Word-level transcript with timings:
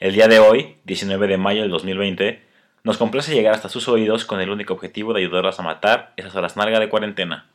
El 0.00 0.14
día 0.14 0.28
de 0.28 0.38
hoy, 0.38 0.76
19 0.84 1.26
de 1.26 1.36
mayo 1.36 1.62
del 1.62 1.70
2020, 1.70 2.42
nos 2.84 2.96
complace 2.96 3.34
llegar 3.34 3.54
hasta 3.54 3.68
sus 3.68 3.86
oídos 3.88 4.24
con 4.24 4.40
el 4.40 4.50
único 4.50 4.72
objetivo 4.74 5.12
de 5.12 5.20
ayudarlos 5.20 5.60
a 5.60 5.62
matar 5.62 6.12
esas 6.16 6.34
horas 6.34 6.56
narga 6.56 6.80
de 6.80 6.88
cuarentena. 6.88 7.46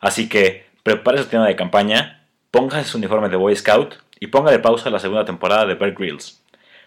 Así 0.00 0.28
que, 0.28 0.66
prepare 0.84 1.18
su 1.18 1.24
tienda 1.24 1.48
de 1.48 1.56
campaña, 1.56 2.24
póngase 2.50 2.88
su 2.88 2.98
uniforme 2.98 3.28
de 3.28 3.36
Boy 3.36 3.56
Scout 3.56 3.94
y 4.20 4.28
ponga 4.28 4.52
de 4.52 4.60
pausa 4.60 4.90
la 4.90 5.00
segunda 5.00 5.24
temporada 5.24 5.66
de 5.66 5.74
Bear 5.74 5.92
Grylls 5.94 6.40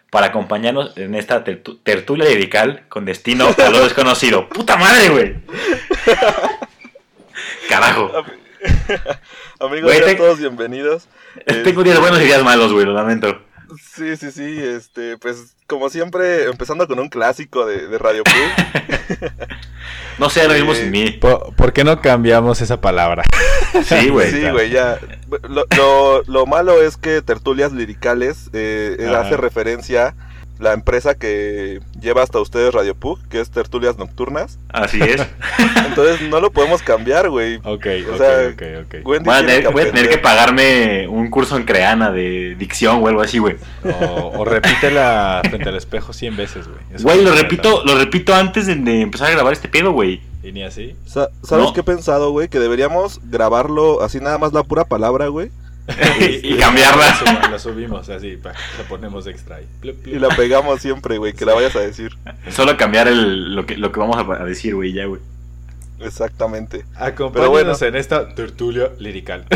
para 0.09 0.27
acompañarnos 0.27 0.96
en 0.98 1.13
esta 1.16 1.43
tertu- 1.43 1.77
tertulia 1.84 2.26
lirical 2.30 2.84
con 2.88 3.04
destino 3.04 3.48
a 3.57 3.70
lo 3.70 3.84
desconocido. 3.84 4.48
¡Puta 4.49 4.77
madre, 4.77 5.09
güey! 5.09 5.35
Carajo. 7.68 8.12
Amigos, 9.59 9.84
Güey, 9.84 9.98
sean 9.98 10.09
te- 10.12 10.16
todos 10.16 10.40
bienvenidos. 10.40 11.07
Tengo 11.66 11.84
días 11.84 11.99
buenos 11.99 12.21
y 12.21 12.26
días 12.26 12.43
malos, 12.43 12.71
güey, 12.71 12.85
lo 12.85 12.93
lamento. 12.93 13.41
Sí, 13.80 14.16
sí, 14.18 14.32
sí, 14.32 14.62
este, 14.62 15.18
pues 15.18 15.55
como 15.68 15.90
siempre, 15.90 16.46
empezando 16.46 16.88
con 16.88 17.00
un 17.00 17.10
clásico 17.10 17.66
de, 17.66 17.88
de 17.88 17.98
Radio 17.98 18.24
Pug. 18.24 19.26
No 20.18 20.30
sé, 20.30 20.48
lo 20.48 20.54
mismo 20.54 20.74
sin 20.74 20.91
mí. 20.91 21.12
¿Por, 21.12 21.54
por 21.55 21.74
qué 21.74 21.84
no 21.84 22.02
cambiamos 22.02 22.62
esa 22.62 22.80
palabra? 22.82 23.24
Sí, 23.84 24.07
güey. 24.07 24.32
sí, 24.32 24.49
güey, 24.49 24.70
ya. 24.70 24.98
Lo, 25.49 25.66
lo, 25.76 26.24
lo 26.27 26.46
malo 26.46 26.82
es 26.82 26.96
que 26.96 27.22
Tertulias 27.22 27.74
Liricales 27.74 28.49
eh, 28.54 28.96
eh, 28.98 29.07
hace 29.13 29.35
referencia 29.35 30.16
la 30.59 30.73
empresa 30.73 31.15
que 31.15 31.81
lleva 31.99 32.23
hasta 32.23 32.39
ustedes 32.39 32.73
Radio 32.73 32.95
Pug, 32.95 33.20
que 33.29 33.39
es 33.41 33.49
Tertulias 33.49 33.98
Nocturnas. 33.98 34.57
Así 34.70 35.01
es. 35.01 35.25
Entonces 35.87 36.21
no 36.29 36.39
lo 36.39 36.51
podemos 36.51 36.81
cambiar, 36.81 37.29
güey. 37.29 37.57
Ok, 37.57 37.65
O 37.65 38.11
ok, 38.13 38.17
sea, 38.17 38.49
ok, 38.53 38.61
ok. 38.85 38.95
Wendy 39.07 39.26
Voy 39.26 39.35
a, 39.35 39.39
tiene 39.39 39.53
tener, 39.57 39.73
voy 39.73 39.81
a 39.83 39.91
tener 39.91 40.09
que 40.09 40.17
pagarme 40.17 41.07
un 41.07 41.29
curso 41.29 41.57
en 41.57 41.63
Creana 41.63 42.11
de 42.11 42.55
dicción 42.57 43.03
o 43.03 43.07
algo 43.07 43.21
así, 43.21 43.37
güey. 43.39 43.55
O, 43.83 44.31
o 44.39 44.45
repítela 44.45 45.41
frente 45.49 45.70
al 45.70 45.76
espejo 45.76 46.13
100 46.13 46.35
veces, 46.37 46.67
güey. 46.67 47.01
Güey, 47.03 47.23
lo 47.23 47.33
repito, 47.33 47.83
lo 47.85 47.98
repito 47.98 48.33
antes 48.33 48.67
de, 48.67 48.76
de 48.76 49.01
empezar 49.01 49.27
a 49.27 49.31
grabar 49.31 49.53
este 49.53 49.67
pedo, 49.67 49.91
güey. 49.91 50.21
¿Y 50.43 50.51
ni 50.51 50.63
así? 50.63 50.95
Sa- 51.05 51.29
¿Sabes 51.43 51.65
No. 51.65 51.73
qué 51.73 51.79
he 51.79 51.83
pensado, 51.83 52.29
güey? 52.31 52.48
Que 52.49 52.59
deberíamos 52.59 53.20
grabarlo 53.23 54.03
así 54.03 54.20
nada 54.20 54.37
más 54.37 54.53
la 54.53 54.63
pura 54.63 54.85
palabra, 54.85 55.27
güey. 55.27 55.49
y, 56.20 56.48
y 56.48 56.54
La, 56.55 56.66
cambiarla. 56.66 57.16
sub- 57.16 57.52
la 57.52 57.60
subimos 57.60 58.10
así, 58.10 58.38
pa, 58.38 58.54
la 58.78 58.84
ponemos 58.90 59.28
extra 59.28 59.58
ahí. 59.58 59.68
Plup, 59.82 60.02
plup. 60.02 60.16
Y 60.16 60.20
la 60.20 60.30
pegamos 60.30 60.82
siempre, 60.82 61.18
güey, 61.18 61.34
que 61.34 61.46
la 61.46 61.54
vayas 61.54 61.76
a 61.76 61.80
decir. 61.82 62.18
Solo 62.50 62.76
cambiar 62.78 63.08
el, 63.08 63.55
lo, 63.55 63.66
que, 63.66 63.78
lo 63.78 63.91
que 63.91 64.00
vamos 64.00 64.18
a, 64.18 64.41
a 64.41 64.46
decir, 64.46 64.75
güey, 64.75 64.94
ya, 64.94 65.06
güey. 65.06 65.22
Exactamente. 66.00 66.86
Acompáñanos 66.96 67.34
Pero 67.34 67.50
bueno. 67.52 67.74
en 67.81 67.96
esta 67.96 68.34
tertulia 68.36 68.90
lirical. 69.00 69.46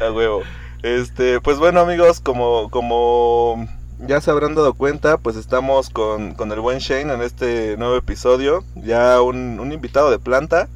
A 0.00 0.12
huevo. 0.12 0.42
Este, 0.82 1.40
pues 1.40 1.58
bueno, 1.58 1.80
amigos, 1.80 2.20
como, 2.20 2.70
como 2.70 3.68
ya 3.98 4.20
se 4.20 4.30
habrán 4.30 4.54
dado 4.54 4.74
cuenta, 4.74 5.18
pues 5.18 5.34
estamos 5.36 5.90
con, 5.90 6.34
con 6.34 6.52
el 6.52 6.60
buen 6.60 6.78
Shane 6.78 7.12
en 7.12 7.20
este 7.22 7.76
nuevo 7.76 7.96
episodio. 7.96 8.64
Ya 8.76 9.20
un, 9.20 9.58
un 9.60 9.72
invitado 9.72 10.10
de 10.10 10.18
planta. 10.20 10.68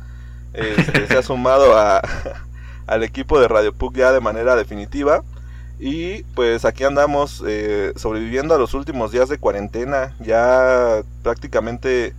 Este, 0.53 1.07
se 1.07 1.17
ha 1.17 1.23
sumado 1.23 1.77
a, 1.77 2.03
al 2.87 3.03
equipo 3.03 3.41
de 3.41 3.49
Radio 3.49 3.73
Puc 3.73 3.97
ya 3.97 4.13
de 4.13 4.21
manera 4.21 4.57
definitiva. 4.57 5.23
Y 5.79 6.23
pues 6.35 6.65
aquí 6.65 6.85
andamos 6.85 7.43
eh, 7.47 7.93
sobreviviendo 7.97 8.55
a 8.55 8.59
los 8.59 8.73
últimos 8.75 9.11
días 9.11 9.29
de 9.29 9.39
cuarentena. 9.39 10.15
Ya 10.21 11.03
prácticamente 11.23 12.15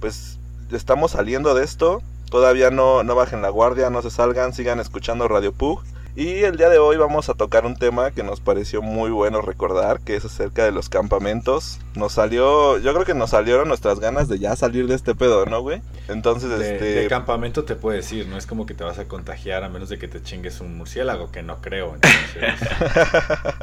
pues 0.00 0.38
estamos 0.70 1.12
saliendo 1.12 1.54
de 1.54 1.64
esto. 1.64 2.02
Todavía 2.30 2.70
no, 2.70 3.02
no 3.02 3.14
bajen 3.14 3.42
la 3.42 3.48
guardia, 3.48 3.90
no 3.90 4.02
se 4.02 4.10
salgan, 4.10 4.52
sigan 4.52 4.78
escuchando 4.80 5.26
Radio 5.26 5.52
Pug. 5.52 5.82
Y 6.18 6.42
el 6.42 6.56
día 6.56 6.68
de 6.68 6.78
hoy 6.78 6.96
vamos 6.96 7.28
a 7.28 7.34
tocar 7.34 7.64
un 7.64 7.76
tema 7.76 8.10
que 8.10 8.24
nos 8.24 8.40
pareció 8.40 8.82
muy 8.82 9.12
bueno 9.12 9.40
recordar, 9.40 10.00
que 10.00 10.16
es 10.16 10.24
acerca 10.24 10.64
de 10.64 10.72
los 10.72 10.88
campamentos. 10.88 11.78
Nos 11.94 12.14
salió, 12.14 12.76
yo 12.78 12.92
creo 12.92 13.04
que 13.04 13.14
nos 13.14 13.30
salieron 13.30 13.68
nuestras 13.68 14.00
ganas 14.00 14.26
de 14.26 14.40
ya 14.40 14.56
salir 14.56 14.88
de 14.88 14.96
este 14.96 15.14
pedo, 15.14 15.46
¿no, 15.46 15.60
güey? 15.60 15.80
Entonces, 16.08 16.58
De, 16.58 16.72
este... 16.72 16.84
de 16.86 17.06
campamento 17.06 17.62
te 17.62 17.76
puedo 17.76 17.96
decir, 17.96 18.26
no 18.26 18.36
es 18.36 18.46
como 18.48 18.66
que 18.66 18.74
te 18.74 18.82
vas 18.82 18.98
a 18.98 19.06
contagiar 19.06 19.62
a 19.62 19.68
menos 19.68 19.90
de 19.90 19.98
que 20.00 20.08
te 20.08 20.20
chingues 20.20 20.60
un 20.60 20.76
murciélago, 20.76 21.30
que 21.30 21.44
no 21.44 21.60
creo. 21.60 21.94
Entonces, 21.94 22.58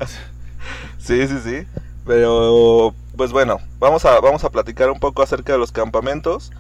Sí, 0.98 1.28
sí, 1.28 1.40
sí. 1.44 1.68
Pero, 2.06 2.96
pues 3.18 3.34
bueno, 3.34 3.60
vamos 3.80 4.06
a, 4.06 4.22
vamos 4.22 4.46
a 4.46 4.50
platicar 4.50 4.90
un 4.92 5.02
poco 5.02 5.22
acerca 5.24 5.52
de 5.52 5.60
los 5.60 5.74
campamentos. 5.74 6.54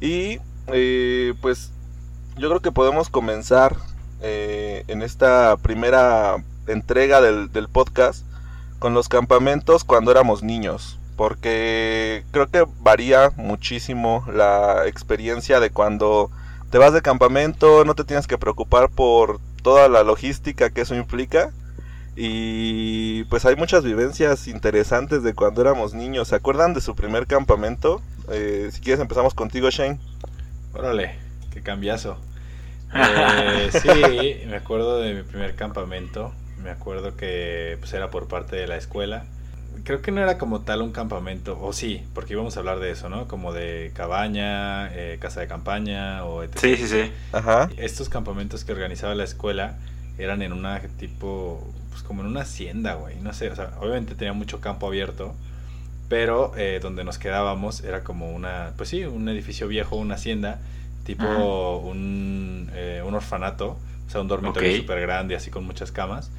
Y, 0.00 0.40
eh, 0.72 1.34
pues, 1.40 1.70
yo 2.36 2.48
creo 2.48 2.60
que 2.60 2.72
podemos 2.72 3.10
comenzar 3.10 3.76
eh, 4.20 4.84
en 4.88 5.02
esta 5.02 5.56
primera 5.56 6.36
entrega 6.66 7.20
del, 7.20 7.68
podcast 7.68 8.24
con 8.78 8.94
los 8.94 9.08
campamentos 9.08 9.84
cuando 9.84 10.10
éramos 10.10 10.42
niños. 10.42 10.98
Porque 11.16 12.24
creo 12.30 12.48
que 12.48 12.66
varía 12.80 13.32
muchísimo 13.36 14.24
la 14.32 14.86
experiencia 14.86 15.60
de 15.60 15.70
cuando 15.70 16.30
te 16.70 16.78
vas 16.78 16.92
de 16.92 17.00
campamento, 17.00 17.84
no 17.84 17.94
te 17.94 18.04
tienes 18.04 18.26
que 18.26 18.36
preocupar 18.36 18.90
por 18.90 19.40
toda 19.62 19.88
la 19.88 20.02
logística 20.02 20.70
que 20.70 20.82
eso 20.82 20.94
implica. 20.94 21.52
Y 22.16 23.24
pues 23.24 23.44
hay 23.44 23.56
muchas 23.56 23.84
vivencias 23.84 24.48
interesantes 24.48 25.22
de 25.22 25.34
cuando 25.34 25.60
éramos 25.60 25.94
niños. 25.94 26.28
¿Se 26.28 26.36
acuerdan 26.36 26.74
de 26.74 26.80
su 26.80 26.94
primer 26.94 27.26
campamento? 27.26 28.00
Eh, 28.30 28.70
si 28.72 28.80
quieres 28.80 29.00
empezamos 29.00 29.34
contigo, 29.34 29.70
Shane. 29.70 30.00
órale, 30.74 31.18
qué 31.52 31.62
cambiazo. 31.62 32.18
Eh, 32.96 33.70
sí, 33.82 34.46
me 34.48 34.56
acuerdo 34.56 35.00
de 35.00 35.14
mi 35.14 35.22
primer 35.22 35.54
campamento. 35.54 36.32
Me 36.62 36.70
acuerdo 36.70 37.16
que 37.16 37.76
pues, 37.78 37.92
era 37.92 38.10
por 38.10 38.28
parte 38.28 38.56
de 38.56 38.66
la 38.66 38.76
escuela. 38.76 39.24
Creo 39.84 40.02
que 40.02 40.10
no 40.10 40.20
era 40.20 40.38
como 40.38 40.62
tal 40.62 40.82
un 40.82 40.90
campamento, 40.90 41.60
o 41.60 41.72
sí, 41.72 42.02
porque 42.14 42.32
íbamos 42.32 42.56
a 42.56 42.60
hablar 42.60 42.80
de 42.80 42.90
eso, 42.90 43.08
¿no? 43.08 43.28
Como 43.28 43.52
de 43.52 43.92
cabaña, 43.94 44.88
eh, 44.94 45.18
casa 45.20 45.40
de 45.40 45.46
campaña 45.46 46.24
o 46.24 46.42
etc. 46.42 46.58
Sí, 46.58 46.76
sí, 46.76 46.88
sí. 46.88 47.12
Ajá. 47.32 47.68
Estos 47.76 48.08
campamentos 48.08 48.64
que 48.64 48.72
organizaba 48.72 49.14
la 49.14 49.24
escuela 49.24 49.76
eran 50.18 50.42
en 50.42 50.52
una 50.52 50.80
tipo, 50.80 51.62
pues 51.90 52.02
como 52.02 52.22
en 52.22 52.28
una 52.28 52.40
hacienda, 52.40 52.94
güey. 52.94 53.16
No 53.20 53.32
sé, 53.32 53.50
o 53.50 53.54
sea, 53.54 53.72
obviamente 53.80 54.14
tenía 54.14 54.32
mucho 54.32 54.60
campo 54.60 54.86
abierto, 54.86 55.34
pero 56.08 56.52
eh, 56.56 56.78
donde 56.82 57.04
nos 57.04 57.18
quedábamos 57.18 57.82
era 57.84 58.02
como 58.02 58.30
una, 58.30 58.72
pues 58.76 58.88
sí, 58.88 59.04
un 59.04 59.28
edificio 59.28 59.68
viejo, 59.68 59.96
una 59.96 60.14
hacienda, 60.14 60.58
tipo 61.06 61.78
un, 61.78 62.70
eh, 62.74 63.02
un 63.06 63.14
orfanato, 63.14 63.80
o 64.06 64.10
sea, 64.10 64.20
un 64.22 64.28
dormitorio 64.28 64.70
Ok. 64.70 64.72
súper 64.72 65.00
grande, 65.00 65.36
así 65.36 65.50
con 65.50 65.64
muchas 65.64 65.92
camas. 65.92 66.32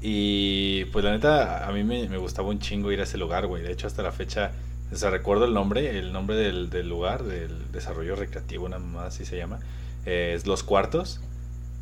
Y 0.00 0.86
pues 0.86 1.04
la 1.04 1.12
neta, 1.12 1.66
a 1.68 1.72
mí 1.72 1.84
me, 1.84 2.08
me 2.08 2.16
gustaba 2.18 2.48
un 2.48 2.58
chingo 2.60 2.90
ir 2.92 3.00
a 3.00 3.04
ese 3.04 3.18
lugar, 3.18 3.46
güey. 3.46 3.62
De 3.62 3.72
hecho, 3.72 3.86
hasta 3.86 4.02
la 4.02 4.12
fecha, 4.12 4.52
o 4.92 4.96
sea, 4.96 5.10
recuerdo 5.10 5.44
el 5.44 5.54
nombre, 5.54 5.98
el 5.98 6.12
nombre 6.12 6.36
del, 6.36 6.70
del 6.70 6.88
lugar, 6.88 7.24
del 7.24 7.70
desarrollo 7.72 8.16
recreativo, 8.16 8.68
nada 8.68 8.82
más 8.82 9.14
así 9.14 9.24
se 9.26 9.36
llama. 9.36 9.60
eh, 10.06 10.32
es 10.36 10.46
Los 10.46 10.62
Cuartos. 10.62 11.20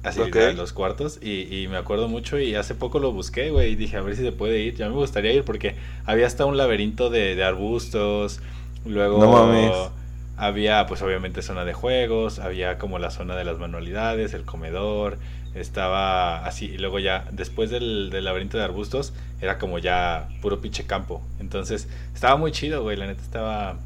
Así, 0.03 0.23
Ok. 0.23 0.37
literal, 0.37 0.57
Los 0.57 0.73
Cuartos. 0.73 1.19
Y, 1.23 1.63
y 1.63 1.69
me 1.69 1.77
acuerdo 1.77 2.09
mucho 2.09 2.39
y 2.39 2.55
hace 2.55 2.75
poco 2.75 2.99
lo 3.01 3.13
busqué, 3.13 3.51
güey. 3.51 3.73
Y 3.73 3.77
dije, 3.77 3.97
a 3.97 4.03
ver 4.03 4.17
si 4.17 4.23
se 4.23 4.33
puede 4.33 4.61
ir. 4.61 4.77
Ya 4.77 4.89
me 4.89 4.95
gustaría 4.95 5.33
ir 5.33 5.45
porque 5.45 5.77
había 6.07 6.27
hasta 6.27 6.45
un 6.47 6.57
laberinto 6.57 7.11
de, 7.11 7.35
de 7.37 7.45
arbustos. 7.45 8.41
Luego 8.85 9.19
No 9.23 9.29
mames. 9.29 9.91
Había, 10.39 10.87
pues 10.87 11.03
obviamente, 11.03 11.43
zona 11.43 11.65
de 11.65 11.73
juegos. 11.75 12.39
Había 12.39 12.79
como 12.79 12.99
la 12.99 13.11
zona 13.11 13.37
de 13.37 13.45
las 13.45 13.59
manualidades, 13.59 14.33
el 14.35 14.45
comedor. 14.45 15.19
Estaba 15.55 16.45
así. 16.47 16.67
Y 16.67 16.79
luego 16.79 16.99
ya, 16.99 17.25
después 17.33 17.71
del, 17.71 18.11
del 18.11 18.25
laberinto 18.25 18.57
de 18.59 18.65
arbustos, 18.65 19.13
era 19.41 19.59
como 19.59 19.79
ya 19.79 20.29
puro 20.41 20.61
pinche 20.61 20.85
campo. 20.87 21.23
Entonces, 21.41 21.89
estaba 22.15 22.37
muy 22.37 22.53
chido, 22.53 22.83
güey. 22.83 22.97
La 22.97 23.07
neta 23.07 23.23
estaba. 23.23 23.77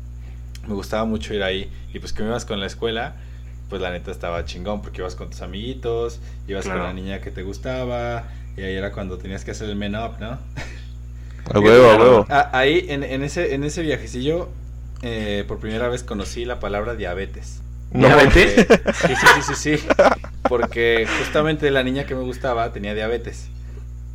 Me 0.69 0.75
gustaba 0.75 1.05
mucho 1.05 1.35
ir 1.35 1.43
ahí. 1.43 1.71
Y 1.93 1.99
pues 1.99 2.13
que 2.13 2.23
me 2.23 2.29
ibas 2.29 2.45
con 2.45 2.61
la 2.61 2.67
escuela 2.67 3.15
pues 3.69 3.81
la 3.81 3.91
neta 3.91 4.11
estaba 4.11 4.45
chingón 4.45 4.83
porque 4.83 5.01
ibas 5.01 5.15
con 5.15 5.31
tus 5.31 5.41
amiguitos, 5.41 6.21
ibas 6.47 6.65
Claro. 6.67 6.81
con 6.81 6.89
la 6.89 6.93
niña 6.93 7.21
que 7.23 7.31
te 7.31 7.43
gustaba 7.43 8.25
y 8.55 8.61
ahí 8.61 8.75
era 8.75 8.93
cuando 8.93 9.17
tenías 9.17 9.47
que 9.47 9.53
hacer 9.53 9.67
el 9.71 9.77
men 9.77 9.97
up, 9.97 10.17
¿no? 10.21 10.37
A 11.55 11.59
huevo, 11.59 11.91
a 11.91 11.97
huevo. 11.97 12.27
Ah, 12.29 12.51
ahí 12.53 12.85
en, 12.91 13.03
en 13.03 13.23
ese 13.23 13.55
en 13.55 13.65
ese 13.65 13.81
viajecillo 13.81 14.51
eh, 15.03 15.45
por 15.49 15.59
primera 15.59 15.89
vez 15.89 16.03
conocí 16.03 16.45
la 16.45 16.61
palabra 16.61 16.95
diabetes. 16.95 17.61
No, 17.93 18.07
¿Diabetes? 18.09 18.65
Porque- 18.67 18.93
sí, 18.95 19.15
sí, 19.15 19.27
sí, 19.43 19.55
sí, 19.55 19.77
sí. 19.79 19.87
Porque 20.49 21.07
justamente 21.19 21.71
la 21.71 21.83
niña 21.83 22.05
que 22.05 22.15
me 22.15 22.23
gustaba 22.23 22.73
tenía 22.73 22.95
diabetes. 22.95 23.49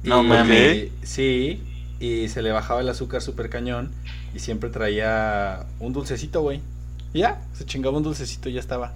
No 0.03 0.23
Y- 0.23 0.27
mames. 0.27 0.87
Sí, 1.03 1.61
y 1.99 2.27
se 2.29 2.41
le 2.41 2.51
bajaba 2.51 2.81
el 2.81 2.89
azúcar 2.89 3.21
súper 3.21 3.49
cañón 3.49 3.91
y 4.33 4.39
siempre 4.39 4.69
traía 4.69 5.65
un 5.79 5.93
dulcecito, 5.93 6.41
güey. 6.41 6.61
Y 7.13 7.19
ya, 7.19 7.41
se 7.53 7.65
chingaba 7.65 7.97
un 7.97 8.03
dulcecito 8.03 8.49
y 8.49 8.53
ya 8.53 8.59
estaba. 8.59 8.93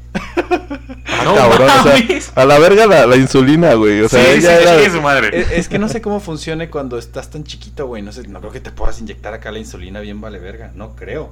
Ah, 1.05 1.21
No 1.23 1.35
cabrón, 1.35 1.69
o 1.69 1.83
sea, 1.83 1.93
mames. 1.99 2.31
a 2.35 2.45
la 2.45 2.59
verga 2.59 2.85
la, 2.87 3.05
la 3.05 3.15
insulina, 3.15 3.73
güey. 3.75 4.01
O 4.01 4.09
sea, 4.09 4.23
sí, 4.23 4.31
ella 4.39 4.57
sí, 4.57 4.63
era- 4.63 4.75
chingue 4.77 4.89
su 4.91 5.01
madre. 5.01 5.39
Es, 5.39 5.51
es 5.51 5.69
que 5.69 5.79
no 5.79 5.87
sé 5.89 6.01
cómo 6.01 6.19
funcione 6.19 6.69
cuando 6.69 6.97
estás 6.97 7.29
tan 7.29 7.43
chiquito, 7.43 7.87
güey. 7.87 8.01
No 8.01 8.11
sé, 8.11 8.27
no 8.27 8.39
creo 8.39 8.51
que 8.51 8.59
te 8.59 8.71
puedas 8.71 8.99
inyectar 8.99 9.33
acá 9.33 9.51
la 9.51 9.59
insulina 9.59 9.99
bien 9.99 10.21
vale 10.21 10.39
verga. 10.39 10.71
No 10.75 10.95
creo. 10.95 11.31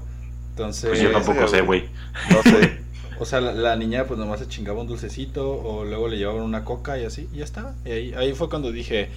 Entonces, 0.60 0.90
Pues 0.90 1.02
yo 1.02 1.12
tampoco 1.12 1.48
sé, 1.48 1.62
güey. 1.62 1.86
no 2.32 2.44
sé. 2.44 2.80
o 3.20 3.24
sea, 3.24 3.40
la, 3.40 3.54
la 3.54 3.76
niña 3.78 4.04
pues 4.04 4.20
nomás 4.20 4.42
se 4.42 4.48
chingaba 4.50 4.82
un 4.82 4.88
dulcecito 4.88 5.50
o 5.50 5.86
luego 5.86 6.10
le 6.10 6.18
llevaban 6.18 6.42
una 6.42 6.66
coca 6.66 6.98
y 6.98 7.06
así, 7.06 7.30
y 7.34 7.38
ya 7.38 7.46
estaba. 7.46 7.76
Y 7.86 7.92
ahí, 7.92 8.14
ahí 8.14 8.34
fue 8.34 8.50
cuando 8.50 8.70
dije, 8.74 9.10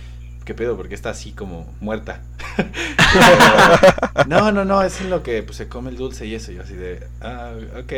¿qué 0.44 0.54
pedo? 0.54 0.76
Porque 0.76 0.94
está 0.94 1.10
así 1.10 1.32
como 1.32 1.66
muerta. 1.80 2.20
no, 4.28 4.52
no, 4.52 4.64
no, 4.64 4.84
es 4.84 5.00
en 5.00 5.10
lo 5.10 5.24
que 5.24 5.42
pues, 5.42 5.56
se 5.56 5.66
come 5.66 5.90
el 5.90 5.96
dulce 5.96 6.26
y 6.26 6.36
eso. 6.36 6.52
Y 6.52 6.54
yo 6.54 6.62
así 6.62 6.74
de, 6.74 7.08
ah, 7.20 7.54
ok. 7.80 7.92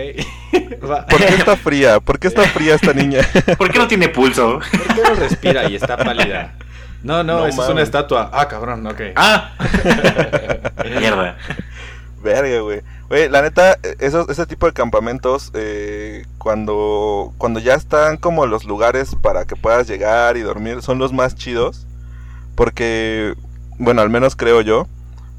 Va. 0.91 1.05
¿Por 1.05 1.19
qué 1.19 1.35
está 1.35 1.57
fría? 1.59 2.01
¿Por 2.01 2.19
qué 2.19 2.29
está 2.29 2.45
fría 2.45 2.77
esta 2.77 2.95
niña? 2.95 3.21
¿Por 3.59 3.71
qué 3.71 3.79
no 3.79 3.87
tiene 3.87 4.09
pulso? 4.09 4.59
¿Por 4.59 4.95
qué 4.95 5.03
no 5.03 5.15
respira 5.17 5.69
y 5.69 5.75
está 5.75 5.99
pálida? 5.99 6.55
No, 7.03 7.23
no, 7.23 7.41
No 7.41 7.47
eso 7.47 7.63
es 7.63 7.69
una 7.69 7.83
estatua. 7.83 8.31
Ah, 8.33 8.49
cabrón, 8.49 8.87
ok. 8.87 9.03
Ah, 9.17 9.53
mierda. 10.99 11.37
Verga, 12.23 12.61
güey. 12.61 12.81
Güey, 13.09 13.29
la 13.29 13.43
neta, 13.43 13.79
esos, 14.01 14.29
ese 14.29 14.47
tipo 14.47 14.67
de 14.67 14.73
campamentos, 14.73 15.51
eh, 15.55 16.25
cuando, 16.39 17.33
cuando 17.39 17.61
ya 17.61 17.75
están 17.75 18.17
como 18.17 18.47
los 18.47 18.65
lugares 18.65 19.15
para 19.21 19.45
que 19.45 19.57
puedas 19.57 19.87
llegar 19.87 20.37
y 20.37 20.41
dormir, 20.41 20.83
son 20.83 20.99
los 20.99 21.13
más 21.13 21.35
chidos. 21.35 21.87
Porque, 22.55 23.35
bueno, 23.79 24.01
al 24.01 24.11
menos 24.11 24.37
creo 24.37 24.61
yo. 24.61 24.87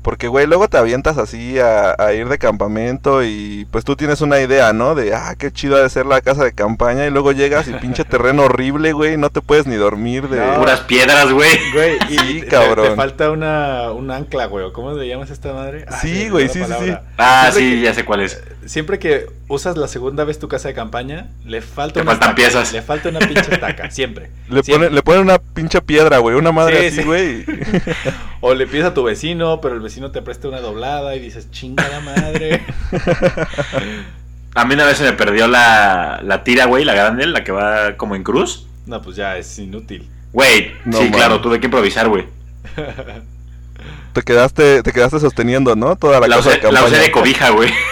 Porque, 0.06 0.28
güey, 0.28 0.46
luego 0.46 0.68
te 0.68 0.78
avientas 0.78 1.18
así 1.18 1.58
a, 1.58 1.96
a 1.98 2.14
ir 2.14 2.30
de 2.30 2.38
campamento 2.38 3.24
y 3.24 3.66
pues 3.72 3.84
tú 3.84 3.96
tienes 3.96 4.22
una 4.22 4.40
idea, 4.40 4.72
¿no? 4.72 4.94
De, 4.94 5.16
ah, 5.16 5.34
qué 5.36 5.52
chido 5.52 5.78
ha 5.78 5.82
de 5.82 5.90
ser 5.90 6.06
la 6.06 6.22
casa 6.22 6.44
de 6.44 6.54
campaña 6.54 7.08
y 7.08 7.10
luego 7.10 7.32
llegas 7.32 7.68
y 7.68 7.74
pinche 7.74 8.04
terreno 8.06 8.44
horrible, 8.44 8.94
güey, 8.94 9.18
no 9.18 9.32
te 9.32 9.42
puedes 9.42 9.66
ni 9.66 9.74
dormir 9.78 10.30
de... 10.30 10.38
No. 10.46 10.60
Puras 10.60 10.82
piedras, 10.82 11.32
güey. 11.32 11.50
Güey, 11.74 11.98
y 12.12 12.18
Sí, 12.20 12.42
te- 12.42 12.46
cabrón. 12.50 12.90
Te, 12.90 12.96
falta 12.96 13.32
una, 13.32 13.92
un 13.94 14.12
ancla, 14.12 14.46
güey. 14.46 14.66
¿o 14.66 14.74
¿Cómo 14.74 14.92
le 14.94 15.08
llamas 15.08 15.32
a 15.32 15.34
esta 15.34 15.54
madre? 15.54 15.86
Ah, 15.88 15.98
Sí, 16.00 16.30
güey, 16.30 16.50
sí, 16.50 16.62
sí. 16.64 16.94
Ah, 17.18 17.50
Siempre 17.52 17.64
sí, 17.64 17.76
que- 17.78 17.82
ya 17.82 17.94
sé 17.96 18.06
cuál 18.06 18.22
es. 18.22 18.44
Siempre 18.68 19.00
que 19.00 19.26
usas 19.48 19.76
la 19.78 19.88
segunda 19.88 20.24
vez 20.24 20.38
tu 20.40 20.48
casa 20.48 20.68
de 20.68 20.74
campaña, 20.76 21.28
le 21.46 21.62
falta 21.62 21.96
Te 21.96 22.02
una 22.02 22.12
faltan 22.12 22.36
piezas. 22.36 22.74
Le 22.74 22.82
falta 22.84 23.10
una 23.10 23.20
pinche 23.20 23.54
estaca, 23.54 23.90
siempre. 23.92 24.30
Le 24.50 24.62
Siempre. 24.62 24.88
ponen, 24.90 24.96
le 24.96 25.02
ponen 25.02 25.22
una 25.22 25.40
pinche 25.40 25.82
piedra, 25.82 26.20
güey, 26.20 26.36
una 26.36 26.52
madre 26.52 26.82
Sí, 26.82 26.88
así, 26.88 26.96
sí. 26.98 27.04
güey. 27.04 27.46
O 28.42 28.54
le 28.54 28.68
pides 28.68 28.86
a 28.86 28.94
tu 28.94 29.04
vecino, 29.04 29.60
pero 29.62 29.74
el 29.76 29.82
vecino 29.82 29.95
te 30.12 30.22
presta 30.22 30.48
una 30.48 30.60
doblada 30.62 31.16
y 31.16 31.20
dices, 31.20 31.50
chinga 31.52 31.88
la 31.90 32.00
madre. 32.00 32.62
A 34.56 34.64
mí 34.66 34.74
una 34.74 34.86
vez 34.86 34.98
se 34.98 35.04
me 35.04 35.14
perdió 35.14 35.48
la, 35.48 36.22
la 36.24 36.44
tira, 36.44 36.66
güey, 36.66 36.86
la 36.86 36.94
grande, 36.94 37.26
la 37.26 37.44
que 37.44 37.52
va 37.52 37.98
como 37.98 38.16
en 38.16 38.24
cruz. 38.24 38.68
no, 38.86 39.02
pues 39.02 39.16
ya 39.18 39.38
es 39.38 39.60
inútil. 39.60 40.08
Güey, 40.32 40.74
No 40.86 41.00
sí, 41.00 41.12
claro, 41.12 41.42
tuve 41.42 41.60
que 41.60 41.66
improvisar, 41.68 42.08
güey. 42.10 42.26
Te 44.14 44.22
quedaste, 44.22 44.82
te 44.82 44.94
quedaste 44.94 45.20
sosteniendo, 45.20 45.76
¿no? 45.76 45.98
Toda 45.98 46.22
la, 46.22 46.28
La, 46.30 46.38
casa 46.38 46.48
usé, 46.50 46.56
de 46.58 46.62
campaña. 46.62 46.82
la 46.82 46.88
usé 46.88 46.98
de 47.02 47.12
cobija, 47.12 47.50
güey. 47.50 47.70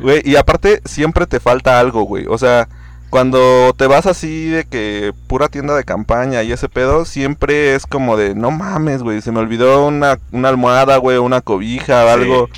Güey, 0.00 0.20
y 0.24 0.36
aparte 0.36 0.80
siempre 0.84 1.26
te 1.26 1.38
falta 1.38 1.78
algo, 1.78 2.02
güey. 2.02 2.26
O 2.28 2.36
sea, 2.36 2.68
cuando 3.12 3.74
te 3.76 3.86
vas 3.86 4.06
así 4.06 4.46
de 4.48 4.64
que 4.64 5.12
pura 5.26 5.48
tienda 5.48 5.76
de 5.76 5.84
campaña 5.84 6.42
y 6.42 6.50
ese 6.50 6.70
pedo, 6.70 7.04
siempre 7.04 7.74
es 7.74 7.84
como 7.84 8.16
de, 8.16 8.34
no 8.34 8.50
mames, 8.50 9.02
güey, 9.02 9.20
se 9.20 9.30
me 9.32 9.38
olvidó 9.40 9.86
una, 9.86 10.18
una 10.30 10.48
almohada, 10.48 10.96
güey, 10.96 11.18
una 11.18 11.42
cobija 11.42 12.04
o 12.04 12.06
Sí. 12.06 12.12
algo. 12.14 12.48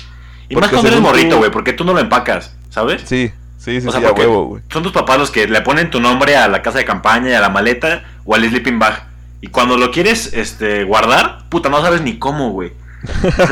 Y 0.47 0.55
más 0.55 0.69
cuando 0.69 0.87
eres 0.87 1.01
morrito, 1.01 1.37
güey, 1.39 1.51
porque 1.51 1.73
tú 1.73 1.83
no 1.83 1.91
lo 1.91 1.99
empacas, 1.99 2.55
¿sabes? 2.69 3.01
Sí, 3.05 3.33
sí, 3.57 3.81
sí, 3.81 3.87
O 3.87 3.91
sea, 3.91 3.99
sí, 3.99 4.05
a 4.07 4.13
huevo, 4.13 4.45
güey. 4.45 4.63
son 4.71 4.81
tus 4.81 4.93
papás 4.93 5.17
los 5.17 5.29
que 5.29 5.45
le 5.45 5.59
ponen 5.59 5.89
tu 5.89 5.99
nombre 5.99 6.37
a 6.37 6.47
la 6.47 6.61
casa 6.61 6.77
de 6.77 6.85
campaña 6.85 7.31
y 7.31 7.33
a 7.33 7.41
la 7.41 7.49
maleta 7.49 8.05
o 8.23 8.33
al 8.33 8.47
sleeping 8.47 8.79
bag. 8.79 9.07
Y 9.41 9.47
cuando 9.47 9.75
lo 9.75 9.91
quieres 9.91 10.31
este, 10.33 10.85
guardar, 10.85 11.49
puta, 11.49 11.67
no 11.67 11.81
sabes 11.81 11.99
ni 12.01 12.17
cómo, 12.17 12.51
güey. 12.51 12.71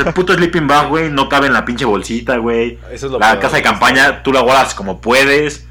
El 0.06 0.14
puto 0.14 0.32
sleeping 0.32 0.66
bag, 0.66 0.88
güey, 0.88 1.10
no 1.10 1.28
cabe 1.28 1.48
en 1.48 1.52
la 1.52 1.66
pinche 1.66 1.84
bolsita, 1.84 2.38
güey. 2.38 2.78
Eso 2.90 3.06
es 3.06 3.12
lo 3.12 3.18
La 3.18 3.32
peor, 3.32 3.40
casa 3.42 3.56
de 3.56 3.62
campaña, 3.62 4.22
tú 4.22 4.32
la 4.32 4.40
guardas 4.40 4.74
como 4.74 5.02
puedes. 5.02 5.66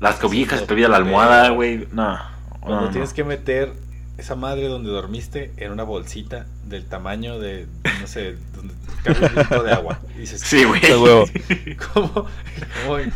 Las 0.00 0.16
cobijas, 0.16 0.60
lo 0.60 0.66
te 0.66 0.72
olvida 0.74 0.88
la 0.88 0.96
almohada, 0.98 1.48
güey. 1.50 1.88
No. 1.92 2.18
Cuando 2.60 2.80
no, 2.80 2.86
no. 2.86 2.90
tienes 2.90 3.12
que 3.12 3.24
meter 3.24 3.72
esa 4.16 4.34
madre 4.34 4.66
donde 4.68 4.90
dormiste 4.90 5.52
en 5.58 5.70
una 5.72 5.84
bolsita 5.84 6.46
del 6.64 6.84
tamaño 6.86 7.38
de, 7.38 7.66
no 8.00 8.06
sé, 8.06 8.36
donde 8.54 8.74
cabe 9.04 9.26
un 9.26 9.34
litro 9.36 9.62
de 9.62 9.72
agua. 9.72 10.00
Y 10.16 10.20
dices, 10.20 10.40
Sí, 10.40 10.64
güey. 10.64 10.80
¿cómo, 11.94 12.10
cómo, 12.14 12.26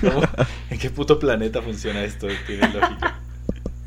cómo- 0.01 0.23
en 0.71 0.79
qué 0.79 0.91
puto 0.91 1.19
planeta 1.19 1.61
funciona 1.63 2.03
esto? 2.03 2.29
Tiene 2.47 2.69
lógica. 2.73 3.19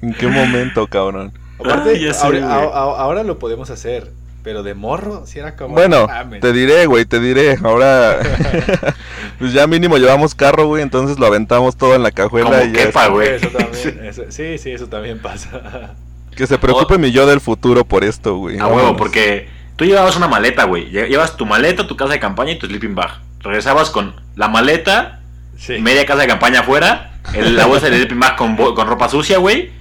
¿En 0.01 0.13
qué 0.13 0.27
momento, 0.27 0.87
cabrón? 0.87 1.31
Aparte, 1.59 1.91
Ah, 2.09 2.13
sé, 2.13 2.25
ahora, 2.41 2.63
ahora 2.63 3.23
lo 3.23 3.39
podemos 3.39 3.69
hacer, 3.69 4.11
pero 4.45 4.61
de 4.63 4.75
morro, 4.75 5.25
si 5.25 5.39
era 5.39 5.55
como... 5.55 5.73
Bueno, 5.73 6.07
te 6.39 6.53
diré, 6.53 6.85
güey, 6.85 7.03
te 7.05 7.19
diré. 7.19 7.57
Ahora, 7.63 8.19
pues 9.39 9.51
ya 9.53 9.65
mínimo 9.65 9.97
llevamos 9.97 10.35
carro, 10.35 10.67
güey, 10.67 10.83
entonces 10.83 11.17
lo 11.19 11.25
aventamos 11.25 11.75
todo 11.75 11.95
en 11.95 12.03
la 12.03 12.11
cajuela 12.11 12.51
Como 12.51 12.63
y 12.63 12.71
ya. 12.71 12.85
quepa, 12.85 13.07
güey. 13.07 13.29
Eso 13.35 13.47
también, 13.49 14.05
eso- 14.05 14.23
sí, 14.29 14.57
sí, 14.59 14.71
eso 14.71 14.87
también 14.87 15.19
pasa. 15.19 15.95
Que 16.35 16.45
se 16.45 16.57
preocupe 16.59 16.97
mi 16.99 17.11
yo 17.11 17.25
del 17.25 17.41
futuro 17.41 17.85
por 17.85 18.03
esto, 18.03 18.35
güey. 18.37 18.59
A 18.59 18.67
huevo, 18.67 18.95
porque 18.95 19.49
tú 19.77 19.83
llevabas 19.85 20.15
una 20.15 20.27
maleta, 20.27 20.65
güey. 20.65 20.91
Lle- 20.91 21.07
Llevas 21.09 21.35
tu 21.37 21.45
maleta, 21.47 21.87
tu 21.87 21.97
casa 21.97 22.13
de 22.13 22.19
campaña 22.19 22.51
y 22.51 22.59
tu 22.59 22.67
sleeping 22.67 22.93
bag. 22.93 23.19
Regresabas 23.39 23.89
con 23.89 24.13
la 24.35 24.47
maleta, 24.47 25.21
Sí. 25.57 25.79
media 25.79 26.05
casa 26.05 26.21
de 26.21 26.27
campaña 26.27 26.59
afuera, 26.59 27.13
el- 27.33 27.55
la 27.55 27.65
bolsa 27.65 27.89
de 27.89 27.95
sleeping 27.97 28.19
bag 28.19 28.35
con 28.35 28.87
ropa 28.87 29.09
sucia, 29.09 29.39
güey. 29.39 29.71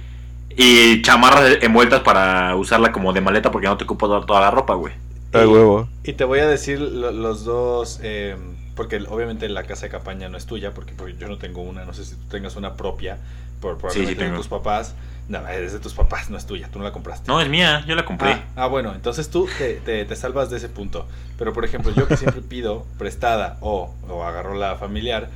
Y 0.57 1.01
chamarras 1.01 1.57
envueltas 1.61 2.01
para 2.01 2.55
usarla 2.55 2.91
como 2.91 3.11
de 3.13 3.21
maleta 3.21 3.51
porque 3.51 3.67
no 3.67 3.77
te 3.77 3.83
ocupo 3.83 4.07
toda, 4.07 4.25
toda 4.25 4.41
la 4.41 4.51
ropa, 4.51 4.73
güey. 4.75 4.93
A 5.33 5.39
huevo. 5.47 5.89
Y 6.03 6.13
te 6.13 6.23
voy 6.23 6.39
a 6.39 6.47
decir 6.47 6.79
lo- 6.79 7.11
los 7.11 7.43
dos, 7.43 7.99
eh, 8.03 8.37
porque 8.75 9.03
obviamente 9.09 9.49
la 9.49 9.63
casa 9.63 9.87
de 9.87 9.89
campaña 9.89 10.29
no 10.29 10.37
es 10.37 10.45
tuya, 10.45 10.73
porque, 10.73 10.93
porque 10.93 11.15
yo 11.19 11.27
no 11.27 11.37
tengo 11.37 11.61
una, 11.61 11.83
no 11.83 11.93
sé 11.93 12.05
si 12.05 12.15
tú 12.15 12.23
tengas 12.29 12.55
una 12.55 12.75
propia, 12.75 13.17
por, 13.59 13.77
probablemente 13.77 14.15
de 14.15 14.25
tengo. 14.29 14.37
tus 14.37 14.47
papás. 14.47 14.95
No, 15.27 15.45
es 15.47 15.73
de 15.73 15.79
tus 15.79 15.93
papás, 15.95 16.29
no 16.29 16.37
es 16.37 16.45
tuya, 16.45 16.69
tú 16.71 16.77
no 16.77 16.85
la 16.85 16.91
compraste. 16.91 17.27
No, 17.29 17.41
es 17.41 17.49
mía, 17.49 17.83
yo 17.87 17.95
la 17.95 18.05
compré. 18.05 18.31
Ah, 18.31 18.43
ah, 18.55 18.67
bueno, 18.67 18.93
entonces 18.93 19.29
tú 19.29 19.49
te, 19.57 19.73
te- 19.73 20.05
te 20.05 20.15
salvas 20.15 20.51
de 20.51 20.57
ese 20.57 20.69
punto. 20.69 21.07
Pero 21.37 21.51
por 21.51 21.65
ejemplo, 21.65 21.91
yo 21.95 22.07
que 22.07 22.15
siempre 22.15 22.41
pido 22.41 22.85
prestada 22.99 23.57
o, 23.59 23.91
o 24.07 24.23
agarro 24.23 24.53
la 24.53 24.75
familiar, 24.75 25.29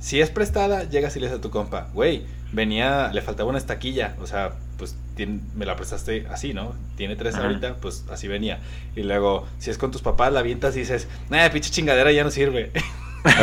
si 0.00 0.20
es 0.20 0.30
prestada, 0.30 0.84
llegas 0.84 1.14
y 1.16 1.20
le 1.20 1.26
dices 1.26 1.38
a 1.38 1.42
tu 1.42 1.50
compa, 1.50 1.88
güey, 1.92 2.24
venía, 2.52 3.10
le 3.12 3.22
faltaba 3.22 3.48
una 3.50 3.58
estaquilla, 3.58 4.16
o 4.20 4.26
sea, 4.26 4.52
pues 4.78 4.96
tien- 5.16 5.40
me 5.54 5.66
la 5.66 5.76
prestaste 5.76 6.26
así, 6.30 6.54
¿no? 6.54 6.72
Tiene 6.96 7.14
tres 7.16 7.34
Ajá. 7.34 7.44
ahorita, 7.44 7.74
pues 7.76 8.04
así 8.10 8.26
venía. 8.26 8.58
Y 8.96 9.02
luego, 9.02 9.46
si 9.58 9.70
es 9.70 9.78
con 9.78 9.90
tus 9.90 10.02
papás, 10.02 10.32
la 10.32 10.40
avientas 10.40 10.74
y 10.76 10.80
dices, 10.80 11.06
eh, 11.30 11.50
pinche 11.52 11.70
chingadera 11.70 12.10
ya 12.12 12.24
no 12.24 12.30
sirve. 12.30 12.72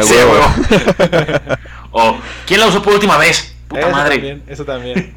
Sí, 0.01 0.15
o, 1.91 2.17
¿quién 2.47 2.59
la 2.59 2.65
usó 2.65 2.81
por 2.81 2.93
última 2.93 3.15
vez? 3.19 3.53
Puta 3.67 3.81
eso 3.81 3.91
madre. 3.91 4.15
también, 4.15 4.43
eso 4.47 4.65
también. 4.65 5.13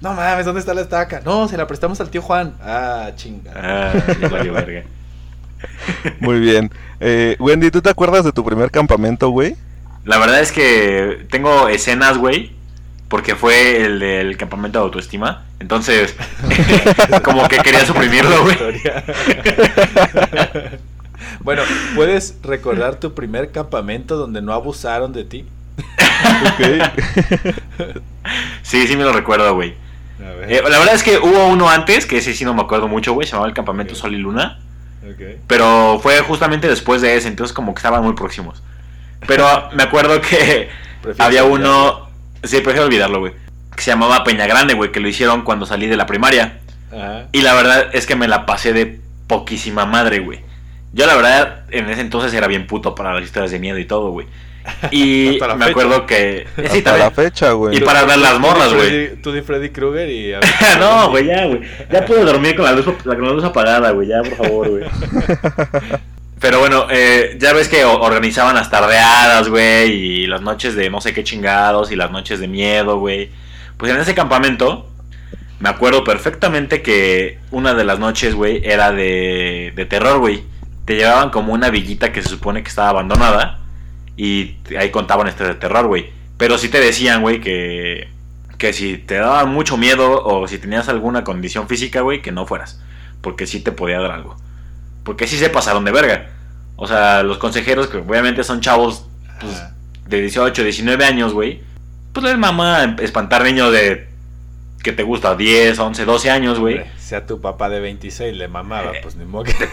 No 0.00 0.12
mames, 0.12 0.44
¿dónde 0.46 0.60
está 0.60 0.72
la 0.72 0.82
estaca? 0.82 1.20
No, 1.24 1.48
se 1.48 1.56
la 1.56 1.66
prestamos 1.66 2.00
al 2.00 2.10
tío 2.10 2.22
Juan. 2.22 2.54
Ah, 2.62 3.10
chinga. 3.16 3.52
Ah, 3.56 3.92
verga. 4.20 4.84
Muy 6.20 6.38
bien. 6.40 6.70
Eh, 7.00 7.36
Wendy, 7.40 7.70
¿tú 7.70 7.80
te 7.82 7.90
acuerdas 7.90 8.24
de 8.24 8.30
tu 8.32 8.44
primer 8.44 8.70
campamento, 8.70 9.30
güey? 9.30 9.56
La 10.04 10.18
verdad 10.18 10.40
es 10.40 10.52
que 10.52 11.26
tengo 11.30 11.68
escenas, 11.68 12.18
güey, 12.18 12.52
porque 13.08 13.34
fue 13.34 13.84
el 13.84 14.00
del 14.00 14.36
campamento 14.36 14.78
de 14.78 14.84
autoestima. 14.84 15.44
Entonces, 15.60 16.14
como 17.24 17.48
que 17.48 17.58
quería 17.58 17.80
suprimirlo, 17.86 18.42
güey. 18.42 18.56
Bueno, 21.40 21.62
¿puedes 21.94 22.36
recordar 22.42 23.00
tu 23.00 23.14
primer 23.14 23.50
campamento 23.50 24.16
donde 24.16 24.40
no 24.40 24.52
abusaron 24.52 25.12
de 25.12 25.24
ti? 25.24 25.46
Sí, 28.62 28.86
sí 28.86 28.96
me 28.96 29.04
lo 29.04 29.12
recuerdo, 29.12 29.54
güey. 29.54 29.74
Eh, 30.48 30.62
la 30.62 30.78
verdad 30.78 30.94
es 30.94 31.02
que 31.02 31.18
hubo 31.18 31.48
uno 31.48 31.68
antes, 31.68 32.06
que 32.06 32.18
ese 32.18 32.34
sí 32.34 32.44
no 32.44 32.54
me 32.54 32.62
acuerdo 32.62 32.88
mucho, 32.88 33.12
güey, 33.12 33.26
se 33.26 33.32
llamaba 33.32 33.48
el 33.48 33.54
campamento 33.54 33.94
Ok. 33.94 34.00
Sol 34.00 34.14
y 34.14 34.18
Luna. 34.18 34.60
Pero 35.46 35.98
fue 36.02 36.20
justamente 36.20 36.68
después 36.68 37.02
de 37.02 37.16
ese, 37.16 37.28
entonces 37.28 37.54
como 37.54 37.74
que 37.74 37.78
estaban 37.78 38.02
muy 38.02 38.14
próximos. 38.14 38.62
Pero 39.26 39.68
me 39.72 39.82
acuerdo 39.82 40.20
que 40.20 40.68
Prefiero 41.02 41.24
había 41.24 41.44
olvidarlo. 41.44 41.70
uno, 41.70 42.08
sí, 42.42 42.60
prefiero 42.60 42.86
olvidarlo, 42.86 43.20
güey, 43.20 43.32
que 43.76 43.82
se 43.82 43.90
llamaba 43.90 44.24
Peña 44.24 44.46
Grande, 44.46 44.74
güey, 44.74 44.92
que 44.92 45.00
lo 45.00 45.08
hicieron 45.08 45.42
cuando 45.42 45.66
salí 45.66 45.86
de 45.86 45.96
la 45.96 46.06
primaria. 46.06 46.58
Ajá. 46.92 47.26
Y 47.32 47.40
la 47.42 47.54
verdad 47.54 47.88
es 47.92 48.06
que 48.06 48.16
me 48.16 48.28
la 48.28 48.46
pasé 48.46 48.72
de 48.72 49.00
poquísima 49.26 49.86
madre, 49.86 50.20
güey. 50.20 50.40
Yo 50.92 51.06
la 51.06 51.16
verdad 51.16 51.64
en 51.70 51.90
ese 51.90 52.02
entonces 52.02 52.32
era 52.34 52.46
bien 52.46 52.66
puto 52.66 52.94
para 52.94 53.12
las 53.14 53.24
historias 53.24 53.50
de 53.50 53.58
miedo 53.58 53.78
y 53.78 53.84
todo, 53.84 54.10
güey. 54.10 54.26
Y 54.92 55.38
me 55.40 55.48
fecha. 55.56 55.64
acuerdo 55.66 56.06
que. 56.06 56.46
Sí, 56.56 56.62
Hasta 56.64 56.82
también. 56.82 56.98
la 57.00 57.10
fecha, 57.10 57.50
güey. 57.52 57.76
Y 57.76 57.80
para 57.80 58.04
ver 58.04 58.18
las 58.18 58.38
morras, 58.38 58.72
güey. 58.72 59.16
Tú 59.20 59.32
di 59.32 59.42
Freddy 59.42 59.70
Krueger 59.70 60.08
y... 60.08 60.32
no, 60.78 61.10
güey, 61.10 61.26
ya, 61.26 61.44
güey. 61.46 61.60
Ya 61.92 62.04
puedo 62.06 62.24
dormir 62.24 62.54
con 62.54 62.64
la 62.64 62.72
luz, 62.72 62.84
con 62.84 62.96
la 63.26 63.32
luz 63.32 63.44
apagada, 63.44 63.90
güey. 63.90 64.06
Ya, 64.08 64.22
por 64.22 64.36
favor, 64.46 64.68
güey. 64.70 64.84
Pero 66.44 66.58
bueno, 66.58 66.88
eh, 66.90 67.38
ya 67.40 67.54
ves 67.54 67.70
que 67.70 67.86
organizaban 67.86 68.54
las 68.54 68.68
tardeadas, 68.68 69.48
güey, 69.48 69.92
y 69.92 70.26
las 70.26 70.42
noches 70.42 70.74
de 70.74 70.90
no 70.90 71.00
sé 71.00 71.14
qué 71.14 71.24
chingados, 71.24 71.90
y 71.90 71.96
las 71.96 72.10
noches 72.10 72.38
de 72.38 72.48
miedo, 72.48 72.98
güey. 72.98 73.30
Pues 73.78 73.90
en 73.90 73.98
ese 73.98 74.14
campamento, 74.14 74.86
me 75.58 75.70
acuerdo 75.70 76.04
perfectamente 76.04 76.82
que 76.82 77.38
una 77.50 77.72
de 77.72 77.84
las 77.84 77.98
noches, 77.98 78.34
güey, 78.34 78.60
era 78.62 78.92
de, 78.92 79.72
de 79.74 79.86
terror, 79.86 80.18
güey. 80.18 80.42
Te 80.84 80.96
llevaban 80.96 81.30
como 81.30 81.54
una 81.54 81.70
villita 81.70 82.12
que 82.12 82.20
se 82.20 82.28
supone 82.28 82.62
que 82.62 82.68
estaba 82.68 82.90
abandonada, 82.90 83.60
y 84.14 84.56
ahí 84.78 84.90
contaban 84.90 85.28
este 85.28 85.44
de 85.44 85.54
terror, 85.54 85.86
güey. 85.86 86.10
Pero 86.36 86.58
sí 86.58 86.68
te 86.68 86.78
decían, 86.78 87.22
güey, 87.22 87.40
que, 87.40 88.08
que 88.58 88.74
si 88.74 88.98
te 88.98 89.14
daba 89.14 89.46
mucho 89.46 89.78
miedo 89.78 90.22
o 90.22 90.46
si 90.46 90.58
tenías 90.58 90.90
alguna 90.90 91.24
condición 91.24 91.68
física, 91.68 92.02
güey, 92.02 92.20
que 92.20 92.32
no 92.32 92.44
fueras. 92.46 92.82
Porque 93.22 93.46
sí 93.46 93.60
te 93.60 93.72
podía 93.72 93.98
dar 93.98 94.10
algo. 94.10 94.36
Porque 95.04 95.26
sí 95.26 95.36
se 95.38 95.50
pasaron 95.50 95.84
de 95.84 95.92
verga. 95.92 96.30
O 96.76 96.86
sea, 96.88 97.22
los 97.22 97.38
consejeros, 97.38 97.86
que 97.86 97.98
obviamente 97.98 98.42
son 98.42 98.60
chavos 98.60 99.06
pues, 99.40 99.62
de 100.06 100.20
18, 100.20 100.64
19 100.64 101.04
años, 101.04 101.32
güey. 101.32 101.62
Pues 102.12 102.24
les 102.24 102.38
mama 102.38 102.96
espantar 103.00 103.44
niños 103.44 103.72
de. 103.72 104.08
que 104.82 104.92
te 104.92 105.02
gusta? 105.02 105.36
10, 105.36 105.78
11, 105.78 106.04
12 106.04 106.30
años, 106.30 106.58
güey. 106.58 106.82
Sea 106.98 107.26
tu 107.26 107.40
papá 107.40 107.68
de 107.68 107.80
26 107.80 108.36
le 108.36 108.48
mamaba, 108.48 108.92
pues 109.02 109.16
ni 109.16 109.24
modo 109.24 109.44
que... 109.44 109.54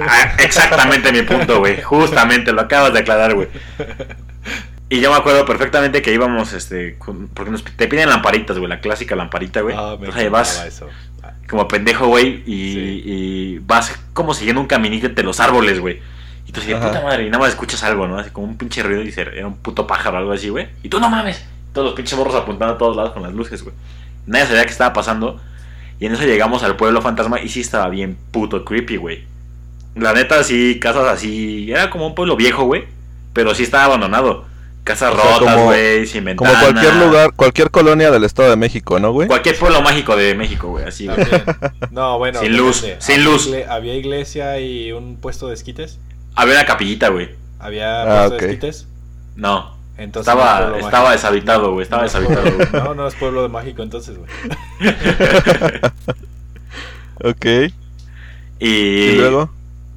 Ah, 0.00 0.34
exactamente 0.38 1.12
mi 1.12 1.22
punto, 1.22 1.60
güey. 1.60 1.80
Justamente, 1.80 2.52
lo 2.52 2.62
acabas 2.62 2.92
de 2.92 3.00
aclarar, 3.00 3.34
güey. 3.34 3.48
Y 4.88 5.00
yo 5.00 5.10
me 5.10 5.16
acuerdo 5.16 5.44
perfectamente 5.44 6.00
que 6.00 6.12
íbamos, 6.12 6.52
este, 6.52 6.96
con- 6.98 7.28
porque 7.28 7.50
nos, 7.50 7.64
te 7.64 7.88
piden 7.88 8.08
lamparitas, 8.08 8.56
güey, 8.56 8.68
la 8.68 8.80
clásica 8.80 9.16
lamparita, 9.16 9.60
güey. 9.60 9.76
Ah, 9.78 9.96
me 10.00 10.08
vas 10.08 10.50
encantaba 10.60 10.66
eso. 10.66 10.88
Como 11.48 11.68
pendejo, 11.68 12.06
güey, 12.08 12.42
y, 12.46 12.72
Sí. 12.74 13.02
y 13.04 13.58
vas 13.60 13.98
como 14.12 14.34
siguiendo 14.34 14.60
un 14.60 14.66
caminito 14.66 15.06
entre 15.06 15.24
los 15.24 15.38
árboles, 15.40 15.78
güey. 15.80 16.00
Y 16.46 16.52
tú 16.52 16.60
así, 16.60 16.68
de 16.70 16.76
puta 16.76 17.00
madre, 17.02 17.24
y 17.24 17.26
nada 17.26 17.38
más 17.38 17.50
escuchas 17.50 17.82
algo, 17.84 18.06
¿no? 18.06 18.18
Así 18.18 18.30
como 18.30 18.46
un 18.46 18.56
pinche 18.56 18.82
ruido 18.82 19.02
y 19.02 19.06
dice, 19.06 19.22
era 19.22 19.46
un 19.46 19.56
puto 19.56 19.86
pájaro 19.86 20.16
o 20.16 20.20
algo 20.20 20.32
así, 20.32 20.48
güey. 20.48 20.68
Y 20.82 20.88
tú 20.88 21.00
no 21.00 21.08
mames. 21.10 21.44
Todos 21.72 21.86
los 21.86 21.94
pinches 21.94 22.16
morros 22.18 22.34
apuntando 22.34 22.74
a 22.74 22.78
todos 22.78 22.96
lados 22.96 23.12
con 23.12 23.22
las 23.22 23.32
luces, 23.32 23.62
güey. 23.62 23.74
Nadie 24.26 24.46
sabía 24.46 24.64
qué 24.64 24.70
estaba 24.70 24.92
pasando. 24.92 25.40
Y 25.98 26.06
en 26.06 26.12
eso 26.12 26.24
llegamos 26.24 26.62
al 26.62 26.76
pueblo 26.76 27.00
fantasma 27.02 27.40
y 27.40 27.48
sí 27.48 27.60
estaba 27.60 27.88
bien 27.88 28.16
puto 28.30 28.64
creepy, 28.64 28.96
güey. 28.96 29.24
La 29.94 30.12
neta, 30.12 30.42
sí, 30.44 30.78
casas 30.80 31.06
así. 31.08 31.70
Era 31.70 31.90
como 31.90 32.06
un 32.06 32.14
pueblo 32.14 32.36
viejo, 32.36 32.64
güey. 32.64 32.84
Pero 33.32 33.54
sí 33.54 33.62
estaba 33.62 33.84
abandonado. 33.84 34.44
Casas 34.86 35.12
O 35.12 35.16
sea, 35.16 35.24
rotas, 35.38 35.54
como- 35.54 35.64
güey, 35.66 36.06
sin 36.06 36.22
Como 36.36 36.48
ventanas. 36.52 36.62
cualquier 36.62 36.94
lugar, 37.06 37.32
cualquier 37.34 37.70
colonia 37.72 38.10
del 38.12 38.22
Estado 38.22 38.50
de 38.50 38.56
México, 38.56 39.00
¿no, 39.00 39.10
güey? 39.10 39.26
Cualquier 39.26 39.58
pueblo 39.58 39.82
mágico 39.82 40.14
de 40.16 40.34
México, 40.36 40.68
güey, 40.68 40.84
así, 40.86 41.06
güey. 41.06 41.16
También. 41.16 41.44
No, 41.90 42.18
bueno. 42.18 42.38
Sin 42.40 42.56
luz, 42.56 42.82
depende. 42.82 43.02
sin 43.02 43.14
Había 43.16 43.24
luz. 43.28 43.48
igle- 43.50 43.66
Había 43.68 43.94
iglesia 43.96 44.60
y 44.60 44.92
un 44.92 45.16
puesto 45.16 45.48
de 45.48 45.54
esquites. 45.54 45.98
Había 46.36 46.54
una 46.54 46.66
capillita, 46.66 47.08
güey. 47.08 47.30
Había 47.58 48.02
Ah, 48.02 48.28
puesto 48.28 48.46
de 48.46 48.52
esquites. 48.52 48.86
No. 49.34 49.74
Entonces 49.98 50.32
no 50.32 50.40
es 50.40 50.46
Estaba, 50.46 50.78
estaba 50.78 51.12
deshabitado, 51.12 51.72
güey. 51.72 51.82
Estaba 51.82 52.02
No 52.02 52.06
es 52.06 52.12
deshabitado, 52.12 52.54
güey. 52.56 52.68
No, 52.84 52.94
no 52.94 53.08
es 53.08 53.14
pueblo 53.16 53.42
de 53.42 53.48
mágico 53.48 53.82
entonces, 53.82 54.16
güey. 54.16 54.30
Ok. 57.24 57.46
Y, 58.58 58.68
Y 58.68 59.16
luego. 59.16 59.50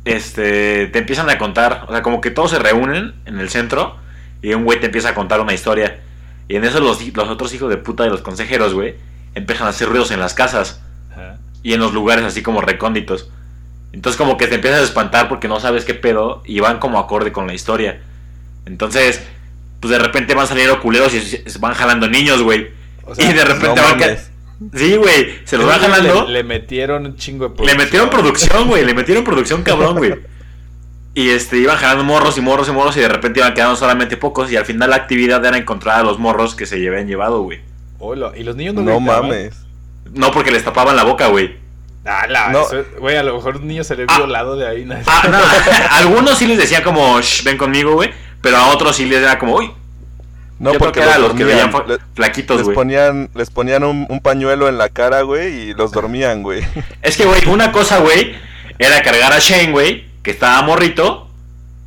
este, 0.06 0.88
te 0.88 1.00
empiezan 1.00 1.30
a 1.30 1.38
contar, 1.38 1.86
o 1.88 1.92
sea, 1.92 2.02
como 2.02 2.22
que 2.22 2.32
todos 2.32 2.52
se 2.52 2.60
reúnen 2.60 3.14
en 3.26 3.40
el 3.40 3.50
centro 3.50 3.96
y 4.42 4.54
un 4.54 4.64
güey 4.64 4.80
te 4.80 4.88
empieza 4.88 5.10
a 5.10 5.16
contar 5.16 5.42
una 5.42 5.54
historia. 5.54 6.00
Y 6.48 6.56
en 6.56 6.64
eso 6.66 6.80
los, 6.80 7.06
los 7.16 7.28
otros 7.30 7.54
hijos 7.54 7.70
de 7.70 7.78
puta 7.78 8.04
de 8.04 8.10
los 8.10 8.22
consejeros, 8.22 8.74
güey, 8.74 8.96
empiezan 9.36 9.68
a 9.68 9.70
hacer 9.72 9.88
ruidos 9.90 10.12
en 10.12 10.20
las 10.20 10.34
casas 10.34 10.82
Ajá. 11.12 11.38
y 11.62 11.74
en 11.74 11.80
los 11.80 11.94
lugares 11.94 12.26
así 12.26 12.42
como 12.42 12.62
recónditos. 12.62 13.30
Entonces 13.92 14.18
como 14.18 14.38
que 14.38 14.48
te 14.48 14.56
empiezas 14.56 14.82
a 14.82 14.84
espantar 14.84 15.30
porque 15.30 15.48
no 15.48 15.60
sabes 15.60 15.86
qué 15.86 15.94
pedo 15.94 16.42
y 16.46 16.60
van 16.60 16.80
como 16.80 17.00
acorde 17.00 17.32
con 17.32 17.48
la 17.48 17.54
historia. 17.54 18.02
Entonces, 18.66 19.22
pues 19.80 19.92
de 19.92 20.00
repente 20.00 20.36
van 20.36 20.48
saliendo 20.48 20.80
culeros 20.82 21.14
y 21.14 21.22
se- 21.22 21.44
van 21.60 21.74
jalando 21.74 22.08
niños, 22.08 22.42
güey. 22.42 22.70
O 23.06 23.14
Y 23.18 23.34
de 23.34 23.46
repente 23.46 23.82
no 23.82 23.98
van... 23.98 24.18
Sí, 24.76 24.98
güey, 24.98 25.40
se 25.46 25.58
los 25.58 25.66
van 25.66 25.80
jalando. 25.80 26.26
Le, 26.28 26.34
le 26.34 26.44
metieron 26.44 27.06
un 27.06 27.16
chingo 27.16 27.48
de 27.50 27.66
Le 27.66 27.76
metieron 27.76 28.10
producción, 28.10 28.68
güey. 28.68 28.84
Le 28.86 28.94
metieron 28.94 29.24
producción 29.24 29.64
cabrón, 29.64 29.98
güey. 29.98 30.14
Y 31.20 31.30
este, 31.32 31.58
iban 31.58 31.76
jalando 31.78 32.04
morros 32.06 32.38
y 32.38 32.42
morros 32.42 32.70
y 32.70 32.72
morros 32.72 32.96
y 32.96 33.02
de 33.02 33.10
repente 33.10 33.40
iban 33.42 33.54
quedando 33.54 33.76
solamente 33.76 34.16
pocos. 34.16 34.50
Y 34.52 34.56
al 34.56 34.66
final 34.66 34.90
la 34.92 34.96
actividad 34.96 35.44
era 35.44 35.58
encontrar 35.58 36.00
a 36.00 36.04
los 36.04 36.18
morros 36.18 36.56
que 36.56 36.66
se 36.66 36.76
habían 36.76 37.08
llevado, 37.08 37.42
güey. 37.42 37.60
Hola, 38.00 38.32
¿Y 38.38 38.44
los 38.44 38.56
niños 38.56 38.76
no 38.76 38.82
No 38.84 38.98
gritaban? 39.00 39.24
mames. 39.24 39.54
No 40.14 40.32
porque 40.32 40.52
les 40.52 40.64
tapaban 40.64 40.96
la 40.96 41.04
boca, 41.04 41.28
güey. 41.28 41.58
Ala, 42.06 42.50
No. 42.50 42.62
eso- 42.62 42.86
Güey, 43.00 43.18
a 43.18 43.24
lo 43.24 43.36
mejor 43.36 43.58
un 43.58 43.68
niño 43.68 43.84
salió 43.84 44.06
Ah. 44.08 44.18
violado 44.18 44.56
de 44.56 44.66
ahí. 44.68 44.86
¿no? 44.86 44.96
Ah, 45.06 45.24
no, 45.30 45.38
a 45.38 45.98
algunos 45.98 46.38
sí 46.38 46.48
les 46.48 46.58
decían 46.58 46.84
como, 46.84 47.20
Shh, 47.20 47.44
ven 47.44 47.58
conmigo, 47.58 47.94
güey. 47.94 48.12
Pero 48.42 48.56
a 48.58 48.68
otros 48.68 48.96
sí 48.96 49.06
les 49.06 49.22
era 49.22 49.38
como, 49.38 49.56
uy, 49.58 49.72
No, 50.58 50.72
yo 50.72 50.80
creo 50.80 50.80
porque 50.80 51.00
que 51.02 51.06
eran 51.06 51.22
los 51.22 51.32
los 51.32 51.38
que 51.38 51.44
dormían. 51.44 51.72
veían 51.72 51.88
Le- 51.90 51.98
flaquitos, 52.16 52.56
les 52.58 52.64
güey. 52.66 52.76
ponían, 52.76 53.30
les 53.36 53.50
ponían 53.50 53.84
un, 53.84 54.08
un 54.10 54.22
pañuelo 54.22 54.70
en 54.70 54.78
la 54.78 54.88
cara, 54.88 55.22
güey, 55.24 55.54
y 55.54 55.74
los 55.74 55.92
dormían, 55.92 56.44
güey. 56.44 56.64
Es 57.02 57.18
que, 57.18 57.26
güey, 57.26 57.46
una 57.48 57.74
cosa, 57.74 58.00
güey, 58.00 58.34
era 58.80 59.02
cargar 59.02 59.34
a 59.34 59.40
Shane, 59.40 59.72
güey, 59.74 60.08
que 60.24 60.32
estaba 60.32 60.62
morrito, 60.62 61.28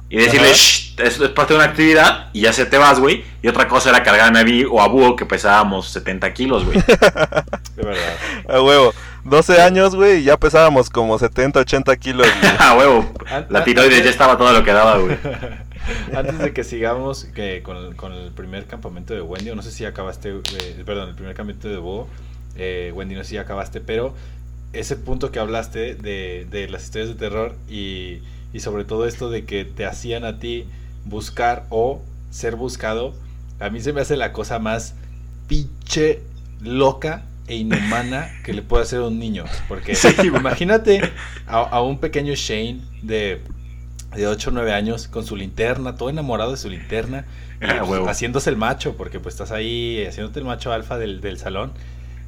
y 0.09 0.17
decirle, 0.19 0.49
Ajá. 0.49 0.57
shh, 0.57 0.95
esto 0.99 1.25
es 1.25 1.31
parte 1.31 1.55
de 1.55 1.61
una 1.61 1.69
actividad, 1.69 2.29
y 2.35 2.43
ya 2.43 2.53
se 2.53 2.67
te 2.67 2.77
vas, 2.77 3.01
güey. 3.01 3.25
Y 3.43 3.49
otra 3.49 3.67
cosa 3.67 3.89
era 3.89 4.03
cargar 4.03 4.37
a 4.37 4.45
mí 4.45 4.65
o 4.71 4.83
a 4.83 4.89
Búho, 4.89 5.17
que 5.17 5.25
pesábamos 5.25 5.89
70 5.89 6.33
kilos, 6.35 6.67
güey. 6.67 6.79
De 7.77 7.83
verdad. 7.83 8.17
A 8.49 8.61
huevo. 8.61 8.93
12 9.25 9.63
años, 9.63 9.95
güey, 9.95 10.19
y 10.19 10.25
ya 10.25 10.37
pesábamos 10.37 10.91
como 10.91 11.19
70, 11.19 11.61
80 11.61 11.97
kilos. 11.97 12.27
A 12.59 12.77
huevo. 12.77 13.11
La 13.49 13.65
tiroides 13.65 14.05
ya 14.05 14.11
estaba 14.11 14.37
todo 14.37 14.53
lo 14.53 14.65
que 14.65 14.73
daba, 14.73 14.99
güey. 14.99 15.17
Antes 16.15 16.39
de 16.39 16.53
que 16.53 16.65
sigamos 16.65 17.25
que 17.35 17.63
con, 17.63 17.77
el, 17.77 17.97
con 17.97 18.13
el 18.13 18.31
primer 18.33 18.67
campamento 18.67 19.15
de 19.15 19.23
Wendy, 19.23 19.51
o 19.51 19.55
no 19.55 19.63
sé 19.63 19.71
si 19.71 19.85
acabaste, 19.85 20.31
eh, 20.31 20.83
perdón, 20.85 21.09
el 21.11 21.15
primer 21.15 21.35
campamento 21.35 21.69
de 21.69 21.77
Bo, 21.77 22.09
eh, 22.57 22.93
Wendy, 22.95 23.15
no 23.15 23.23
sé 23.23 23.31
si 23.31 23.39
acabaste, 23.39 23.81
pero 23.81 24.15
ese 24.73 24.97
punto 24.97 25.31
que 25.31 25.39
hablaste 25.39 25.95
de, 25.95 26.47
de 26.51 26.69
las 26.69 26.85
historias 26.85 27.09
de 27.11 27.15
terror 27.17 27.57
y, 27.69 28.19
y 28.53 28.61
sobre 28.61 28.85
todo 28.85 29.07
esto 29.07 29.31
de 29.31 29.45
que 29.45 29.65
te 29.65 29.85
hacían 29.87 30.25
a 30.25 30.39
ti 30.39 30.67
buscar 31.05 31.67
o 31.71 32.03
ser 32.31 32.57
buscado, 32.57 33.15
a 33.61 33.71
mí 33.71 33.81
se 33.81 33.93
me 33.93 34.01
hace 34.01 34.17
la 34.17 34.33
cosa 34.33 34.59
más 34.59 34.95
pinche 35.49 36.23
loca 36.61 37.25
e 37.47 37.57
inhumana 37.57 38.31
que 38.45 38.53
le 38.55 38.63
puede 38.63 38.85
hacer 38.85 39.01
a 39.01 39.09
un 39.09 39.19
niño. 39.19 39.45
Porque 39.69 39.95
Sí, 39.95 40.09
imagínate 40.25 41.13
a, 41.47 41.59
a 41.61 41.83
un 41.83 41.99
pequeño 41.99 42.35
Shane 42.35 42.81
de, 43.03 43.43
de 44.15 44.27
8 44.27 44.51
o 44.51 44.53
9 44.53 44.73
años 44.73 45.09
con 45.09 45.27
su 45.27 45.37
linterna, 45.37 45.97
todo 45.97 46.09
enamorado 46.11 46.53
de 46.53 46.57
su 46.57 46.71
linterna, 46.71 47.27
y, 47.61 47.79
Ah, 47.79 47.85
pues, 47.87 48.01
haciéndose 48.07 48.51
el 48.51 48.57
macho, 48.57 48.97
porque 48.97 49.21
pues 49.21 49.35
estás 49.35 49.53
ahí 49.53 50.05
haciéndote 50.07 50.39
el 50.41 50.45
macho 50.47 50.73
alfa 50.73 50.99
del, 50.99 51.21
del 51.21 51.39
salón, 51.39 51.73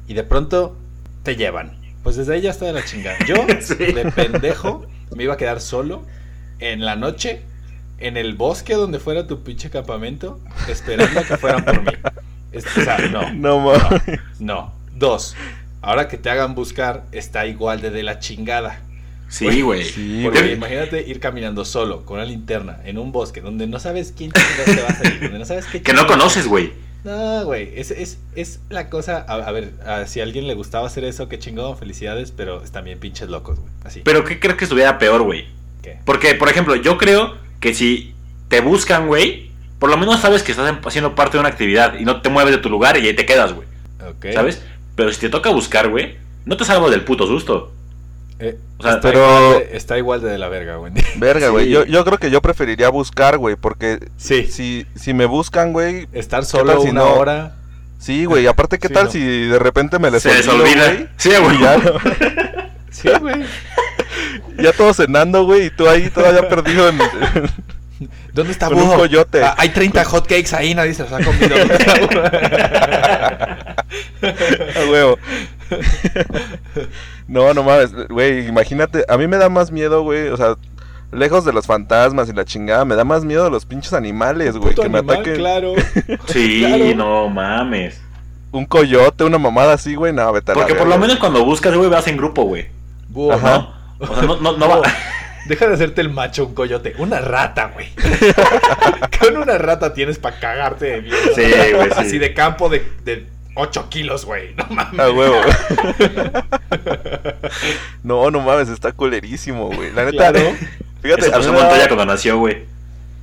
y 0.07 0.13
de 0.13 0.23
pronto 0.23 0.77
te 1.23 1.35
llevan. 1.35 1.84
Pues 2.05 2.15
desde 2.15 2.35
ahí 2.35 2.41
ya 2.41 2.51
está 2.51 2.65
de 2.65 2.71
la 2.73 2.85
chingada. 2.85 3.17
Yo, 3.25 3.35
Sí. 3.59 3.73
de 3.75 4.09
pendejo, 4.15 4.85
me 5.13 5.23
iba 5.23 5.33
a 5.33 5.37
quedar 5.37 5.59
solo 5.59 6.05
en 6.59 6.85
la 6.85 6.95
noche, 6.95 7.41
en 7.97 8.15
el 8.15 8.35
bosque 8.35 8.75
donde 8.75 8.99
fuera 8.99 9.27
tu 9.27 9.43
pinche 9.43 9.69
campamento, 9.69 10.39
esperando 10.69 11.19
a 11.19 11.23
que 11.23 11.35
fueran 11.35 11.65
por 11.65 11.81
mí. 11.81 11.91
Es- 12.53 12.65
o 12.77 12.81
sea, 12.81 12.99
no. 13.11 13.33
No 13.33 13.59
mames. 13.59 14.01
No. 14.39 14.73
Dos. 14.95 15.35
Ahora 15.81 16.07
que 16.07 16.17
te 16.17 16.29
hagan 16.29 16.55
buscar, 16.55 17.03
está 17.11 17.45
igual 17.47 17.81
de 17.81 17.89
de 17.89 18.03
la 18.03 18.19
chingada. 18.19 18.79
Sí, 19.27 19.61
güey. 19.61 19.83
Sí, 19.83 20.21
Porque 20.23 20.53
imagínate 20.53 21.01
ir 21.07 21.19
caminando 21.19 21.65
solo, 21.65 22.05
con 22.05 22.17
una 22.17 22.25
linterna, 22.25 22.79
en 22.85 22.99
un 22.99 23.11
bosque, 23.11 23.41
donde 23.41 23.65
no 23.67 23.79
sabes 23.79 24.13
quién 24.15 24.31
te 24.31 24.39
va 24.39 24.87
a 24.87 24.93
salir, 24.93 25.19
donde 25.19 25.39
no 25.39 25.45
sabes 25.45 25.65
qué 25.65 25.81
Que 25.81 25.93
no 25.93 26.05
conoces, 26.07 26.47
güey. 26.47 26.71
No, 27.05 27.45
güey, 27.45 27.71
es, 27.75 27.91
es, 27.91 28.17
es 28.35 28.59
la 28.69 28.89
cosa, 28.89 29.23
a, 29.27 29.35
a 29.35 29.51
ver, 29.51 29.71
a- 29.85 30.07
si 30.07 30.19
a 30.19 30.23
alguien 30.23 30.47
le 30.47 30.55
gustaba 30.55 30.87
hacer 30.87 31.03
eso, 31.03 31.29
qué 31.29 31.37
chingón, 31.39 31.77
felicidades, 31.77 32.31
pero 32.31 32.63
están 32.63 32.83
bien 32.83 32.99
pinches 32.99 33.29
locos, 33.29 33.59
güey, 33.59 33.71
así. 33.83 34.01
Pero 34.03 34.23
¿qué 34.23 34.39
crees 34.39 34.57
que 34.57 34.65
estuviera 34.65 34.97
peor, 34.97 35.21
güey? 35.21 35.45
¿Qué? 35.83 35.99
Porque, 36.03 36.33
por 36.33 36.49
ejemplo, 36.49 36.75
yo 36.75 36.97
creo 36.97 37.35
que 37.59 37.73
si 37.75 38.13
te 38.47 38.59
buscan, 38.61 39.05
güey, 39.07 39.51
por 39.77 39.89
lo 39.91 39.97
menos 39.97 40.19
sabes 40.19 40.41
que 40.41 40.51
estás 40.51 40.77
haciendo 40.83 41.13
parte 41.15 41.37
de 41.37 41.41
una 41.41 41.49
actividad 41.49 41.93
y 41.99 42.05
no 42.05 42.21
te 42.21 42.29
mueves 42.29 42.55
de 42.55 42.61
tu 42.61 42.69
lugar 42.69 42.97
y 42.97 43.07
ahí 43.07 43.15
te 43.15 43.25
quedas, 43.25 43.53
güey. 43.53 43.67
Ok. 44.09 44.33
¿Sabes? 44.33 44.61
Pero 44.95 45.11
si 45.13 45.19
te 45.19 45.29
toca 45.29 45.51
buscar, 45.51 45.89
güey, 45.89 46.15
no 46.45 46.57
te 46.57 46.65
salvas 46.65 46.89
del 46.91 47.03
puto 47.03 47.27
susto. 47.27 47.71
Eh, 48.39 48.57
O 48.77 48.83
sea, 48.83 48.95
está, 48.95 49.01
pero- 49.01 49.19
igual 49.19 49.59
de, 49.69 49.77
está 49.77 49.97
igual 49.97 50.21
de, 50.21 50.29
de 50.29 50.37
la 50.37 50.49
verga, 50.49 50.75
güey. 50.75 50.91
Verga, 51.17 51.49
güey. 51.49 51.65
Sí. 51.65 51.71
Yo, 51.71 51.85
yo 51.85 52.03
creo 52.03 52.17
que 52.17 52.29
yo 52.29 52.41
preferiría 52.41 52.89
buscar, 52.89 53.37
güey, 53.37 53.55
porque 53.55 53.99
Sí. 54.17 54.47
si, 54.47 54.85
si 54.95 55.13
me 55.13 55.25
buscan, 55.25 55.71
güey, 55.73 56.07
Estar 56.11 56.41
tal 56.41 56.45
solo 56.45 56.81
si 56.81 56.89
una 56.89 57.01
no? 57.01 57.13
hora. 57.13 57.55
sí, 57.97 58.25
güey. 58.25 58.45
Aparte, 58.47 58.77
¿qué 58.77 58.89
Sí, 58.89 58.93
tal 58.93 59.05
no. 59.05 59.11
si 59.11 59.19
de 59.47 59.57
repente 59.59 59.99
me 59.99 60.11
les 60.11 60.21
se 60.23 60.33
les 60.33 60.47
olvido, 60.47 60.63
olvida. 60.65 60.85
güey? 60.93 61.07
Sí, 61.17 61.31
güey. 61.41 61.59
Ya, 61.59 61.81
Sí, 62.91 63.09
güey. 63.21 63.43
ya 64.57 64.71
todos 64.73 64.97
cenando, 64.97 65.43
güey, 65.45 65.65
y 65.67 65.69
tú 65.69 65.87
ahí 65.87 66.09
todavía 66.09 66.47
perdido 66.49 66.87
en... 66.89 66.97
¿Dónde 68.33 68.51
está 68.51 68.67
Con 68.67 68.77
un 68.79 68.85
Búho? 68.87 68.97
coyote. 68.97 69.41
Ah, 69.43 69.55
hay 69.57 69.69
30 69.69 70.03
hotcakes 70.03 70.53
ahí, 70.53 70.75
nadie 70.75 70.93
se 70.93 71.03
los 71.03 71.11
ha 71.13 71.23
comido. 71.23 71.57
¿Dónde 71.57 71.73
está 71.75 71.93
Búho? 71.99 72.21
A 74.75 74.91
huevo. 74.91 75.19
no, 77.27 77.53
no 77.53 77.63
mames, 77.63 77.93
güey, 78.09 78.47
imagínate, 78.47 79.05
a 79.07 79.17
mí 79.17 79.27
me 79.27 79.37
da 79.37 79.49
más 79.49 79.71
miedo, 79.71 80.03
güey, 80.03 80.27
o 80.29 80.37
sea, 80.37 80.55
lejos 81.11 81.45
de 81.45 81.53
los 81.53 81.65
fantasmas 81.65 82.29
y 82.29 82.33
la 82.33 82.45
chingada, 82.45 82.85
me 82.85 82.95
da 82.95 83.03
más 83.03 83.23
miedo 83.23 83.49
los 83.49 83.65
pinches 83.65 83.93
animales, 83.93 84.57
güey, 84.57 84.75
que 84.75 84.89
me 84.89 84.99
animal, 84.99 85.15
ataquen 85.17 85.35
claro. 85.35 85.73
Sí, 86.27 86.59
Claro. 86.65 86.95
no 86.95 87.29
mames. 87.29 88.01
un 88.51 88.65
coyote, 88.65 89.23
una 89.23 89.37
mamada 89.37 89.73
así, 89.73 89.95
güey, 89.95 90.13
no, 90.13 90.31
vete 90.33 90.51
a 90.51 90.55
la 90.55 90.61
Porque 90.61 90.75
por 90.75 90.87
lo 90.87 90.97
menos 90.97 91.17
cuando 91.17 91.43
buscas, 91.45 91.75
güey, 91.75 91.89
vas 91.89 92.07
en 92.07 92.17
grupo, 92.17 92.43
güey. 92.43 92.67
Ajá. 93.31 93.57
¿no? 93.99 94.07
O 94.07 94.13
sea, 94.13 94.23
no, 94.23 94.37
no, 94.41 94.57
no 94.57 94.67
va. 94.67 94.81
Deja 95.45 95.67
de 95.67 95.75
hacerte 95.75 96.01
el 96.01 96.09
macho, 96.09 96.47
un 96.47 96.55
coyote. 96.55 96.95
Una 96.97 97.19
rata, 97.21 97.69
güey. 97.73 97.87
Con 99.19 99.37
una 99.37 99.59
rata 99.59 99.93
tienes 99.93 100.17
para 100.17 100.39
cagarte 100.39 100.85
de 100.85 101.01
miedo. 101.03 101.17
Sí, 101.35 101.43
güey, 101.75 101.89
sí. 101.91 101.95
Así 101.95 102.17
de 102.17 102.33
campo 102.33 102.67
de, 102.67 102.83
de 103.03 103.27
8 103.55 103.89
kilos, 103.89 104.25
güey. 104.25 104.53
No 104.55 104.65
mames. 104.69 104.99
A 104.99 105.09
huevo. 105.11 105.35
no, 108.03 108.29
no 108.31 108.41
mames, 108.41 108.69
está 108.69 108.91
culerísimo, 108.91 109.67
güey. 109.71 109.91
La 109.93 110.05
neta, 110.05 110.31
Claro. 110.31 110.39
fíjate, 111.01 111.27
Eso 111.27 111.35
a 111.35 111.39
mí, 111.39 111.45
pasó 111.45 111.51
me 111.53 111.59
Montoya 111.59 111.77
daba, 111.77 111.87
cuando 111.87 112.05
nació, 112.05 112.37
güey. 112.39 112.65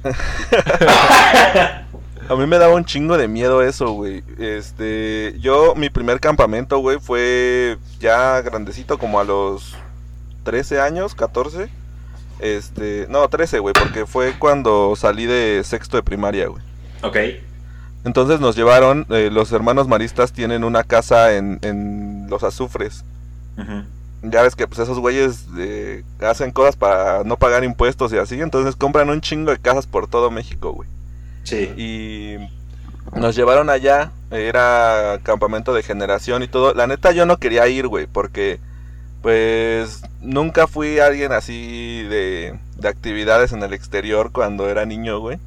a 2.29 2.37
mí 2.37 2.47
me 2.47 2.59
daba 2.59 2.75
un 2.75 2.85
chingo 2.85 3.17
de 3.19 3.29
miedo 3.29 3.63
eso, 3.63 3.93
güey. 3.93 4.23
Este, 4.39 5.35
yo, 5.41 5.75
mi 5.77 5.91
primer 5.91 6.21
campamento, 6.21 6.79
güey, 6.79 6.99
fue 6.99 7.77
ya 8.01 8.41
grandecito, 8.41 8.99
como 8.99 9.21
a 9.21 9.25
los 9.25 9.75
13 10.45 10.81
años, 10.81 11.15
14. 11.15 11.69
Este, 12.41 13.07
no, 13.09 13.29
13, 13.29 13.61
güey, 13.61 13.75
porque 13.75 14.07
fue 14.07 14.35
cuando 14.39 14.95
salí 14.97 15.27
de 15.27 15.63
sexto 15.65 15.97
de 15.97 16.03
primaria, 16.03 16.49
güey. 16.49 16.63
Ok. 17.03 17.17
Entonces 18.05 18.41
nos 18.41 18.57
llevaron, 18.57 19.07
eh, 19.11 19.31
los 19.33 19.53
hermanos 19.53 19.87
maristas 19.87 20.33
tienen 20.33 20.65
una 20.65 20.83
casa 20.83 21.35
en, 21.35 21.59
en 21.63 22.27
Los 22.29 22.43
Azufres. 22.43 23.05
Ya 24.23 24.43
ves 24.43 24.57
que 24.57 24.67
pues 24.67 24.81
esos 24.81 24.99
güeyes 24.99 25.47
eh, 25.59 26.05
hacen 26.21 26.53
cosas 26.53 26.77
para 26.77 27.23
no 27.25 27.37
pagar 27.37 27.65
impuestos 27.65 28.13
y 28.13 28.19
así, 28.19 28.41
entonces 28.41 28.77
compran 28.77 29.11
un 29.11 29.21
chingo 29.21 29.51
de 29.51 29.59
casas 29.59 29.87
por 29.87 30.09
todo 30.09 30.31
México, 30.31 30.73
güey. 30.73 30.89
Sí. 31.45 31.73
Y 31.77 32.37
nos 33.19 33.37
llevaron 33.37 33.69
allá, 33.69 34.11
era 34.31 35.21
campamento 35.23 35.75
de 35.75 35.83
generación 35.83 36.43
y 36.43 36.49
todo. 36.49 36.75
La 36.75 36.87
neta 36.87 37.13
yo 37.13 37.27
no 37.27 37.39
quería 37.39 37.69
ir, 37.69 37.89
güey, 37.89 38.07
porque 38.07 38.59
pues 39.23 40.03
nunca 40.21 40.67
fui 40.67 40.99
alguien 40.99 41.33
así 41.33 42.03
de, 42.05 42.59
de 42.77 42.89
actividades 42.89 43.53
en 43.53 43.63
el 43.63 43.73
exterior 43.73 44.33
cuando 44.33 44.69
era 44.69 44.87
niño, 44.87 45.21
güey. 45.21 45.39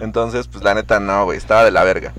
Entonces, 0.00 0.48
pues 0.48 0.64
la 0.64 0.74
neta 0.74 1.00
no, 1.00 1.24
güey, 1.24 1.38
estaba 1.38 1.64
de 1.64 1.70
la 1.70 1.84
verga. 1.84 2.12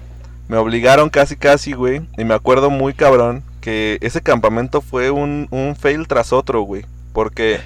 Me 0.48 0.58
obligaron 0.58 1.10
casi 1.10 1.36
casi, 1.36 1.74
güey, 1.74 2.01
y 2.17 2.24
me 2.24 2.34
acuerdo 2.34 2.70
muy 2.70 2.93
cabrón 2.93 3.43
que 3.62 3.98
ese 4.01 4.22
campamento 4.22 4.81
fue 4.81 5.12
un, 5.12 5.48
un 5.51 5.75
fail 5.75 6.08
tras 6.08 6.34
otro, 6.34 6.62
güey. 6.62 6.86
Porque 7.13 7.62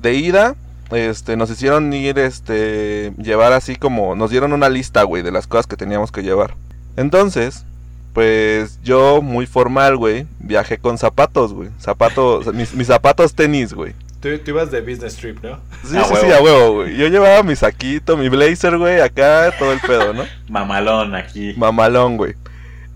de 0.00 0.14
ida, 0.14 0.54
este, 0.90 1.36
nos 1.36 1.50
hicieron 1.50 1.92
ir, 1.92 2.18
este, 2.18 3.12
llevar 3.18 3.52
así 3.52 3.76
como, 3.76 4.14
nos 4.14 4.30
dieron 4.30 4.52
una 4.52 4.68
lista, 4.68 5.02
güey, 5.02 5.22
de 5.22 5.32
las 5.32 5.46
cosas 5.46 5.66
que 5.66 5.76
teníamos 5.76 6.12
que 6.12 6.22
llevar. 6.22 6.54
Entonces, 6.96 7.64
pues 8.12 8.80
yo, 8.82 9.22
muy 9.22 9.46
formal, 9.46 9.96
güey, 9.96 10.26
viajé 10.38 10.78
con 10.78 10.98
zapatos, 10.98 11.52
güey. 11.52 11.70
Zapatos, 11.78 12.52
mis, 12.54 12.74
mis 12.74 12.88
zapatos 12.88 13.34
tenis, 13.34 13.72
güey. 13.72 13.94
Tú, 14.20 14.28
tú 14.44 14.50
ibas 14.50 14.70
de 14.70 14.80
business 14.82 15.16
trip, 15.16 15.42
¿no? 15.42 15.58
Sí, 15.84 15.96
A 15.96 16.04
sí, 16.04 16.12
huevo. 16.12 16.26
sí, 16.26 16.32
a 16.32 16.42
huevo, 16.42 16.74
güey. 16.74 16.94
Yo 16.96 17.08
llevaba 17.08 17.42
mi 17.42 17.56
saquito, 17.56 18.16
mi 18.18 18.28
blazer, 18.28 18.76
güey, 18.76 19.00
acá, 19.00 19.54
todo 19.58 19.72
el 19.72 19.80
pedo, 19.80 20.12
¿no? 20.12 20.24
Mamalón 20.48 21.14
aquí. 21.14 21.54
Mamalón, 21.56 22.18
güey. 22.18 22.34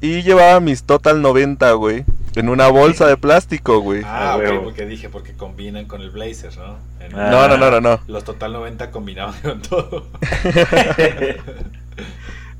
Y 0.02 0.22
llevaba 0.22 0.60
mis 0.60 0.84
Total 0.84 1.22
90, 1.22 1.72
güey. 1.72 2.04
En 2.36 2.48
una 2.50 2.68
bolsa 2.68 3.06
de 3.06 3.16
plástico, 3.16 3.78
güey. 3.80 4.02
Ah, 4.04 4.32
Ah, 4.32 4.36
ok, 4.36 4.64
porque 4.64 4.84
dije, 4.86 5.08
porque 5.08 5.32
combinan 5.34 5.86
con 5.86 6.02
el 6.02 6.10
blazer, 6.10 6.54
¿no? 6.58 6.76
En- 7.00 7.14
Ah. 7.18 7.28
No, 7.30 7.48
no, 7.48 7.56
no, 7.56 7.70
no, 7.70 7.80
no. 7.80 8.00
Los 8.08 8.24
Total 8.24 8.52
90 8.52 8.90
combinaban 8.90 9.40
con 9.40 9.62
todo. 9.62 10.06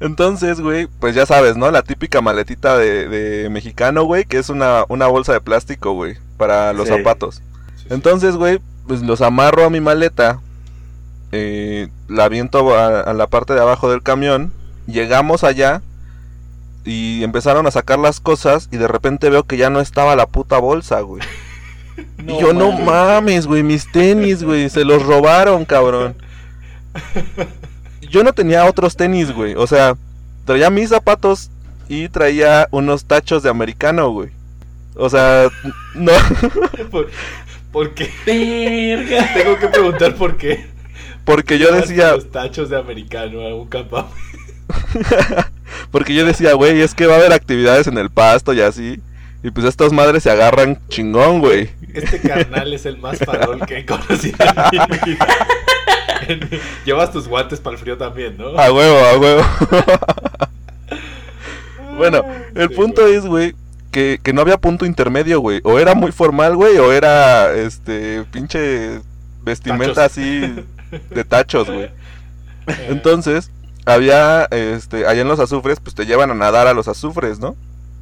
Entonces, 0.00 0.60
güey, 0.60 0.86
pues 1.00 1.14
ya 1.14 1.24
sabes, 1.26 1.56
¿no? 1.56 1.70
La 1.70 1.82
típica 1.82 2.20
maletita 2.20 2.76
de, 2.76 3.08
de 3.08 3.48
mexicano, 3.48 4.04
güey, 4.04 4.24
que 4.24 4.38
es 4.38 4.48
una, 4.48 4.84
una 4.88 5.06
bolsa 5.06 5.32
de 5.32 5.40
plástico, 5.40 5.92
güey, 5.92 6.16
para 6.36 6.72
los 6.72 6.88
Sí. 6.88 6.94
zapatos. 6.96 7.42
Sí. 7.84 7.94
Entonces, 7.94 8.36
güey, 8.36 8.60
pues 8.86 9.02
los 9.02 9.20
amarro 9.20 9.64
a 9.64 9.70
mi 9.70 9.80
maleta, 9.80 10.40
eh, 11.32 11.88
la 12.08 12.24
aviento 12.24 12.76
a, 12.76 13.00
a 13.00 13.14
la 13.14 13.26
parte 13.26 13.54
de 13.54 13.60
abajo 13.60 13.90
del 13.90 14.02
camión, 14.02 14.52
llegamos 14.86 15.44
allá 15.44 15.82
y 16.84 17.24
empezaron 17.24 17.66
a 17.66 17.70
sacar 17.70 17.98
las 17.98 18.20
cosas 18.20 18.68
y 18.70 18.76
de 18.76 18.88
repente 18.88 19.30
veo 19.30 19.44
que 19.44 19.56
ya 19.56 19.70
no 19.70 19.80
estaba 19.80 20.16
la 20.16 20.26
puta 20.26 20.58
bolsa, 20.58 21.00
güey. 21.00 21.22
y 22.26 22.38
yo, 22.38 22.52
no 22.52 22.72
mames, 22.72 23.46
güey, 23.46 23.62
mis 23.62 23.90
tenis, 23.90 24.42
güey, 24.42 24.68
se 24.68 24.84
los 24.84 25.02
robaron, 25.02 25.64
cabrón. 25.64 26.16
Yo 28.02 28.22
no 28.22 28.32
tenía 28.32 28.66
otros 28.66 28.96
tenis, 28.96 29.32
güey, 29.32 29.54
o 29.54 29.66
sea, 29.66 29.96
traía 30.44 30.70
mis 30.70 30.90
zapatos 30.90 31.50
y 31.88 32.08
traía 32.08 32.68
unos 32.70 33.04
tachos 33.04 33.42
de 33.42 33.50
americano, 33.50 34.10
güey. 34.10 34.30
O 34.96 35.10
sea, 35.10 35.48
no, 35.94 36.12
¿Por, 37.74 37.92
qué? 37.92 38.10
Verga. 38.24 39.34
Tengo 39.34 39.58
que 39.58 39.68
preguntar 39.68 40.14
por 40.14 40.36
qué. 40.38 40.66
porque 41.26 41.58
yo 41.58 41.70
decía, 41.74 42.12
Los 42.12 42.30
tachos 42.30 42.70
de 42.70 42.78
americano 42.78 43.40
a 43.42 43.54
un 43.54 43.66
campamento. 43.68 44.14
Porque 45.90 46.14
yo 46.14 46.24
decía, 46.24 46.54
güey, 46.54 46.80
es 46.80 46.94
que 46.94 47.06
va 47.06 47.14
a 47.14 47.18
haber 47.18 47.32
actividades 47.32 47.86
en 47.88 47.98
el 47.98 48.08
pasto 48.10 48.52
y 48.54 48.60
así. 48.60 49.00
Y 49.42 49.50
pues 49.50 49.66
estas 49.66 49.92
madres 49.92 50.22
se 50.22 50.30
agarran 50.30 50.78
chingón, 50.88 51.40
güey. 51.40 51.68
Este 51.92 52.18
carnal 52.20 52.72
es 52.72 52.86
el 52.86 52.96
más 52.98 53.18
farol 53.18 53.64
que 53.66 53.78
he 53.78 53.86
conocido 53.86 54.36
en 54.72 54.80
mi 54.90 55.12
vida. 55.12 55.26
Llevas 56.86 57.12
tus 57.12 57.28
guantes 57.28 57.60
para 57.60 57.74
el 57.76 57.80
frío 57.82 57.98
también, 57.98 58.38
¿no? 58.38 58.56
A 58.58 58.72
huevo, 58.72 58.98
a 58.98 59.18
huevo. 59.18 59.42
bueno, 61.96 62.24
el 62.54 62.68
Sí, 62.68 62.74
punto 62.74 63.02
güey. 63.02 63.14
es, 63.14 63.26
güey, 63.26 63.54
que, 63.94 64.18
que 64.20 64.32
no 64.32 64.40
había 64.40 64.58
punto 64.58 64.84
intermedio, 64.86 65.38
güey. 65.38 65.60
O 65.62 65.78
era 65.78 65.94
muy 65.94 66.10
formal, 66.10 66.56
güey, 66.56 66.76
o 66.78 66.90
era, 66.92 67.52
este, 67.54 68.24
pinche 68.24 69.00
vestimenta 69.44 69.94
Tachos. 69.94 70.12
así 70.12 70.64
de 71.10 71.24
tachos, 71.24 71.70
güey. 71.70 71.90
Entonces, 72.88 73.52
había, 73.86 74.46
este, 74.46 75.06
allá 75.06 75.22
en 75.22 75.28
los 75.28 75.38
azufres, 75.38 75.78
pues 75.78 75.94
te 75.94 76.06
llevan 76.06 76.32
a 76.32 76.34
nadar 76.34 76.66
a 76.66 76.74
los 76.74 76.88
azufres, 76.88 77.38
¿no? 77.38 77.54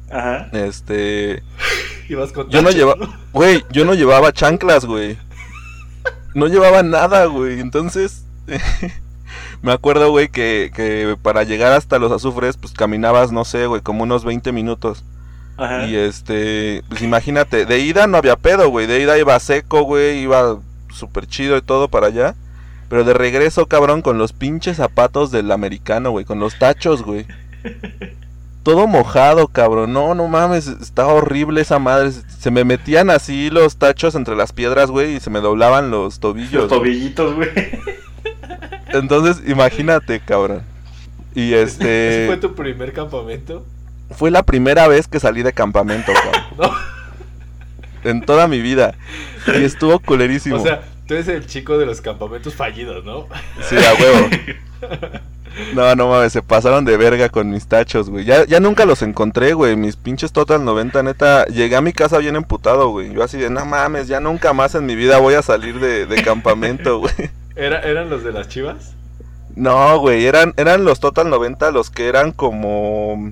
Ajá. 0.09 0.49
Este, 0.51 1.43
Ibas 2.09 2.31
con 2.31 2.49
Yo 2.49 2.63
no 2.63 2.69
tachos, 2.69 2.75
lleva- 2.81 3.19
Güey, 3.31 3.63
yo 3.71 3.85
no 3.85 3.93
llevaba 3.93 4.33
chanclas, 4.33 4.85
güey. 4.85 5.17
No 6.33 6.47
llevaba 6.47 6.81
nada, 6.81 7.25
güey. 7.25 7.59
Entonces, 7.59 8.25
me 9.61 9.71
acuerdo, 9.71 10.09
güey, 10.09 10.29
que, 10.29 10.71
que 10.75 11.15
para 11.21 11.43
llegar 11.43 11.71
hasta 11.73 11.99
los 11.99 12.11
azufres, 12.11 12.57
pues 12.57 12.73
caminabas, 12.73 13.31
no 13.31 13.45
sé, 13.45 13.67
güey, 13.67 13.81
como 13.81 14.01
unos 14.03 14.25
20 14.25 14.51
minutos. 14.51 15.03
Ajá. 15.57 15.85
Y 15.85 15.95
este, 15.95 16.83
pues 16.89 17.01
imagínate, 17.01 17.65
de 17.65 17.79
ida 17.79 18.07
no 18.07 18.17
había 18.17 18.35
pedo, 18.35 18.69
güey. 18.69 18.87
De 18.87 19.01
ida 19.01 19.17
iba 19.17 19.39
seco, 19.39 19.83
güey, 19.83 20.19
iba 20.19 20.59
súper 20.91 21.27
chido 21.27 21.57
y 21.57 21.61
todo 21.61 21.87
para 21.87 22.07
allá. 22.07 22.35
Pero 22.89 23.03
de 23.03 23.13
regreso, 23.13 23.65
cabrón, 23.67 24.01
con 24.01 24.17
los 24.17 24.33
pinches 24.33 24.77
zapatos 24.77 25.31
del 25.31 25.51
americano, 25.51 26.11
güey, 26.11 26.25
con 26.25 26.39
los 26.39 26.57
tachos, 26.59 27.03
güey. 27.03 27.25
Todo 28.63 28.87
mojado, 28.87 29.49
cabrón. 29.49 29.91
No, 29.91 30.15
no 30.15 30.29
mames, 30.29 30.67
estaba 30.67 31.13
horrible 31.13 31.59
esa 31.61 31.79
madre. 31.79 32.11
Se 32.11 32.49
me 32.49 32.63
metían 32.63 33.09
así 33.09 33.49
los 33.49 33.75
tachos 33.75 34.15
entre 34.15 34.37
las 34.37 34.53
piedras, 34.53 34.89
güey, 34.89 35.15
y 35.15 35.19
se 35.19 35.29
me 35.29 35.41
doblaban 35.41 35.91
los 35.91 36.19
tobillos. 36.19 36.53
Los 36.53 36.69
tobillitos, 36.69 37.35
güey. 37.35 37.49
Entonces, 38.87 39.43
imagínate, 39.49 40.21
cabrón. 40.21 40.61
Y 41.35 41.53
¿Ese 41.53 41.63
este 41.63 42.23
fue 42.27 42.37
tu 42.37 42.55
primer 42.55 42.93
campamento? 42.93 43.65
Fue 44.11 44.31
la 44.31 44.43
primera 44.43 44.87
vez 44.87 45.07
que 45.07 45.19
salí 45.19 45.43
de 45.43 45.53
campamento, 45.53 46.11
No. 46.57 46.71
en 48.03 48.21
toda 48.21 48.47
mi 48.47 48.61
vida. 48.61 48.95
Y 49.47 49.63
estuvo 49.63 49.99
culerísimo. 49.99 50.57
O 50.57 50.63
sea, 50.63 50.81
tú 51.07 51.13
eres 51.15 51.27
el 51.27 51.45
chico 51.47 51.77
de 51.77 51.85
los 51.85 52.01
campamentos 52.01 52.55
fallidos, 52.55 53.03
¿no? 53.03 53.27
Sí, 53.67 53.75
a 53.77 53.93
huevo. 54.01 54.29
No, 55.75 55.95
no 55.95 56.07
mames, 56.07 56.33
se 56.33 56.41
pasaron 56.41 56.83
de 56.83 56.97
verga 56.97 57.29
con 57.29 57.51
mis 57.51 57.67
tachos, 57.67 58.09
güey. 58.09 58.25
Ya, 58.25 58.43
ya 58.45 58.59
nunca 58.59 58.85
los 58.85 59.03
encontré, 59.03 59.53
güey. 59.53 59.75
Mis 59.75 59.95
pinches 59.95 60.31
Total 60.31 60.65
90, 60.65 61.03
neta. 61.03 61.45
Llegué 61.45 61.75
a 61.75 61.81
mi 61.81 61.93
casa 61.93 62.17
bien 62.17 62.35
emputado, 62.35 62.89
güey. 62.89 63.13
Yo 63.13 63.21
así 63.23 63.37
de, 63.37 63.51
no 63.51 63.63
mames, 63.63 64.07
ya 64.07 64.19
nunca 64.19 64.53
más 64.53 64.73
en 64.73 64.87
mi 64.87 64.95
vida 64.95 65.19
voy 65.19 65.35
a 65.35 65.43
salir 65.43 65.79
de, 65.79 66.07
de 66.07 66.23
campamento, 66.23 66.97
güey. 67.01 67.13
¿Era, 67.55 67.81
¿Eran 67.81 68.09
los 68.09 68.23
de 68.23 68.31
las 68.31 68.47
chivas? 68.49 68.95
No, 69.55 69.99
güey, 69.99 70.25
eran, 70.25 70.55
eran 70.57 70.85
los 70.85 70.99
Total 70.99 71.29
90 71.29 71.69
los 71.69 71.91
que 71.91 72.07
eran 72.07 72.31
como... 72.31 73.31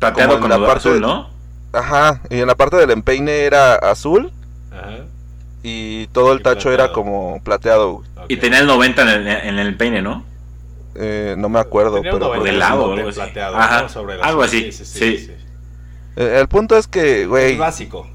Plateado 0.00 0.30
Como 0.30 0.42
con 0.42 0.52
en 0.52 0.60
la 0.60 0.66
parte- 0.66 0.88
azul, 0.88 1.00
¿no? 1.00 1.30
Ajá, 1.72 2.20
y 2.28 2.40
en 2.40 2.48
la 2.48 2.56
parte 2.56 2.76
del 2.76 2.90
empeine 2.90 3.42
era 3.44 3.74
azul 3.76 4.32
Ajá. 4.72 5.04
y 5.62 6.08
todo 6.08 6.32
el 6.32 6.40
Y 6.40 6.42
tacho 6.42 6.72
era 6.72 6.90
como 6.92 7.40
plateado, 7.44 7.92
güey. 7.92 8.08
Y 8.28 8.36
tenía 8.38 8.58
el 8.58 8.66
90 8.66 9.02
en 9.02 9.08
el, 9.08 9.26
en 9.28 9.58
el 9.60 9.76
peine, 9.76 10.02
¿no? 10.02 10.24
eh, 10.96 11.36
no 11.38 11.48
me 11.48 11.60
acuerdo. 11.60 11.94
Tenía 11.96 12.10
pero 12.12 12.26
un 12.26 12.38
pues, 12.38 12.44
de 12.44 12.50
helado 12.50 12.86
o 12.86 12.92
algo 12.94 13.08
así. 13.10 13.20
plateado, 13.20 13.56
Ajá, 13.56 13.82
¿no? 13.82 13.88
Sobre 13.88 14.16
la- 14.16 14.24
algo 14.24 14.42
así, 14.42 14.72
sí. 14.72 15.30
eh, 16.16 16.36
el 16.40 16.48
punto 16.48 16.76
es 16.76 16.88
que, 16.88 17.26
güey, 17.26 17.52
El 17.52 17.58
básico. 17.58 18.08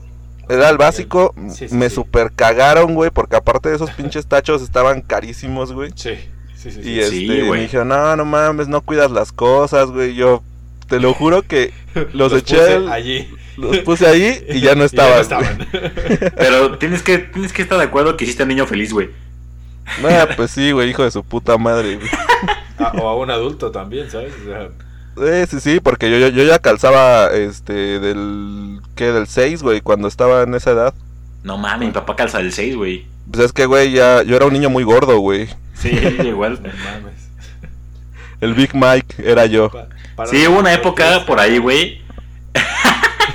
era 0.50 0.70
el 0.70 0.78
básico. 0.78 1.34
Sí, 1.50 1.70
sí, 1.70 1.76
me 1.76 1.90
sí. 1.90 1.96
super 1.96 2.32
cagaron, 2.34 2.94
güey, 2.94 3.12
porque 3.12 3.38
aparte 3.38 3.70
de 3.70 3.76
esos 3.78 3.92
pinches 3.92 4.28
tachos 4.28 4.62
estaban 4.62 5.02
carísimos, 5.02 5.72
güey. 5.72 5.92
Sí, 5.96 6.16
sí, 6.56 6.72
sí. 6.72 6.84
sí. 6.84 6.90
Y 6.92 7.00
este, 7.00 7.44
me 7.50 7.62
dijeron, 7.62 7.88
no, 7.88 8.16
no 8.18 8.26
mames, 8.26 8.68
no 8.68 8.82
cuidas 8.82 9.12
las 9.12 9.32
cosas, 9.32 9.90
güey. 9.92 10.14
Yo 10.16 10.44
te 10.88 11.00
lo 11.00 11.14
juro 11.14 11.42
que 11.44 11.74
los, 12.14 12.32
eché, 12.34 12.58
puse 12.58 12.74
al- 12.76 12.92
allí. 12.92 13.28
los 13.58 13.78
puse 13.80 14.08
ahí 14.08 14.46
y 14.50 14.60
ya 14.62 14.76
no 14.76 14.82
ya 14.86 14.86
estaban. 14.86 15.58
no 15.58 15.66
güey. 15.72 15.86
estaban. 15.86 16.34
Pero 16.38 16.78
tienes 16.78 17.02
que, 17.04 17.18
tienes 17.20 17.54
que 17.54 17.62
estar 17.62 17.78
de 17.78 17.86
acuerdo 17.86 18.18
que 18.18 18.26
hiciste 18.26 18.44
al 18.44 18.50
niño 18.50 18.66
feliz, 18.68 18.92
güey. 18.94 19.10
Ah, 20.04 20.28
pues 20.36 20.52
sí, 20.52 20.72
güey, 20.72 20.90
hijo 20.90 21.04
de 21.04 21.12
su 21.12 21.24
puta 21.24 21.58
madre, 21.58 21.96
güey. 21.98 22.10
Ah, 22.80 22.92
o 23.00 23.08
a 23.08 23.16
un 23.16 23.30
adulto 23.30 23.72
también, 23.72 24.10
¿sabes? 24.10 24.34
O 24.44 24.50
sea, 24.50 24.70
Eh, 25.28 25.46
sí, 25.50 25.60
sí, 25.60 25.80
porque 25.80 26.10
yo, 26.12 26.18
yo, 26.18 26.28
yo 26.30 26.44
ya 26.44 26.60
calzaba, 26.60 27.28
este, 27.32 28.00
del, 28.00 28.80
¿qué? 28.96 29.12
Del 29.12 29.28
6, 29.28 29.62
güey, 29.62 29.82
cuando 29.82 30.08
estaba 30.08 30.42
en 30.44 30.56
esa 30.56 30.72
edad. 30.72 30.94
No 31.44 31.58
mames, 31.58 31.88
mi 31.90 31.94
papá 31.94 32.16
calza 32.16 32.40
del 32.40 32.52
6, 32.52 32.76
güey. 32.76 33.06
Pues 33.32 33.46
es 33.46 33.54
que, 33.54 33.66
güey, 33.68 33.92
ya, 33.92 34.24
yo 34.24 34.36
era 34.36 34.46
un 34.48 34.54
niño 34.54 34.70
muy 34.72 34.84
gordo, 34.84 35.20
güey. 35.20 35.48
Sí, 35.76 35.90
igual. 36.26 36.60
no 36.64 36.70
mames. 36.70 37.25
El 38.46 38.54
Big 38.54 38.74
Mike 38.74 39.16
era 39.30 39.46
yo. 39.48 39.70
Pa- 39.72 40.28
Sí, 40.28 40.48
hubo 40.48 40.60
una 40.60 40.74
época 40.74 41.26
por 41.26 41.40
ahí, 41.40 41.58
güey. 41.58 42.02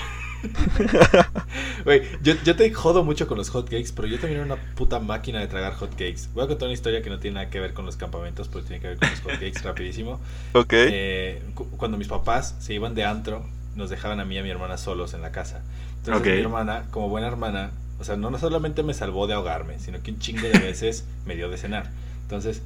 Güey, 1.85 2.03
yo, 2.23 2.35
yo 2.45 2.57
te 2.57 2.73
jodo 2.73 3.05
mucho 3.05 3.27
con 3.27 3.37
los 3.39 3.51
hotcakes, 3.51 3.93
pero 3.95 4.09
yo 4.09 4.19
también 4.19 4.41
era 4.43 4.47
una 4.55 4.63
puta 4.75 4.99
máquina 4.99 5.41
de 5.41 5.47
tragar 5.49 5.75
hotcakes. 5.75 6.29
Voy 6.35 6.45
a 6.45 6.47
contar 6.47 6.67
una 6.69 6.75
historia 6.75 7.03
que 7.03 7.11
no 7.11 7.19
tiene 7.19 7.37
nada 7.37 7.51
que 7.51 7.61
ver 7.61 7.73
con 7.75 7.87
los 7.87 7.97
campamentos, 7.97 8.49
pero 8.49 8.65
tiene 8.65 8.81
que 8.81 8.89
ver 8.89 8.99
con 8.99 9.11
los 9.11 9.21
hotcakes 9.21 9.61
rapidísimo. 9.65 10.21
Ok. 10.53 10.73
Eh, 10.73 11.43
cu- 11.55 11.69
cuando 11.77 11.97
mis 11.99 12.09
papás 12.09 12.55
se 12.61 12.75
iban 12.75 12.95
de 12.95 13.05
antro, 13.05 13.45
nos 13.77 13.91
dejaban 13.91 14.21
a 14.21 14.25
mí 14.25 14.35
y 14.35 14.39
a 14.39 14.43
mi 14.43 14.51
hermana 14.51 14.77
solos 14.79 15.15
en 15.15 15.23
la 15.23 15.33
casa. 15.33 15.63
Entonces 15.99 16.21
Ok. 16.21 16.27
mi 16.37 16.41
hermana, 16.43 16.85
como 16.91 17.09
buena 17.09 17.27
hermana, 17.27 17.71
o 17.99 18.05
sea, 18.05 18.17
no, 18.17 18.31
no 18.31 18.39
solamente 18.39 18.83
me 18.83 18.95
salvó 18.95 19.27
de 19.27 19.35
ahogarme, 19.35 19.79
sino 19.79 20.03
que 20.03 20.11
un 20.13 20.19
chingo 20.19 20.43
de 20.49 20.59
veces 20.59 21.05
me 21.27 21.35
dio 21.37 21.49
de 21.51 21.57
cenar. 21.57 21.91
Entonces, 22.23 22.63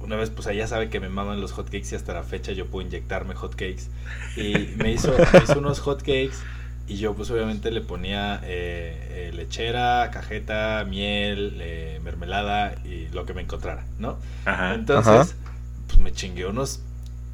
una 0.00 0.16
vez, 0.16 0.30
pues 0.30 0.46
ella 0.46 0.66
sabe 0.66 0.88
que 0.90 1.00
me 1.00 1.08
maman 1.08 1.40
los 1.40 1.52
hotcakes 1.52 1.88
y 1.92 1.94
hasta 1.94 2.14
la 2.14 2.22
fecha 2.22 2.52
yo 2.52 2.66
puedo 2.66 2.86
inyectarme 2.86 3.34
hotcakes. 3.34 3.88
Y 4.36 4.74
me 4.76 4.92
hizo, 4.92 5.12
me 5.32 5.38
hizo 5.42 5.58
unos 5.58 5.80
hotcakes 5.80 6.36
y 6.88 6.96
yo 6.96 7.14
pues 7.14 7.30
obviamente 7.30 7.70
le 7.70 7.82
ponía 7.82 8.40
eh, 8.44 9.28
eh, 9.28 9.32
lechera, 9.34 10.10
cajeta, 10.10 10.84
miel, 10.88 11.58
eh, 11.60 12.00
mermelada 12.02 12.74
y 12.84 13.08
lo 13.08 13.26
que 13.26 13.34
me 13.34 13.42
encontrara, 13.42 13.84
¿no? 13.98 14.16
Ajá. 14.46 14.74
Entonces, 14.74 15.12
Ajá. 15.12 15.26
pues 15.86 15.98
me 15.98 16.12
chingué 16.12 16.46
unos 16.46 16.80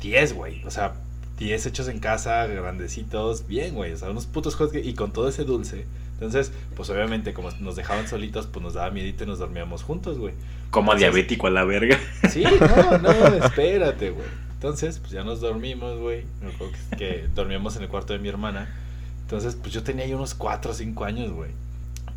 10, 0.00 0.33
güey. 0.33 0.64
O 0.64 0.70
sea, 0.70 0.94
10 1.38 1.66
hechos 1.66 1.87
en 1.88 2.00
casa, 2.00 2.46
grandecitos, 2.46 3.46
bien, 3.46 3.74
güey. 3.74 3.92
O 3.92 3.96
sea, 3.96 4.11
unos 4.11 4.27
putos 4.27 4.57
hotcakes 4.57 4.88
y 4.88 4.94
con 4.94 5.12
todo 5.12 5.29
ese 5.29 5.44
dulce. 5.44 5.85
Entonces, 6.14 6.53
pues 6.77 6.90
obviamente, 6.90 7.33
como 7.35 7.50
nos 7.61 7.77
dejaban 7.77 8.09
solitos, 8.09 8.46
pues 8.46 8.62
nos 8.62 8.74
daba 8.74 8.90
miedito 8.90 9.24
y 9.24 9.27
nos 9.27 9.38
dormíamos 9.38 9.83
juntos, 9.83 10.18
güey. 10.18 10.35
Como 10.74 10.96
diabético 10.96 11.46
a 11.46 11.50
la 11.50 11.64
verga. 11.64 11.96
Sí, 12.28 12.42
no, 12.42 12.98
no, 12.98 13.10
espérate, 13.10 14.10
güey. 14.10 14.26
Entonces, 14.54 14.98
pues 14.98 15.12
ya 15.12 15.22
nos 15.22 15.40
dormimos, 15.40 16.00
güey. 16.00 16.24
Me 16.42 16.52
acuerdo 16.52 16.74
que, 16.90 16.96
que 16.96 17.28
dormíamos 17.32 17.76
en 17.76 17.82
el 17.82 17.88
cuarto 17.88 18.12
de 18.12 18.18
mi 18.18 18.28
hermana. 18.28 18.74
Entonces, 19.20 19.54
pues 19.54 19.72
yo 19.72 19.84
tenía 19.84 20.04
ahí 20.04 20.12
unos 20.14 20.34
4 20.34 20.72
o 20.72 20.74
5 20.74 21.04
años, 21.04 21.30
güey. 21.30 21.52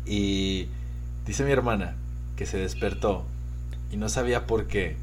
Y 0.06 0.66
dice 1.24 1.44
mi 1.44 1.52
hermana 1.52 1.94
que 2.34 2.46
se 2.46 2.58
despertó 2.58 3.24
y 3.92 3.96
no 3.96 4.08
sabía 4.08 4.46
por 4.46 4.66
qué, 4.66 4.96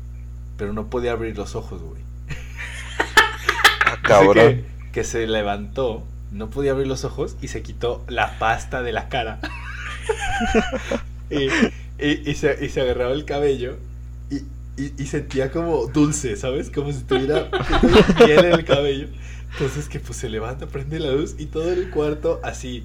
pero 0.57 0.73
no 0.73 0.89
podía 0.89 1.13
abrir 1.13 1.37
los 1.37 1.55
ojos, 1.55 1.81
güey. 1.81 2.01
Ah, 3.85 3.91
Dice 3.91 4.01
cabrón. 4.03 4.35
Que, 4.35 4.65
que 4.91 5.03
se 5.05 5.27
levantó, 5.27 6.03
no 6.33 6.49
podía 6.49 6.71
abrir 6.71 6.87
los 6.87 7.05
ojos 7.05 7.37
y 7.41 7.47
se 7.47 7.61
quitó 7.63 8.03
la 8.09 8.37
pasta 8.37 8.83
de 8.83 8.91
la 8.91 9.07
cara. 9.07 9.39
y, 11.29 11.47
y- 11.99 12.29
y 12.29 12.35
se, 12.35 12.57
y 12.63 12.69
se 12.69 12.81
agarraba 12.81 13.13
el 13.13 13.25
cabello 13.25 13.77
y, 14.29 14.35
y- 14.81 14.93
y 14.97 15.05
sentía 15.07 15.51
como 15.51 15.87
dulce, 15.87 16.35
¿sabes? 16.35 16.69
Como 16.69 16.91
si 16.91 17.03
tuviera, 17.03 17.49
miel 18.25 18.45
en 18.45 18.51
el 18.53 18.65
cabello. 18.65 19.07
Entonces 19.53 19.87
que 19.87 19.99
pues 19.99 20.17
se 20.17 20.29
levanta, 20.29 20.67
prende 20.67 20.99
la 20.99 21.11
luz 21.11 21.35
y 21.37 21.45
todo 21.45 21.71
el 21.71 21.89
cuarto 21.89 22.39
así. 22.43 22.83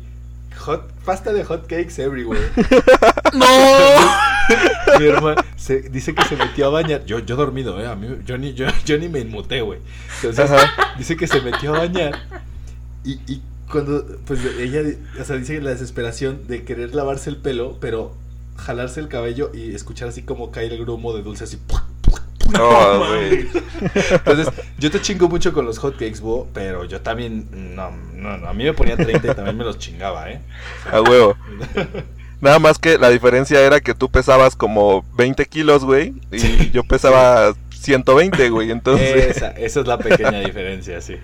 Hot, 0.58 0.90
pasta 1.04 1.32
de 1.32 1.44
hot 1.44 1.62
cakes 1.68 2.00
everywhere. 2.02 2.42
¡No! 3.34 3.46
Mi 4.98 5.06
hermana 5.06 5.44
se, 5.56 5.80
dice 5.82 6.14
que 6.14 6.24
se 6.24 6.36
metió 6.36 6.66
a 6.66 6.70
bañar. 6.70 7.04
Yo, 7.06 7.20
yo 7.20 7.36
dormido, 7.36 7.80
¿eh? 7.80 7.86
A 7.86 7.94
mí, 7.94 8.08
yo, 8.26 8.36
ni, 8.36 8.52
yo, 8.54 8.66
yo 8.84 8.98
ni 8.98 9.08
me 9.08 9.20
inmuté, 9.20 9.60
güey. 9.62 9.78
Entonces, 10.16 10.50
Ajá. 10.50 10.94
dice 10.98 11.16
que 11.16 11.26
se 11.26 11.40
metió 11.40 11.74
a 11.74 11.78
bañar. 11.78 12.18
Y, 13.04 13.12
y 13.32 13.42
cuando, 13.70 14.04
pues 14.26 14.40
ella, 14.58 14.82
o 15.20 15.24
sea, 15.24 15.36
dice 15.36 15.54
que 15.54 15.60
la 15.60 15.70
desesperación 15.70 16.46
de 16.48 16.64
querer 16.64 16.94
lavarse 16.94 17.30
el 17.30 17.36
pelo, 17.36 17.78
pero 17.80 18.14
jalarse 18.60 19.00
el 19.00 19.08
cabello 19.08 19.50
y 19.54 19.74
escuchar 19.74 20.08
así 20.08 20.22
como 20.22 20.50
cae 20.50 20.66
el 20.66 20.78
grumo 20.78 21.12
de 21.14 21.22
dulce, 21.22 21.44
así. 21.44 21.58
No, 22.52 22.98
güey. 22.98 23.48
Entonces, 24.10 24.48
yo 24.78 24.90
te 24.90 25.00
chingo 25.00 25.28
mucho 25.28 25.52
con 25.52 25.64
los 25.64 25.78
hotcakes, 25.78 26.20
Bo, 26.20 26.48
pero 26.52 26.84
yo 26.84 27.00
también, 27.00 27.74
no, 27.74 27.90
no, 28.14 28.38
no, 28.38 28.48
a 28.48 28.52
mí 28.52 28.64
me 28.64 28.72
ponía 28.72 28.96
30 28.96 29.32
y 29.32 29.34
también 29.34 29.56
me 29.56 29.64
los 29.64 29.78
chingaba, 29.78 30.30
¿eh? 30.30 30.40
A 30.90 31.00
huevo. 31.00 31.36
Nada 32.40 32.58
más 32.58 32.78
que 32.78 32.98
la 32.98 33.10
diferencia 33.10 33.60
era 33.60 33.80
que 33.80 33.94
tú 33.94 34.10
pesabas 34.10 34.56
como 34.56 35.04
20 35.16 35.44
kilos, 35.46 35.84
güey. 35.84 36.14
Y 36.32 36.70
yo 36.70 36.82
pesaba 36.84 37.54
120, 37.70 38.48
güey. 38.48 38.70
Entonces. 38.70 39.36
Esa, 39.36 39.50
esa 39.50 39.80
es 39.80 39.86
la 39.86 39.98
pequeña 39.98 40.40
diferencia, 40.40 41.00
sí. 41.00 41.16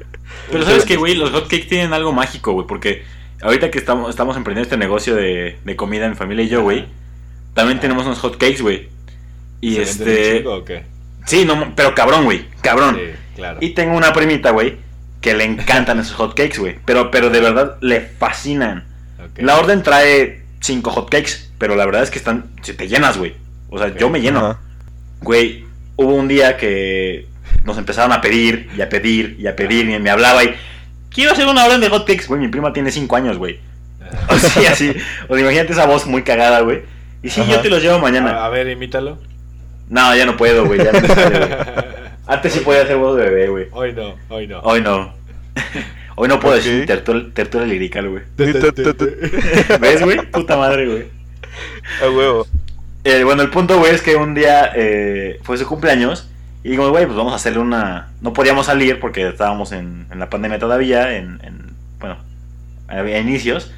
Pero 0.50 0.64
sabes 0.64 0.84
que, 0.84 0.96
güey, 0.96 1.14
los 1.14 1.30
hotcakes 1.30 1.68
tienen 1.68 1.94
algo 1.94 2.12
mágico, 2.12 2.52
güey, 2.52 2.66
porque 2.66 3.02
ahorita 3.40 3.70
que 3.70 3.78
estamos, 3.78 4.10
estamos 4.10 4.36
emprendiendo 4.36 4.66
este 4.66 4.76
negocio 4.76 5.14
de, 5.14 5.58
de 5.64 5.76
comida 5.76 6.04
en 6.04 6.12
mi 6.12 6.16
familia 6.16 6.44
y 6.44 6.48
yo, 6.48 6.62
güey, 6.62 6.86
también 7.56 7.80
tenemos 7.80 8.04
unos 8.04 8.18
hotcakes, 8.18 8.60
güey. 8.60 8.86
Y 9.62 9.76
¿Se 9.76 9.78
venden 9.80 10.02
un 10.02 10.08
este... 10.08 10.36
chingo 10.36 10.54
o 10.56 10.64
qué? 10.66 10.82
Sí, 11.24 11.46
no, 11.46 11.72
pero 11.74 11.94
cabrón, 11.94 12.24
güey, 12.24 12.44
cabrón. 12.60 12.96
Sí, 12.96 13.12
claro. 13.34 13.58
Y 13.62 13.70
tengo 13.70 13.96
una 13.96 14.12
primita, 14.12 14.50
güey, 14.50 14.76
que 15.22 15.32
le 15.32 15.44
encantan 15.44 15.98
esos 16.00 16.16
hotcakes, 16.16 16.58
güey. 16.58 16.78
Pero, 16.84 17.10
pero 17.10 17.30
de 17.30 17.40
verdad 17.40 17.78
le 17.80 18.02
fascinan. 18.02 18.84
La 19.38 19.58
orden 19.58 19.82
trae 19.82 20.42
cinco 20.60 20.90
hotcakes, 20.90 21.48
pero 21.56 21.76
la 21.76 21.86
verdad 21.86 22.02
es 22.02 22.10
que 22.10 22.18
están... 22.18 22.44
Si 22.60 22.74
te 22.74 22.88
llenas, 22.88 23.16
güey. 23.16 23.34
O 23.70 23.78
sea, 23.78 23.96
yo 23.96 24.10
me 24.10 24.20
lleno. 24.20 24.58
Güey, 25.22 25.64
hubo 25.96 26.14
un 26.14 26.28
día 26.28 26.58
que 26.58 27.26
nos 27.64 27.78
empezaron 27.78 28.12
a 28.12 28.20
pedir 28.20 28.68
y 28.76 28.82
a 28.82 28.90
pedir 28.90 29.36
y 29.38 29.46
a 29.46 29.56
pedir 29.56 29.88
y 29.88 29.98
me 29.98 30.10
hablaba 30.10 30.44
y... 30.44 30.54
Quiero 31.08 31.32
hacer 31.32 31.46
una 31.46 31.64
orden 31.64 31.80
de 31.80 31.88
hotcakes, 31.88 32.26
güey. 32.26 32.38
Mi 32.38 32.48
prima 32.48 32.74
tiene 32.74 32.92
cinco 32.92 33.16
años, 33.16 33.38
güey. 33.38 33.60
Ajá. 34.02 34.26
O 34.34 34.38
sea, 34.38 34.72
así. 34.72 34.94
O 35.28 35.34
sea, 35.34 35.42
imagínate 35.42 35.72
esa 35.72 35.86
voz 35.86 36.06
muy 36.06 36.22
cagada, 36.22 36.60
güey. 36.60 36.82
Y 37.26 37.30
sí, 37.30 37.40
Ajá. 37.40 37.52
yo 37.54 37.60
te 37.60 37.68
los 37.70 37.82
llevo 37.82 37.96
A, 37.96 38.00
mañana. 38.00 38.44
a 38.44 38.48
ver, 38.48 38.68
imítalo. 38.68 39.18
No, 39.88 40.14
ya 40.14 40.26
no 40.26 40.36
puedo, 40.36 40.64
güey. 40.66 40.78
Ya 40.84 40.92
no 40.92 41.00
me 41.00 41.08
sale, 41.08 41.38
güey. 41.38 41.50
Antes 42.26 42.52
sí 42.52 42.60
podía 42.60 42.82
hacer 42.82 42.96
voz 42.96 43.16
de 43.16 43.24
bebé, 43.24 43.48
güey. 43.48 43.66
Hoy 43.72 43.92
no, 43.92 44.14
hoy 44.28 44.46
no. 44.46 44.60
Hoy 44.60 44.80
no. 44.80 45.12
Hoy 46.16 46.28
no 46.28 46.40
puedo 46.40 46.54
Ok. 46.56 46.62
decir 46.62 46.86
tertura, 46.86 47.22
tertura 47.34 47.64
lirical, 47.66 48.08
güey. 48.08 48.22
¿Ves, 49.80 50.02
güey? 50.02 50.22
Puta 50.30 50.56
madre, 50.56 50.86
güey. 50.88 51.06
A 52.02 52.10
huevo. 52.10 52.46
Eh, 53.04 53.22
bueno, 53.24 53.42
el 53.42 53.50
punto, 53.50 53.78
güey, 53.78 53.94
es 53.94 54.02
que 54.02 54.16
un 54.16 54.34
día 54.34 54.72
eh, 54.74 55.38
fue 55.42 55.56
su 55.58 55.66
cumpleaños. 55.66 56.28
Y 56.64 56.70
digo, 56.70 56.88
güey, 56.90 57.06
pues 57.06 57.16
vamos 57.16 57.32
a 57.32 57.36
hacerle 57.36 57.60
una. 57.60 58.08
No 58.20 58.32
podíamos 58.32 58.66
salir 58.66 58.98
porque 58.98 59.28
estábamos 59.28 59.70
en, 59.72 60.06
en 60.10 60.18
la 60.18 60.28
pandemia 60.30 60.58
todavía. 60.58 61.16
En, 61.16 61.40
en- 61.44 61.74
bueno, 62.00 62.16
había 62.88 63.18
inicios. 63.18 63.70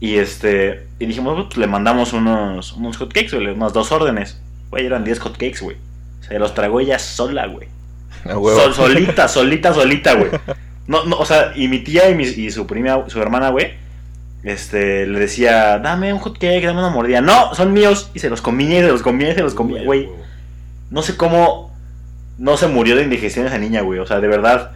Y 0.00 0.16
este. 0.16 0.86
Y 0.98 1.06
dijimos, 1.06 1.44
pues 1.46 1.56
le 1.58 1.66
mandamos 1.66 2.12
unos, 2.12 2.72
unos 2.72 2.96
hotcakes, 2.96 3.36
güey, 3.36 3.48
unas 3.48 3.72
dos 3.72 3.92
órdenes. 3.92 4.40
Güey, 4.70 4.86
eran 4.86 5.04
10 5.04 5.18
hotcakes, 5.20 5.60
güey. 5.60 5.76
Se 6.26 6.38
los 6.38 6.54
tragó 6.54 6.80
ella 6.80 6.98
sola, 6.98 7.46
güey. 7.46 7.68
Sol- 8.24 8.74
solita, 8.74 9.28
solita, 9.28 9.74
solita, 9.74 10.14
güey. 10.14 10.30
No, 10.86 11.04
no, 11.04 11.16
o 11.18 11.26
sea, 11.26 11.52
y 11.54 11.68
mi 11.68 11.80
tía 11.80 12.08
y, 12.10 12.14
mi- 12.14 12.24
y 12.24 12.50
su 12.50 12.66
prima, 12.66 13.04
su 13.08 13.20
hermana, 13.20 13.50
güey, 13.50 13.72
este, 14.42 15.06
le 15.06 15.18
decía, 15.18 15.78
dame 15.78 16.12
un 16.12 16.18
hotcake, 16.18 16.64
dame 16.64 16.78
una 16.80 16.90
mordida. 16.90 17.20
No, 17.20 17.54
son 17.54 17.72
míos. 17.72 18.10
Y 18.14 18.20
se 18.20 18.30
los 18.30 18.40
comía, 18.40 18.78
y 18.80 18.82
se 18.82 18.88
los 18.88 19.02
comía, 19.02 19.30
y 19.32 19.34
se 19.34 19.42
los 19.42 19.54
comía, 19.54 19.82
güey. 19.84 20.08
No 20.90 21.02
sé 21.02 21.16
cómo 21.16 21.70
no 22.38 22.56
se 22.56 22.66
murió 22.68 22.96
de 22.96 23.02
indigestión 23.02 23.46
esa 23.46 23.58
niña, 23.58 23.82
güey. 23.82 23.98
O 23.98 24.06
sea, 24.06 24.20
de 24.20 24.28
verdad. 24.28 24.72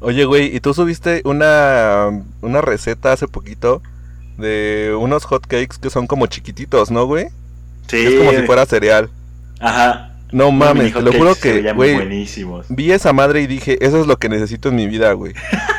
Oye, 0.00 0.24
güey, 0.24 0.54
¿y 0.54 0.60
tú 0.60 0.72
subiste 0.74 1.20
una, 1.24 2.22
una 2.40 2.60
receta 2.60 3.12
hace 3.12 3.28
poquito 3.28 3.82
de 4.42 4.94
unos 4.98 5.24
hotcakes 5.24 5.78
que 5.80 5.88
son 5.88 6.06
como 6.06 6.26
chiquititos, 6.26 6.90
¿no, 6.90 7.06
güey? 7.06 7.28
Sí. 7.88 7.96
Es 8.04 8.14
como 8.18 8.32
si 8.32 8.42
fuera 8.42 8.66
cereal. 8.66 9.08
Jajá. 9.60 10.10
No 10.32 10.50
mames, 10.50 10.92
te 10.94 11.00
lo 11.02 11.12
juro 11.12 11.34
que, 11.34 11.72
güey, 11.72 11.94
buenísimos. 11.94 12.66
vi 12.70 12.90
esa 12.92 13.12
madre 13.12 13.42
y 13.42 13.46
dije, 13.46 13.78
eso 13.84 14.00
es 14.00 14.06
lo 14.06 14.18
que 14.18 14.28
necesito 14.30 14.68
en 14.70 14.76
mi 14.76 14.86
vida, 14.86 15.12
güey. 15.12 15.34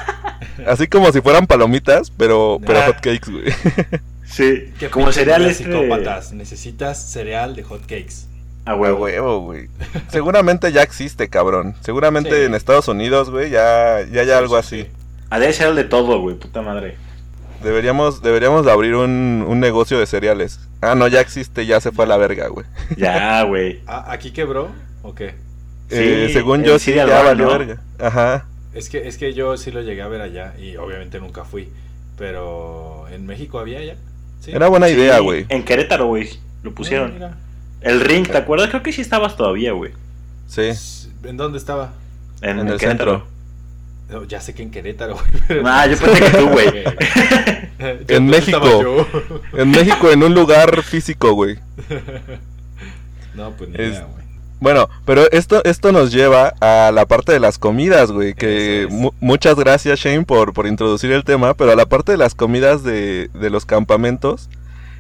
Así 0.68 0.88
como 0.88 1.12
si 1.12 1.22
fueran 1.22 1.48
palomitas, 1.48 2.12
pero, 2.12 2.60
pero 2.66 2.80
Ah. 2.80 2.86
hotcakes, 2.88 3.30
güey. 3.32 3.44
Sí. 4.26 4.72
¿Qué 4.80 4.90
Como 4.90 5.06
pinches 5.06 5.16
cereal 5.22 5.42
ideas 5.44 5.60
este... 5.60 5.72
psicópatas. 5.72 6.34
Necesitas 6.34 7.12
cereal 7.12 7.56
de 7.56 7.62
hotcakes. 7.64 8.26
A 8.66 8.72
A 8.72 8.76
huevo. 8.76 9.04
huevo, 9.04 9.40
güey. 9.42 9.68
Seguramente 10.10 10.72
ya 10.72 10.82
existe, 10.82 11.28
cabrón. 11.30 11.76
Seguramente 11.82 12.32
Sí. 12.40 12.46
en 12.46 12.56
Estados 12.56 12.88
Unidos, 12.88 13.30
güey, 13.30 13.52
ya, 13.52 14.00
ya 14.12 14.22
hay 14.22 14.32
algo 14.32 14.56
Sí, 14.62 14.66
así. 14.78 14.82
sí. 14.84 14.88
Ah, 15.30 15.38
debe 15.40 15.54
ser 15.54 15.68
el 15.68 15.76
de 15.76 15.84
todo, 15.84 16.20
güey, 16.22 16.36
puta 16.36 16.62
madre. 16.64 16.96
Deberíamos, 17.64 18.22
deberíamos 18.22 18.66
de 18.66 18.72
abrir 18.72 18.96
un, 18.96 19.46
un 19.48 19.60
negocio 19.60 19.98
de 20.00 20.06
cereales. 20.06 20.60
Ah, 20.82 20.96
no, 20.96 21.08
ya 21.08 21.22
existe, 21.22 21.66
ya 21.66 21.80
se 21.80 21.92
fue 21.92 22.06
a 22.06 22.08
la 22.08 22.18
verga, 22.18 22.48
güey. 22.48 22.66
Ya, 22.98 23.44
güey. 23.44 23.82
Ah, 23.88 24.06
¿Aquí 24.10 24.32
quebró 24.32 24.70
o 25.02 25.16
qué? 25.16 25.36
Eh, 25.90 26.26
Sí, 26.28 26.34
según 26.34 26.64
yo, 26.64 26.78
sí, 26.80 26.86
Cereal 26.92 27.08
ya 27.10 27.24
valió 27.24 27.46
¿no? 27.46 27.52
verga. 27.58 27.82
Ajá. 28.00 28.46
Es 28.74 28.90
que, 28.90 29.08
es 29.08 29.18
que 29.18 29.34
yo 29.34 29.56
sí 29.58 29.72
lo 29.72 29.82
llegué 29.82 30.02
a 30.02 30.08
ver 30.08 30.22
allá 30.22 30.54
y 30.60 30.76
obviamente 30.78 31.20
nunca 31.20 31.46
fui. 31.46 31.70
Pero 32.18 33.06
en 33.12 33.26
México 33.26 33.60
había 33.60 33.84
ya. 33.84 33.96
¿Sí? 34.40 34.52
Era 34.52 34.68
buena 34.68 34.90
idea, 34.90 35.20
güey. 35.20 35.46
En 35.50 35.64
Querétaro, 35.64 36.08
güey, 36.08 36.30
lo 36.64 36.72
Ah, 36.72 36.74
pusieron. 36.76 37.14
mira. 37.14 37.38
El 37.82 38.00
ring, 38.02 38.28
¿te 38.28 38.38
acuerdas? 38.38 38.70
Creo 38.70 38.82
que 38.84 38.92
sí 38.94 39.02
estabas 39.02 39.36
todavía, 39.36 39.74
güey. 39.74 39.92
Sí. 40.48 40.70
¿En 41.24 41.38
dónde 41.38 41.58
estaba? 41.58 41.94
En, 42.42 42.60
En 42.60 42.68
el 42.68 42.78
Querétaro. 42.80 43.26
No, 44.10 44.24
ya 44.26 44.40
sé 44.42 44.54
que 44.54 44.62
en 44.64 44.70
Querétaro, 44.72 45.16
güey. 45.50 45.62
Ah, 45.66 45.88
yo 45.88 45.98
pensé 45.98 46.24
que 46.24 46.38
tú, 46.38 46.50
güey. 46.50 46.68
¿Dónde 48.08 48.20
México. 48.22 49.08
En 49.54 49.72
México, 49.72 50.12
en 50.12 50.24
un 50.24 50.34
lugar 50.36 50.84
físico, 50.84 51.34
güey. 51.34 51.58
no, 53.36 53.52
pues 53.52 53.70
ni 53.70 53.76
Es- 53.78 53.92
idea, 53.92 54.02
güey. 54.12 54.24
Bueno, 54.60 54.88
pero 55.04 55.30
esto, 55.32 55.62
esto 55.66 55.92
nos 55.92 56.14
lleva 56.14 56.54
a 56.62 56.92
la 56.94 57.06
parte 57.06 57.34
de 57.34 57.42
las 57.42 57.58
comidas, 57.58 58.14
güey. 58.14 58.34
Que 58.34 58.88
mu- 58.90 59.12
muchas 59.20 59.56
gracias, 59.58 60.00
Shane, 60.00 60.24
por, 60.24 60.54
por 60.54 60.68
introducir 60.68 61.12
el 61.12 61.26
tema. 61.26 61.54
Pero 61.54 61.74
a 61.74 61.76
la 61.76 61.86
parte 61.86 62.14
de 62.14 62.18
las 62.18 62.34
comidas 62.34 62.82
de, 62.82 63.30
de 63.34 63.50
los 63.50 63.66
campamentos. 63.66 64.50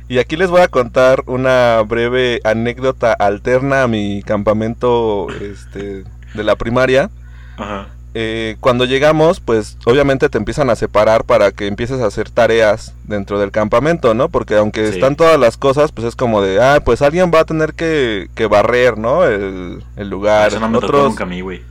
Y 0.09 0.17
aquí 0.17 0.35
les 0.35 0.49
voy 0.49 0.59
a 0.59 0.67
contar 0.67 1.23
una 1.27 1.81
breve 1.87 2.41
anécdota 2.43 3.13
alterna 3.13 3.83
a 3.83 3.87
mi 3.87 4.21
campamento 4.23 5.27
este, 5.29 6.03
de 6.33 6.43
la 6.43 6.57
primaria. 6.57 7.09
Ajá. 7.55 7.87
Eh, 8.15 8.57
cuando 8.59 8.85
llegamos, 8.85 9.39
pues 9.39 9.77
obviamente 9.85 10.29
te 10.29 10.37
empiezan 10.37 10.69
a 10.69 10.75
separar 10.75 11.23
para 11.23 11.51
que 11.51 11.65
empieces 11.67 11.99
a 11.99 12.05
hacer 12.05 12.29
tareas 12.29 12.93
dentro 13.05 13.39
del 13.39 13.49
campamento, 13.51 14.13
¿no? 14.13 14.29
Porque 14.29 14.55
aunque 14.55 14.87
Sí. 14.87 14.93
están 14.95 15.15
todas 15.15 15.39
las 15.39 15.57
cosas, 15.57 15.91
pues 15.91 16.05
es 16.07 16.15
como 16.15 16.41
de, 16.41 16.61
ah, 16.61 16.79
pues 16.85 17.01
alguien 17.01 17.31
va 17.33 17.39
a 17.39 17.45
tener 17.45 17.73
que, 17.73 18.29
que 18.35 18.45
barrer, 18.45 18.97
¿no? 18.99 19.25
El, 19.25 19.83
el 19.95 20.09
lugar. 20.09 20.49
Eso 20.49 20.59
no 20.59 20.69
me 20.69 20.75
tocó 20.75 20.85
otros, 20.87 21.09
nunca 21.09 21.23
a 21.23 21.27
mí, 21.27 21.41
güey. 21.41 21.61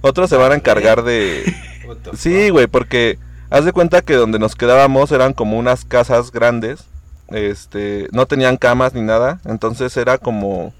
otros 0.00 0.28
se 0.28 0.36
van 0.36 0.52
a 0.52 0.56
encargar 0.56 1.02
de... 1.04 1.44
Sí, 2.16 2.48
güey, 2.50 2.66
porque 2.68 3.18
haz 3.50 3.64
de 3.64 3.72
cuenta 3.72 4.00
que 4.02 4.14
donde 4.14 4.38
nos 4.38 4.56
quedábamos 4.56 5.12
eran 5.12 5.34
como 5.34 5.58
unas 5.58 5.84
casas 5.84 6.32
grandes. 6.32 6.84
Este, 7.28 8.08
no 8.12 8.26
tenían 8.26 8.56
camas 8.56 8.94
ni 8.94 9.02
nada, 9.02 9.40
entonces 9.44 9.96
era 9.96 10.18
como 10.18 10.72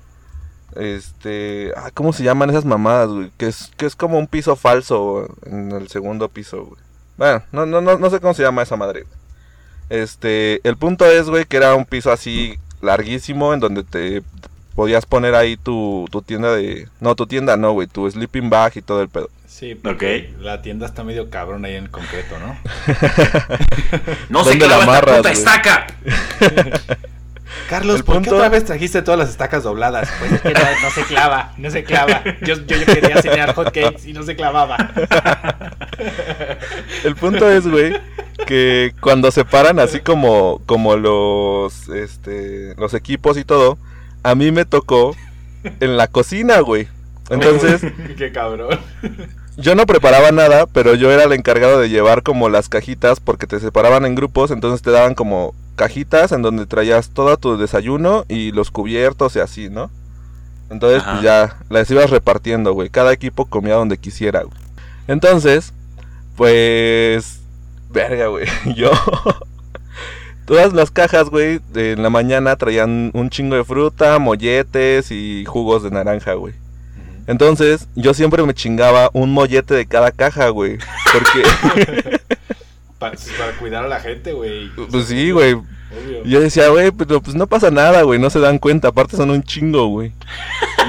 este, 0.77 1.73
ah, 1.77 1.91
¿cómo 1.95 2.13
se 2.13 2.23
llaman 2.25 2.51
esas 2.51 2.65
mamadas, 2.65 3.09
güey? 3.09 3.31
Que 3.37 3.47
es 3.49 3.71
que 3.77 3.87
es 3.87 3.97
como 3.97 4.19
un 4.19 4.27
piso 4.27 4.57
falso 4.57 5.29
en 5.47 5.73
el 5.73 5.89
segundo 5.89 6.29
piso, 6.29 6.65
güey. 6.65 6.81
Bueno, 7.17 7.43
no 7.53 7.67
no 7.67 7.81
no 7.81 7.99
no 7.99 8.11
sé 8.11 8.21
cómo 8.21 8.35
se 8.35 8.43
llama 8.43 8.63
esa 8.63 8.77
madre. 8.77 9.03
güey. 9.03 9.15
Este, 9.91 10.67
el 10.67 10.77
punto 10.77 11.05
es, 11.07 11.29
güey, 11.29 11.45
que 11.45 11.57
era 11.59 11.75
un 11.75 11.85
piso 11.85 12.11
así 12.11 12.59
larguísimo 12.81 13.53
en 13.53 13.61
donde 13.61 13.85
te 13.85 14.23
podías 14.75 15.05
poner 15.05 15.35
ahí 15.35 15.59
tu, 15.59 16.07
tu 16.11 16.23
tienda 16.23 16.55
de... 16.55 16.89
No, 16.99 17.15
tu 17.15 17.27
tienda 17.27 17.59
no, 17.59 17.73
güey, 17.73 17.87
tu 17.89 18.11
sleeping 18.11 18.49
bag 18.49 18.73
y 18.77 18.83
todo 18.83 19.03
el 19.03 19.11
pedo. 19.11 19.29
Sí, 19.47 19.75
porque 19.75 20.31
Ok. 20.35 20.43
la 20.43 20.63
tienda 20.63 20.87
está 20.87 21.05
medio 21.05 21.29
cabrón 21.29 21.67
ahí 21.67 21.75
en 21.77 21.89
concreto, 21.89 22.37
¿no? 22.39 22.57
No 24.31 24.45
se 24.45 24.51
¿Dónde 24.57 24.67
la 24.69 24.77
clava 24.79 24.99
esta 24.99 25.17
puta 25.19 25.31
estaca. 25.33 25.87
Carlos, 27.69 27.97
El 27.97 28.05
¿por 28.05 28.23
qué 28.23 28.31
otra 28.31 28.49
vez 28.49 28.65
trajiste 28.65 29.03
todas 29.03 29.19
las 29.19 29.31
estacas 29.31 29.63
dobladas? 29.63 30.09
Pues 30.19 30.33
es 30.33 30.41
que 30.41 30.53
no, 30.53 30.61
no 30.83 30.91
se 30.91 31.03
clava, 31.03 31.53
no 31.57 31.71
se 31.71 31.85
clava. 31.85 32.23
Yo, 32.43 32.55
yo, 32.67 32.77
yo 32.77 32.87
quería 32.87 33.21
cenar 33.23 33.55
hotcakes 33.55 34.07
y 34.09 34.13
no 34.13 34.23
se 34.23 34.37
clavaba. 34.37 34.77
El 37.05 37.17
punto 37.17 37.51
es, 37.51 37.67
güey, 37.67 37.95
que 38.47 38.95
cuando 39.01 39.31
separan 39.31 39.79
así 39.79 40.01
como, 40.01 40.61
como 40.67 40.97
los, 40.97 41.89
este, 41.89 42.75
los 42.77 42.95
equipos 42.95 43.37
y 43.37 43.45
todo, 43.45 43.79
a 44.23 44.35
mí 44.35 44.53
me 44.53 44.65
tocó 44.65 45.17
en 45.81 45.97
la 45.97 46.09
cocina, 46.09 46.61
güey. 46.61 46.89
Entonces, 47.31 47.83
qué 48.19 48.33
cabrón. 48.33 48.79
yo 49.57 49.75
no 49.75 49.87
preparaba 49.87 50.33
nada, 50.33 50.67
pero 50.67 50.95
yo 50.95 51.11
era 51.11 51.25
el 51.25 51.33
encargado 51.33 51.81
de 51.81 51.89
llevar 51.89 52.23
como 52.23 52.49
las 52.49 52.69
cajitas 52.69 53.21
porque 53.21 53.47
te 53.47 53.61
separaban 53.61 54.05
en 54.05 54.15
grupos, 54.15 54.51
entonces 54.51 54.83
te 54.83 54.91
daban 54.91 55.15
como 55.15 55.55
cajitas 55.77 56.33
en 56.33 56.43
donde 56.43 56.67
traías 56.67 57.11
todo 57.11 57.37
tu 57.37 57.57
desayuno 57.57 58.25
y 58.29 58.53
los 58.53 58.71
cubiertos 58.71 59.37
y 59.37 59.41
así, 59.41 59.69
¿no? 59.71 59.91
Entonces, 60.71 61.03
Ajá. 61.03 61.13
pues 61.13 61.23
ya 61.23 61.57
las 61.69 61.91
ibas 61.91 62.11
repartiendo, 62.11 62.73
güey. 62.73 62.89
Cada 62.89 63.13
equipo 63.13 63.47
comía 63.47 63.75
donde 63.75 63.99
quisiera, 63.99 64.43
güey. 64.43 64.57
Entonces, 65.07 65.73
pues, 66.37 67.41
verga, 67.91 68.29
güey. 68.29 68.47
Yo, 68.75 68.91
todas 70.47 70.73
las 70.73 70.91
cajas, 70.91 71.29
güey, 71.29 71.61
en 71.75 72.03
la 72.03 72.11
mañana 72.11 72.57
traían 72.57 73.11
un 73.15 73.31
chingo 73.31 73.57
de 73.57 73.65
fruta, 73.65 74.19
molletes 74.19 75.11
y 75.11 75.45
jugos 75.45 75.83
de 75.83 75.91
naranja, 75.91 76.35
güey. 76.35 76.55
Entonces, 77.27 77.87
yo 77.95 78.15
siempre 78.15 78.43
me 78.43 78.53
chingaba 78.53 79.09
un 79.13 79.33
mollete 79.33 79.75
de 79.75 79.87
cada 79.87 80.11
caja, 80.11 80.49
güey. 80.49 80.79
Porque, 81.13 82.19
Pa- 83.11 83.13
para 83.39 83.53
cuidar 83.59 83.85
a 83.85 83.89
la 83.89 84.01
gente, 84.01 84.33
güey. 84.33 84.71
pues 84.91 85.07
sí, 85.07 85.31
güey. 85.33 85.57
Yo 86.25 86.41
decía, 86.41 86.69
güey, 86.69 86.91
pero 86.91 87.21
pues 87.21 87.35
no 87.37 87.47
pasa 87.47 87.71
nada, 87.71 88.01
güey, 88.03 88.19
no 88.19 88.31
se 88.31 88.39
dan 88.41 88.59
cuenta, 88.59 88.89
aparte 88.89 89.17
son 89.17 89.31
un 89.31 89.43
chingo, 89.43 89.87
güey. 89.89 90.13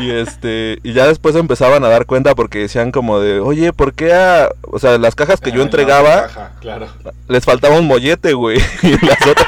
Y 0.02 0.10
este, 0.10 0.80
y 0.82 0.94
ya 0.94 1.06
después 1.08 1.36
empezaban 1.36 1.84
a 1.84 1.88
dar 1.88 2.08
cuenta 2.08 2.34
porque 2.34 2.58
decían 2.60 2.92
como 2.92 3.20
de, 3.20 3.40
oye, 3.40 3.74
¿por 3.74 3.94
qué 3.94 4.12
a, 4.14 4.50
o 4.64 4.80
sea, 4.80 4.98
las 4.98 5.14
cajas 5.14 5.40
que 5.40 5.52
yo 5.52 5.60
Ah, 5.60 5.64
entregaba, 5.66 6.16
la 6.16 6.22
caja, 6.24 6.52
claro. 6.62 6.88
les 7.28 7.46
faltaba 7.46 7.78
un 7.80 7.86
mollete, 7.88 8.34
güey. 8.34 8.58
Y 8.82 8.90
las 9.06 9.22
otras, 9.28 9.48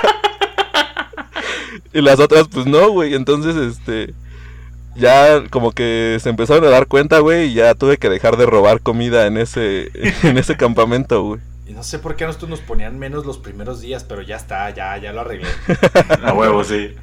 y 1.93 2.01
las 2.01 2.19
otras, 2.19 2.47
pues 2.47 2.65
no, 2.67 2.89
güey. 2.89 3.15
Entonces, 3.15 3.55
este, 3.55 4.13
ya 4.95 5.43
como 5.49 5.71
que 5.71 6.17
se 6.21 6.29
empezaron 6.29 6.63
a 6.65 6.69
dar 6.69 6.85
cuenta, 6.87 7.19
güey, 7.19 7.47
y 7.49 7.53
ya 7.55 7.73
tuve 7.73 7.97
que 7.97 8.09
dejar 8.09 8.37
de 8.37 8.45
robar 8.45 8.81
comida 8.81 9.25
en 9.25 9.37
ese, 9.37 9.89
en 10.23 10.37
ese 10.37 10.55
campamento, 10.57 11.23
güey. 11.23 11.41
Y 11.67 11.73
no 11.73 11.83
sé 11.83 11.97
por 11.99 12.15
qué 12.15 12.23
a 12.25 12.27
nosotros 12.27 12.49
nos 12.49 12.59
ponían 12.59 12.99
menos 12.99 13.25
los 13.25 13.37
primeros 13.39 13.81
días, 13.81 14.03
pero 14.03 14.21
ya 14.21 14.35
está, 14.35 14.69
ya, 14.69 14.97
ya 14.97 15.11
lo 15.13 15.21
arreglé. 15.21 15.47
A 16.23 16.33
huevo, 16.33 16.63
sí. 16.63 16.93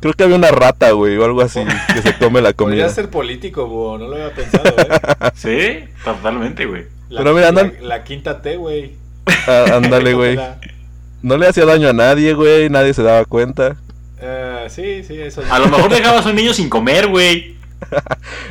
Creo 0.00 0.12
que 0.14 0.24
había 0.24 0.36
una 0.36 0.50
rata, 0.50 0.90
güey, 0.90 1.16
o 1.16 1.24
algo 1.24 1.40
así, 1.42 1.60
que 1.94 2.02
se 2.02 2.18
come 2.18 2.40
la 2.42 2.52
Podría 2.52 2.54
comida. 2.82 2.88
ser 2.88 3.08
político, 3.08 3.66
búho, 3.68 3.98
no 3.98 4.08
lo 4.08 4.16
había 4.16 4.34
pensado, 4.34 4.74
¿eh? 4.76 5.30
Sí, 5.34 5.88
totalmente, 6.04 6.66
güey. 6.66 6.86
La, 7.08 7.22
Pero 7.22 7.34
mira, 7.34 7.48
andan- 7.48 7.74
la, 7.80 7.88
la 7.98 8.04
quinta 8.04 8.42
T, 8.42 8.56
güey. 8.56 8.96
Ah, 9.46 9.66
ándale, 9.74 10.12
güey. 10.14 10.38
No 11.22 11.36
le 11.38 11.46
hacía 11.46 11.64
daño 11.64 11.88
a 11.88 11.92
nadie, 11.92 12.34
güey, 12.34 12.68
nadie 12.68 12.92
se 12.94 13.02
daba 13.04 13.24
cuenta. 13.24 13.76
Eh, 14.20 14.66
sí, 14.68 15.04
sí, 15.04 15.20
eso. 15.20 15.42
A 15.50 15.58
lo 15.60 15.68
mejor 15.68 15.88
dejabas 15.90 16.26
a 16.26 16.30
un 16.30 16.36
niño 16.36 16.52
sin 16.52 16.68
comer, 16.68 17.06
güey. 17.06 17.56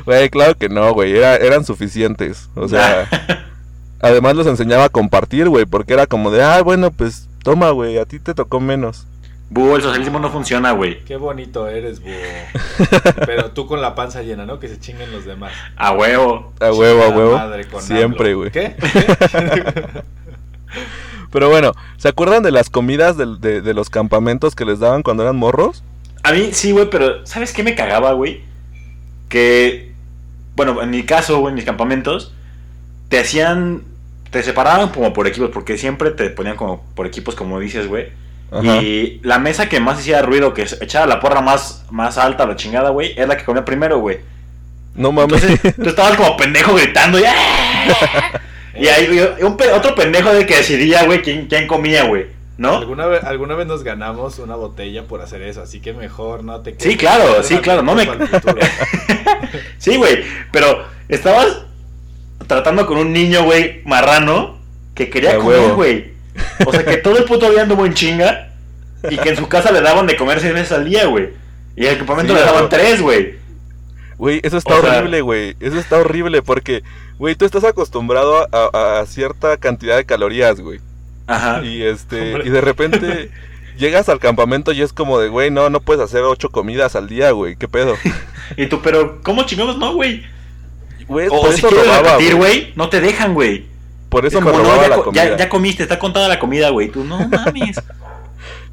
Güey, 0.06 0.30
claro 0.30 0.56
que 0.58 0.69
no, 0.69 0.93
güey, 0.93 1.15
era- 1.17 1.36
eran 1.36 1.65
suficientes. 1.65 2.50
O 2.56 2.67
sea, 2.69 3.10
además 4.02 4.36
los 4.36 4.48
enseñaba 4.48 4.86
a 4.86 4.90
compartir, 4.90 5.50
güey, 5.50 5.66
porque 5.66 5.94
era 5.94 6.08
como 6.08 6.32
de, 6.32 6.44
ah, 6.44 6.62
bueno, 6.62 6.92
pues 6.92 7.28
toma, 7.44 7.72
güey, 7.72 7.98
a 7.98 8.06
ti 8.06 8.20
te 8.20 8.34
tocó 8.34 8.60
menos. 8.60 9.06
Búho, 9.50 9.76
el 9.76 9.82
socialismo 9.82 10.20
no 10.20 10.30
funciona, 10.30 10.72
güey. 10.72 11.04
Qué 11.04 11.18
bonito 11.18 11.68
eres, 11.68 12.02
búho. 12.02 12.14
Pero 13.26 13.52
tú 13.52 13.68
con 13.68 13.82
la 13.82 13.96
panza 13.96 14.22
llena, 14.22 14.46
¿no? 14.46 14.60
Que 14.60 14.70
se 14.70 14.80
chinguen 14.80 15.12
los 15.12 15.26
demás. 15.26 15.52
A 15.76 15.92
huevo. 15.92 16.54
A 16.62 16.72
huevo, 16.72 17.04
a 17.04 17.10
huevo. 17.10 17.38
madre 17.38 17.66
con 17.66 17.82
Siempre, 17.82 18.34
güey. 18.34 18.52
¿Qué? 18.52 18.76
Pero 21.32 21.50
bueno, 21.50 21.74
¿se 21.98 22.08
acuerdan 22.08 22.44
de 22.44 22.52
las 22.52 22.70
comidas 22.70 23.18
de 23.18 23.74
los 23.74 23.90
campamentos 23.90 24.56
que 24.56 24.66
les 24.66 24.80
daban 24.80 25.04
cuando 25.04 25.24
eran 25.24 25.36
morros? 25.36 25.84
A 26.24 26.34
mí 26.34 26.50
sí, 26.52 26.72
güey, 26.72 26.90
pero 26.90 27.26
¿sabes 27.26 27.52
qué 27.52 27.64
me 27.64 27.76
cagaba, 27.76 28.14
güey? 28.14 28.42
Que, 29.30 29.94
bueno, 30.56 30.82
en 30.82 30.92
mi 30.92 31.04
caso, 31.04 31.40
güey, 31.40 31.52
en 31.52 31.56
mis 31.56 31.66
campamentos, 31.66 32.34
te 33.10 33.20
hacían, 33.20 33.84
te 34.32 34.41
separaban 34.41 34.89
como 34.89 35.13
por 35.13 35.28
equipos, 35.28 35.52
porque 35.54 35.78
siempre 35.78 36.12
te 36.12 36.30
ponían 36.30 36.56
como 36.56 36.84
por 36.96 37.06
equipos, 37.06 37.36
como 37.36 37.60
dices, 37.60 37.88
güey. 37.88 38.08
Ajá. 38.50 38.82
Y 38.82 39.20
la 39.24 39.39
mesa 39.39 39.70
que 39.70 39.80
más 39.80 40.00
hacía 40.00 40.22
ruido, 40.22 40.54
que 40.54 40.63
echaba 40.63 41.06
la 41.06 41.20
porra 41.20 41.41
más, 41.41 41.86
más 41.91 42.17
alta, 42.17 42.46
la 42.46 42.56
chingada, 42.56 42.89
güey, 42.89 43.13
es 43.17 43.28
la 43.28 43.38
que 43.38 43.44
comía 43.44 43.63
primero, 43.63 44.00
güey. 44.00 44.20
No 44.96 45.12
mames. 45.12 45.44
Entonces, 45.44 45.76
tú 45.84 45.89
estabas 45.89 46.17
como 46.17 46.36
pendejo 46.38 46.74
gritando 46.74 47.20
y, 47.20 47.24
¡ah! 47.26 48.41
y 48.76 48.88
ahí 48.88 49.20
un 49.41 49.58
otro 49.74 49.96
pendejo 49.96 50.34
de 50.34 50.46
que 50.46 50.58
decidía, 50.58 51.04
güey, 51.04 51.22
quién, 51.22 51.48
quién 51.48 51.67
comía, 51.67 52.06
güey, 52.06 52.28
¿no? 52.58 52.78
¿Alguna 52.78 53.06
vez, 53.06 53.24
alguna 53.24 53.56
vez 53.56 53.67
nos 53.67 53.84
ganamos 53.84 54.39
una 54.39 54.56
botella 54.56 55.04
por 55.04 55.22
hacer 55.22 55.41
eso, 55.41 55.62
así 55.62 55.82
que 55.82 55.94
mejor 55.94 56.44
no 56.44 56.62
te 56.62 56.76
Sí, 56.78 56.96
claro, 56.96 57.44
sí, 57.44 57.58
claro, 57.58 57.84
no 57.84 57.96
me-. 57.96 58.08
Sí, 59.78 59.98
güey, 59.98 60.24
pero 60.52 60.86
estabas 61.10 61.65
tratando 62.56 62.86
con 62.86 62.98
un 62.98 63.14
niño, 63.14 63.44
güey, 63.44 63.82
marrano, 63.86 64.58
que 64.96 65.10
quería 65.10 65.38
comer, 65.38 65.74
güey. 65.74 66.12
O 66.66 66.72
sea, 66.72 66.84
que 66.86 66.98
todo 66.98 67.18
el 67.18 67.24
puto 67.26 67.50
día 67.50 67.64
anduvo 67.64 67.86
en 67.86 67.94
chinga 67.94 68.50
y 69.10 69.18
que 69.18 69.30
en 69.30 69.36
su 69.38 69.48
casa 69.48 69.72
le 69.72 69.82
daban 69.82 70.06
de 70.08 70.16
comer 70.16 70.40
seis 70.40 70.54
veces 70.54 70.72
al 70.72 70.86
día, 70.90 71.06
güey. 71.06 71.30
Y 71.76 71.86
en 71.86 71.92
el 71.94 71.98
campamento 71.98 72.34
Sí, 72.34 72.40
le 72.40 72.46
daban 72.46 72.70
tres, 72.70 73.02
güey. 73.02 73.36
Güey, 74.18 74.40
eso 74.44 74.58
está 74.58 74.76
O 74.76 74.82
sea- 74.82 74.98
horrible, 74.98 75.22
güey. 75.22 75.56
Eso 75.60 75.80
está 75.80 75.98
horrible 75.98 76.42
porque, 76.42 76.84
güey, 77.18 77.36
tú 77.36 77.46
estás 77.46 77.64
acostumbrado 77.64 78.48
a, 78.54 78.70
a- 78.74 79.00
a 79.00 79.06
cierta 79.06 79.58
cantidad 79.58 79.98
de 79.98 80.06
calorías, 80.06 80.60
güey. 80.62 80.80
Ajá. 81.28 81.64
Y 81.64 81.82
este, 81.84 82.34
Hombre. 82.34 82.48
y 82.48 82.50
de 82.52 82.62
repente 82.62 83.32
llegas 83.78 84.10
al 84.10 84.20
campamento 84.20 84.72
y 84.74 84.82
es 84.82 84.94
como 84.94 85.20
de, 85.20 85.30
güey, 85.30 85.50
no, 85.50 85.70
no 85.70 85.80
puedes 85.82 86.04
hacer 86.04 86.22
ocho 86.24 86.50
comidas 86.50 86.96
al 86.96 87.08
día, 87.08 87.32
güey. 87.32 87.56
¿Qué 87.56 87.68
pedo? 87.68 87.96
Y 88.58 88.66
tú, 88.68 88.82
pero, 88.82 89.22
¿cómo 89.24 89.44
chingados 89.46 89.78
no, 89.78 89.94
güey? 89.94 90.24
Güey, 91.12 91.28
O 91.28 91.41
por 91.41 91.50
si 91.52 91.60
eso 91.60 91.67
quieres 91.69 91.88
robaba, 91.88 92.12
repetir, 92.13 92.36
güey. 92.36 92.74
no 92.76 92.89
te 92.89 93.02
dejan, 93.02 93.34
güey. 93.34 93.65
Por 94.10 94.26
eso 94.26 94.39
Es 94.39 94.43
me 94.45 94.52
como, 94.52 94.63
no, 94.63 94.69
robaba 94.69 94.84
ya, 94.84 94.89
la 94.89 94.95
co- 94.95 95.04
comida. 95.06 95.26
ya, 95.32 95.38
ya 95.38 95.50
comiste, 95.50 95.84
está 95.84 96.00
contada 96.00 96.28
la 96.28 96.39
comida, 96.39 96.69
güey. 96.69 96.89
Tú, 96.89 97.04
no 97.04 97.19
mames. 97.28 97.82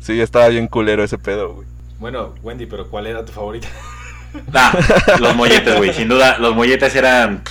Sí, 0.01 0.21
estaba 0.21 0.49
bien 0.49 0.67
culero 0.69 1.03
ese 1.05 1.19
pedo, 1.19 1.55
güey. 1.55 1.69
Bueno, 1.99 2.35
Wendy, 2.43 2.67
pero 2.67 2.89
¿cuál 2.89 3.07
era 3.07 3.25
tu 3.25 3.33
favorita? 3.33 3.69
Nah, 4.53 4.73
los 5.21 5.35
molletes, 5.35 5.75
güey. 5.79 5.93
Sin 5.95 6.07
duda, 6.07 6.37
los 6.39 6.55
molletes 6.55 6.95
eran. 6.95 7.43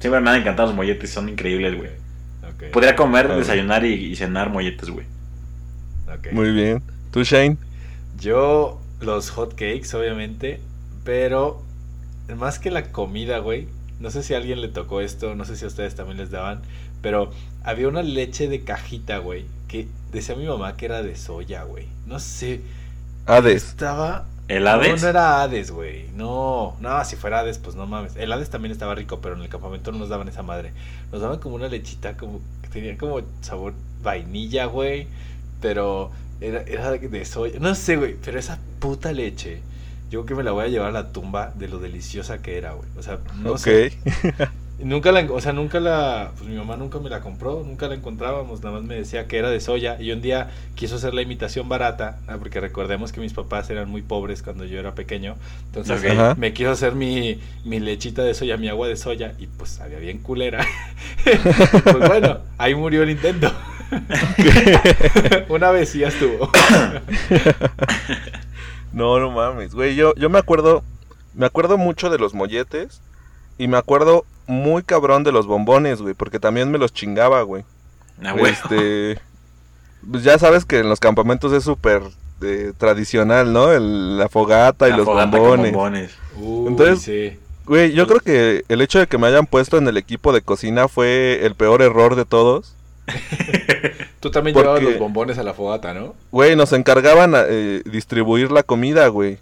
Siempre 0.00 0.20
me 0.22 0.30
han 0.30 0.36
encantado 0.36 0.68
los 0.68 0.74
molletes, 0.76 1.10
son 1.10 1.28
increíbles, 1.28 1.76
güey. 1.76 1.90
Podría 2.72 2.96
comer, 2.96 3.28
desayunar 3.28 3.84
y, 3.84 3.92
y 3.92 4.16
cenar 4.16 4.48
molletes, 4.48 4.88
güey. 4.88 5.04
Muy 6.32 6.50
bien. 6.52 6.82
¿Tú, 7.10 7.22
Shane? 7.24 7.58
Yo, 8.18 8.80
los 9.00 9.30
hot 9.30 9.50
cakes, 9.50 9.94
obviamente, 9.94 10.60
pero 11.04 11.62
más 12.36 12.58
que 12.58 12.70
la 12.70 12.84
comida, 12.90 13.38
güey. 13.38 13.68
No 14.04 14.10
sé 14.10 14.22
si 14.22 14.34
a 14.34 14.36
alguien 14.36 14.60
le 14.60 14.68
tocó 14.68 15.00
esto, 15.00 15.34
no 15.34 15.44
sé 15.44 15.56
si 15.56 15.64
a 15.64 15.68
ustedes 15.68 15.94
también 15.96 16.18
les 16.18 16.30
daban, 16.30 16.62
pero 17.02 17.30
había 17.64 17.88
una 17.88 18.02
leche 18.02 18.48
de 18.48 18.62
cajita, 18.62 19.18
güey, 19.18 19.46
que 19.68 19.88
decía 20.12 20.36
mi 20.36 20.46
mamá 20.46 20.76
que 20.76 20.84
era 20.86 21.02
de 21.02 21.16
soya, 21.16 21.64
güey. 21.64 21.86
No 22.06 22.20
sé, 22.20 22.60
Hades. 23.26 23.64
estaba... 23.64 24.26
¿El 24.48 24.64
No, 24.64 24.70
Hades? 24.70 25.02
no 25.02 25.08
era 25.08 25.42
Hades, 25.42 25.70
güey. 25.70 26.08
No, 26.14 26.76
no, 26.80 27.04
si 27.06 27.16
fuera 27.16 27.40
Hades, 27.40 27.58
pues 27.58 27.76
no 27.76 27.86
mames. 27.86 28.14
El 28.16 28.30
Hades 28.32 28.50
también 28.50 28.72
estaba 28.72 28.94
rico, 28.94 29.20
pero 29.22 29.36
en 29.36 29.42
el 29.42 29.48
campamento 29.48 29.90
no 29.90 29.98
nos 29.98 30.10
daban 30.10 30.28
esa 30.28 30.42
madre. 30.42 30.72
Nos 31.12 31.22
daban 31.22 31.38
como 31.38 31.54
una 31.56 31.68
lechita, 31.68 32.16
como 32.16 32.40
que 32.62 32.68
tenía 32.68 32.98
como 32.98 33.22
sabor 33.40 33.72
vainilla, 34.02 34.66
güey. 34.66 35.08
Pero 35.62 36.10
era, 36.42 36.60
era 36.62 36.90
de 36.92 37.24
soya. 37.24 37.58
No 37.58 37.74
sé, 37.74 37.96
güey, 37.96 38.16
pero 38.22 38.38
esa 38.38 38.58
puta 38.80 39.12
leche. 39.12 39.62
Yo 40.14 40.20
creo 40.20 40.26
que 40.26 40.34
me 40.36 40.44
la 40.44 40.52
voy 40.52 40.66
a 40.66 40.68
llevar 40.68 40.90
a 40.90 40.92
la 40.92 41.08
tumba 41.10 41.52
de 41.56 41.66
lo 41.66 41.80
deliciosa 41.80 42.40
que 42.40 42.56
era, 42.56 42.74
güey. 42.74 42.88
O 42.96 43.02
sea, 43.02 43.18
no 43.42 43.58
sé. 43.58 43.98
Nunca 44.78 45.10
la, 45.10 45.20
o 45.22 45.40
sea, 45.40 45.52
nunca 45.52 45.80
la, 45.80 46.32
pues 46.36 46.48
mi 46.48 46.56
mamá 46.56 46.76
nunca 46.76 46.98
me 47.00 47.08
la 47.08 47.20
compró, 47.20 47.62
nunca 47.64 47.86
la 47.88 47.94
encontrábamos, 47.94 48.60
nada 48.60 48.76
más 48.76 48.84
me 48.84 48.96
decía 48.96 49.26
que 49.28 49.38
era 49.38 49.48
de 49.48 49.60
soya 49.60 50.00
y 50.00 50.10
un 50.10 50.20
día 50.20 50.50
quiso 50.74 50.96
hacer 50.96 51.14
la 51.14 51.22
imitación 51.22 51.68
barata, 51.68 52.18
ah, 52.26 52.36
porque 52.38 52.60
recordemos 52.60 53.12
que 53.12 53.20
mis 53.20 53.32
papás 53.32 53.70
eran 53.70 53.88
muy 53.88 54.02
pobres 54.02 54.42
cuando 54.42 54.64
yo 54.64 54.80
era 54.80 54.94
pequeño, 54.96 55.36
entonces 55.66 56.02
me 56.36 56.52
quiso 56.52 56.72
hacer 56.72 56.96
mi, 56.96 57.40
mi 57.64 57.78
lechita 57.78 58.24
de 58.24 58.34
soya, 58.34 58.56
mi 58.56 58.68
agua 58.68 58.88
de 58.88 58.96
soya 58.96 59.34
y 59.38 59.46
pues 59.46 59.70
sabía 59.70 59.98
bien 59.98 60.18
culera. 60.18 60.66
pues 61.24 62.08
bueno, 62.08 62.38
ahí 62.58 62.74
murió 62.74 63.04
el 63.04 63.10
intento. 63.10 63.52
Una 65.48 65.70
vez 65.70 65.94
y 65.94 66.00
ya 66.00 66.08
estuvo. 66.08 66.50
No, 68.94 69.18
no 69.18 69.30
mames, 69.30 69.74
güey. 69.74 69.94
Yo, 69.96 70.14
yo 70.14 70.30
me 70.30 70.38
acuerdo, 70.38 70.82
me 71.34 71.46
acuerdo 71.46 71.76
mucho 71.78 72.10
de 72.10 72.18
los 72.18 72.32
molletes 72.34 73.00
y 73.58 73.68
me 73.68 73.76
acuerdo 73.76 74.24
muy 74.46 74.82
cabrón 74.82 75.24
de 75.24 75.32
los 75.32 75.46
bombones, 75.46 76.00
güey, 76.00 76.14
porque 76.14 76.38
también 76.38 76.70
me 76.70 76.78
los 76.78 76.92
chingaba, 76.92 77.42
güey. 77.42 77.64
Ah, 78.24 78.32
güey. 78.32 78.52
Este, 78.52 79.18
pues 80.10 80.22
ya 80.22 80.38
sabes 80.38 80.64
que 80.64 80.78
en 80.78 80.88
los 80.88 81.00
campamentos 81.00 81.52
es 81.52 81.64
súper 81.64 82.02
eh, 82.42 82.72
tradicional, 82.76 83.52
¿no? 83.52 83.72
El- 83.72 84.18
la 84.18 84.28
fogata 84.28 84.86
y 84.88 84.90
La 84.90 84.96
los 84.98 85.06
fogata 85.06 85.38
con 85.38 85.62
bombones. 85.62 85.72
bombones. 85.72 86.14
Uy, 86.36 86.68
Entonces- 86.68 87.02
sí. 87.02 87.38
Güey, 87.66 87.92
yo 87.94 88.06
creo 88.06 88.20
que 88.20 88.62
el 88.68 88.82
hecho 88.82 88.98
de 88.98 89.06
que 89.06 89.16
me 89.16 89.26
hayan 89.26 89.46
puesto 89.46 89.78
en 89.78 89.88
el 89.88 89.96
equipo 89.96 90.34
de 90.34 90.42
cocina 90.42 90.86
fue 90.86 91.46
el 91.46 91.54
peor 91.54 91.80
error 91.80 92.14
de 92.14 92.26
todos. 92.26 92.74
Tú 94.20 94.30
también 94.30 94.54
Porque- 94.54 94.66
llevabas 94.68 94.82
los 94.82 94.98
bombones 94.98 95.38
a 95.38 95.42
la 95.42 95.52
fogata, 95.54 95.92
¿no? 95.94 96.14
Güey, 96.30 96.56
nos 96.56 96.72
encargaban 96.72 97.34
a 97.34 97.44
eh, 97.48 97.82
distribuir 97.84 98.50
la 98.50 98.62
comida, 98.62 99.06
güey. 99.08 99.38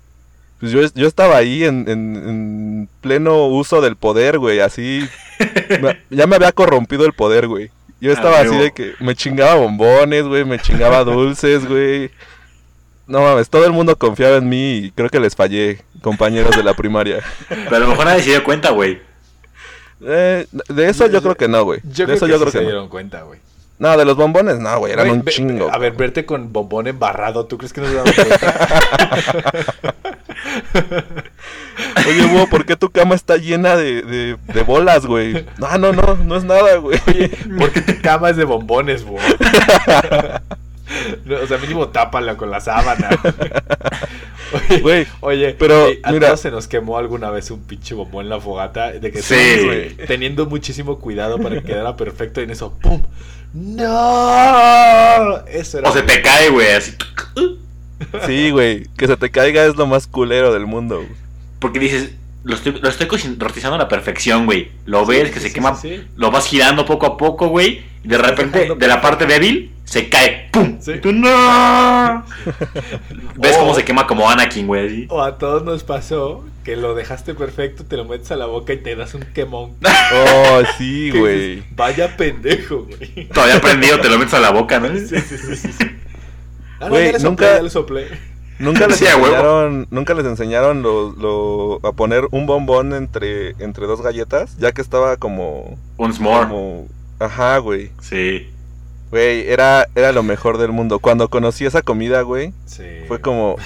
Pues 0.61 0.73
yo, 0.73 0.81
yo 0.95 1.09
estaba 1.09 1.37
ahí 1.37 1.65
en, 1.65 1.89
en- 1.89 2.17
en 2.17 2.89
pleno 3.01 3.47
uso 3.47 3.81
del 3.81 3.97
poder, 3.97 4.39
güey, 4.39 4.61
así... 4.61 5.09
ya 6.11 6.27
me 6.27 6.37
había 6.37 6.53
corrompido 6.53 7.05
el 7.07 7.13
poder, 7.13 7.49
güey. 7.49 7.71
Yo 8.01 8.13
estaba 8.13 8.41
así 8.41 8.57
de 8.57 8.73
que 8.73 8.95
me 8.99 9.15
chingaba 9.15 9.55
bombones, 9.55 10.25
güey, 10.25 10.45
me 10.45 10.59
chingaba 10.59 11.05
dulces, 11.05 11.69
güey. 11.69 12.11
No 13.07 13.21
mames, 13.23 13.49
todo 13.51 13.65
el 13.67 13.73
mundo 13.73 13.97
confiaba 13.97 14.37
en 14.37 14.49
mí 14.49 14.77
y 14.79 14.91
creo 14.93 15.09
que 15.09 15.21
les 15.21 15.35
fallé, 15.37 15.83
compañeros 16.01 16.57
de 16.57 16.63
la 16.65 16.75
primaria. 16.75 17.21
Pero 17.49 17.77
a 17.77 17.79
lo 17.81 17.89
mejor 17.89 18.07
nadie 18.07 18.23
se 18.23 18.31
dio 18.31 18.43
cuenta, 18.45 18.71
güey. 18.71 19.01
Eh, 20.05 20.47
de 20.69 20.89
eso 20.89 21.07
yo 21.09 21.23
creo 21.23 21.37
que 21.37 21.47
no, 21.49 21.63
güey. 21.65 21.81
Yo 21.85 21.91
De 21.91 22.05
creo 22.05 22.17
eso 22.17 22.27
que 22.27 22.33
yo 22.33 22.39
sí 22.39 22.43
creo 22.43 22.53
se 22.53 22.59
que 22.59 22.65
no. 22.65 22.71
dieron 22.71 22.89
cuenta, 22.89 23.23
güey. 23.23 23.39
No, 23.83 23.97
de 23.97 24.05
los 24.05 24.17
bombones, 24.17 24.61
no, 24.61 24.79
güey, 24.79 24.93
eran 24.93 25.09
Güey, 25.09 25.19
un 25.19 25.25
ve- 25.25 25.33
chingo. 25.33 25.69
A 25.73 25.77
ver, 25.77 25.93
verte 25.95 26.25
con 26.25 26.53
bombón 26.53 26.87
embarrado, 26.87 27.47
¿tú 27.47 27.59
crees 27.59 27.73
que 27.73 27.81
no 27.81 27.89
se 27.89 27.95
daban 27.95 28.13
cuenta? 28.15 29.21
Oye, 32.07 32.25
Hugo, 32.27 32.47
¿por 32.49 32.65
qué 32.65 32.77
tu 32.77 32.91
cama 32.91 33.17
está 33.17 33.37
llena 33.39 33.75
de, 33.77 34.03
de, 34.03 34.37
de 34.55 34.63
bolas, 34.63 35.05
güey? 35.07 35.45
No, 35.59 35.79
no, 35.79 35.93
no, 35.93 36.15
no 36.17 36.37
es 36.37 36.45
nada, 36.45 36.77
güey. 36.77 36.97
Oye, 37.09 37.31
porque 37.59 37.81
tu 37.81 38.01
cama 38.03 38.31
es 38.31 38.37
de 38.37 38.45
bombones, 38.45 39.05
güey. 39.05 39.23
No, 41.25 41.37
o 41.43 41.47
sea, 41.47 41.59
mínimo 41.59 41.89
tápala 41.89 42.37
con 42.37 42.51
la 42.51 42.61
sábana. 42.61 43.09
Oye, 44.69 44.81
Güey, 44.81 45.07
oye, 45.21 45.57
pero, 45.59 45.87
oye, 45.87 46.01
a 46.03 46.13
mira. 46.13 46.27
todos 46.29 46.41
se 46.41 46.51
nos 46.51 46.69
quemó 46.69 46.99
alguna 46.99 47.31
vez 47.31 47.51
un 47.51 47.61
pinche 47.63 47.95
bombón 47.95 48.27
en 48.27 48.31
la 48.31 48.41
fogata. 48.41 48.93
De 48.93 49.11
que 49.11 49.23
Sí. 49.23 49.35
güey, 49.65 49.97
teniendo 50.07 50.47
muchísimo 50.47 50.99
cuidado 50.99 51.39
para 51.39 51.57
que 51.57 51.63
quedara 51.65 51.97
perfecto 51.97 52.41
y 52.41 52.45
en 52.45 52.51
eso, 52.51 52.77
¡pum! 52.81 53.03
¡No! 53.55 55.47
Eso 55.47 55.79
era. 55.79 55.91
O 55.91 55.93
se 55.93 56.03
te 56.03 56.23
cae, 56.23 56.51
güey, 56.51 56.73
así. 56.73 56.93
Sí, 58.27 58.51
güey, 58.51 58.87
que 58.97 59.07
se 59.07 59.17
te 59.17 59.31
caiga 59.31 59.65
es 59.67 59.77
lo 59.77 59.87
más 59.87 60.07
culero 60.07 60.53
del 60.53 60.67
mundo. 60.67 61.05
Porque 61.59 61.79
dices, 61.79 62.13
lo 62.45 62.55
estoy, 62.55 62.73
lo 62.81 62.89
estoy 62.89 63.07
cocin- 63.07 63.37
rostizando 63.39 63.77
a 63.77 63.79
la 63.79 63.89
perfección, 63.89 64.47
güey. 64.47 64.71
Lo 64.87 65.07
ves 65.07 65.31
que 65.31 65.35
Sí, 65.39 65.41
se 65.41 65.49
sí, 65.49 65.55
quema, 65.55 65.75
sí, 65.77 65.89
sí. 65.97 66.05
lo 66.17 66.31
vas 66.31 66.47
girando 66.47 66.85
poco 66.85 67.07
a 67.07 67.17
poco, 67.17 67.49
güey. 67.49 67.83
Y 68.05 68.09
de 68.09 68.19
repente, 68.19 68.59
dejando 68.61 68.75
de 68.81 68.89
la 68.89 69.01
parte 69.01 69.27
débil, 69.27 69.71
se 69.85 70.09
cae. 70.09 70.49
¡Pum! 70.53 70.79
Y 70.87 70.99
tú, 70.99 71.13
¡No! 71.13 72.25
¿Ves 73.37 73.55
Oh. 73.57 73.61
cómo 73.61 73.75
se 73.75 73.85
quema 73.85 74.07
como 74.07 74.29
Anakin, 74.29 74.67
güey? 74.67 75.07
O 75.09 75.23
a 75.23 75.39
todos 75.39 75.63
nos 75.65 75.85
pasó 75.85 76.45
que 76.65 76.77
lo 76.77 76.95
dejaste 76.95 77.35
perfecto, 77.35 77.85
te 77.85 77.97
lo 77.97 78.05
metes 78.05 78.31
a 78.31 78.37
la 78.37 78.47
boca 78.47 78.73
y 78.73 78.79
te 78.79 78.95
das 78.97 79.15
un 79.15 79.23
quemón. 79.23 79.75
Oh, 80.15 80.63
sí, 80.79 81.11
güey. 81.15 81.63
Vaya 81.75 82.17
pendejo, 82.17 82.87
güey. 82.87 83.29
Todavía 83.29 83.61
prendido, 83.61 83.99
te 84.01 84.09
lo 84.09 84.19
metes 84.19 84.35
a 84.35 84.41
la 84.41 84.51
boca, 84.51 84.79
¿no? 84.81 84.89
Sí, 84.97 85.07
sí, 85.07 85.21
sí, 85.39 85.57
sí, 85.57 85.73
sí. 85.73 85.85
Ah, 86.81 86.87
no, 86.87 86.89
Güey, 86.91 87.07
ya 87.07 87.13
le 87.13 87.19
soplé, 87.21 87.29
nunca- 87.31 87.57
ya 87.57 87.63
le 87.63 87.71
soplé. 87.71 88.32
Nunca 88.63 88.87
les 88.87 88.97
Sí, 88.99 89.07
enseñaron, 89.07 89.87
nunca 89.91 90.15
les 90.15 90.25
enseñaron 90.25 90.83
lo, 90.83 91.11
lo- 91.13 91.81
a 91.87 91.93
poner 91.93 92.29
un 92.31 92.47
bombón 92.47 92.93
entre, 92.95 93.51
entre 93.59 93.87
dos 93.87 94.01
galletas, 94.03 94.57
ya 94.59 94.73
que 94.73 94.81
estaba 94.81 95.17
como, 95.17 95.77
Once 95.97 96.23
more. 96.23 96.47
como, 96.49 96.87
ajá, 97.19 97.59
güey. 97.59 97.91
Sí. 98.01 98.49
Güey, 99.11 99.49
era, 99.49 99.89
era 99.95 100.13
lo 100.13 100.23
mejor 100.23 100.59
del 100.59 100.71
mundo. 100.73 100.99
Cuando 101.01 101.29
conocí 101.29 101.67
esa 101.67 101.83
comida, 101.83 102.23
güey, 102.23 102.53
Sí. 102.67 102.85
fue 103.09 103.21
como, 103.21 103.57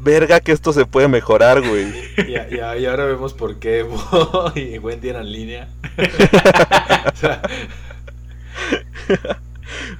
verga 0.00 0.40
que 0.40 0.52
esto 0.52 0.72
se 0.72 0.86
puede 0.86 1.08
mejorar, 1.08 1.60
güey. 1.60 1.86
Y, 2.26 2.32
y- 2.32 2.80
y 2.82 2.86
ahora 2.86 3.04
vemos 3.04 3.32
por 3.34 3.56
qué 3.56 3.82
Bo 3.84 4.50
y 4.54 4.78
Wendy 4.78 5.08
eran 5.10 5.30
línea. 5.30 5.68
O 7.12 7.16
sea, 7.18 7.40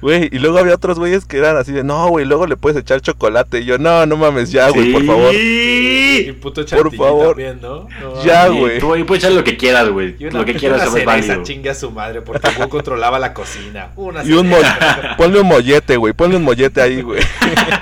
Güey, 0.01 0.29
y 0.31 0.39
luego 0.39 0.57
había 0.59 0.75
otros 0.75 0.97
güeyes 0.97 1.25
que 1.25 1.37
eran 1.37 1.57
así 1.57 1.71
de, 1.71 1.83
no, 1.83 2.07
güey, 2.07 2.25
luego 2.25 2.47
le 2.47 2.55
puedes 2.55 2.77
echar 2.79 3.01
chocolate. 3.01 3.59
Y 3.59 3.65
yo, 3.65 3.77
no, 3.77 4.05
no 4.05 4.15
mames, 4.17 4.51
ya, 4.51 4.69
güey, 4.69 4.91
por 4.93 5.05
favor. 5.05 5.33
y 5.33 6.23
Sí. 6.25 6.31
puto 6.41 6.63
chantilly 6.63 6.97
favor. 6.97 7.27
también, 7.35 7.59
¿no? 7.61 7.87
No, 8.01 8.23
Ya, 8.23 8.47
güey. 8.47 8.79
Tú 8.79 8.93
ahí 8.93 9.03
puedes 9.03 9.23
echar 9.23 9.35
lo 9.35 9.43
que 9.43 9.57
quieras, 9.57 9.89
güey. 9.89 10.15
Lo 10.19 10.45
que 10.45 10.55
quieras 10.55 10.77
una 10.81 10.87
eso 10.87 10.97
es 10.97 11.03
cereza, 11.03 11.27
válido. 11.27 11.43
chingue 11.43 11.69
a 11.69 11.75
su 11.75 11.91
madre, 11.91 12.21
porque 12.21 12.49
Bo 12.57 12.69
controlaba 12.69 13.19
la 13.19 13.33
cocina. 13.33 13.89
Una 13.95 14.23
Y 14.23 14.31
un 14.33 14.49
ponle 15.17 15.41
un 15.41 15.47
mollete, 15.47 15.97
güey, 15.97 16.13
ponle 16.13 16.37
un 16.37 16.43
mollete 16.43 16.81
ahí, 16.81 17.01
güey. 17.01 17.21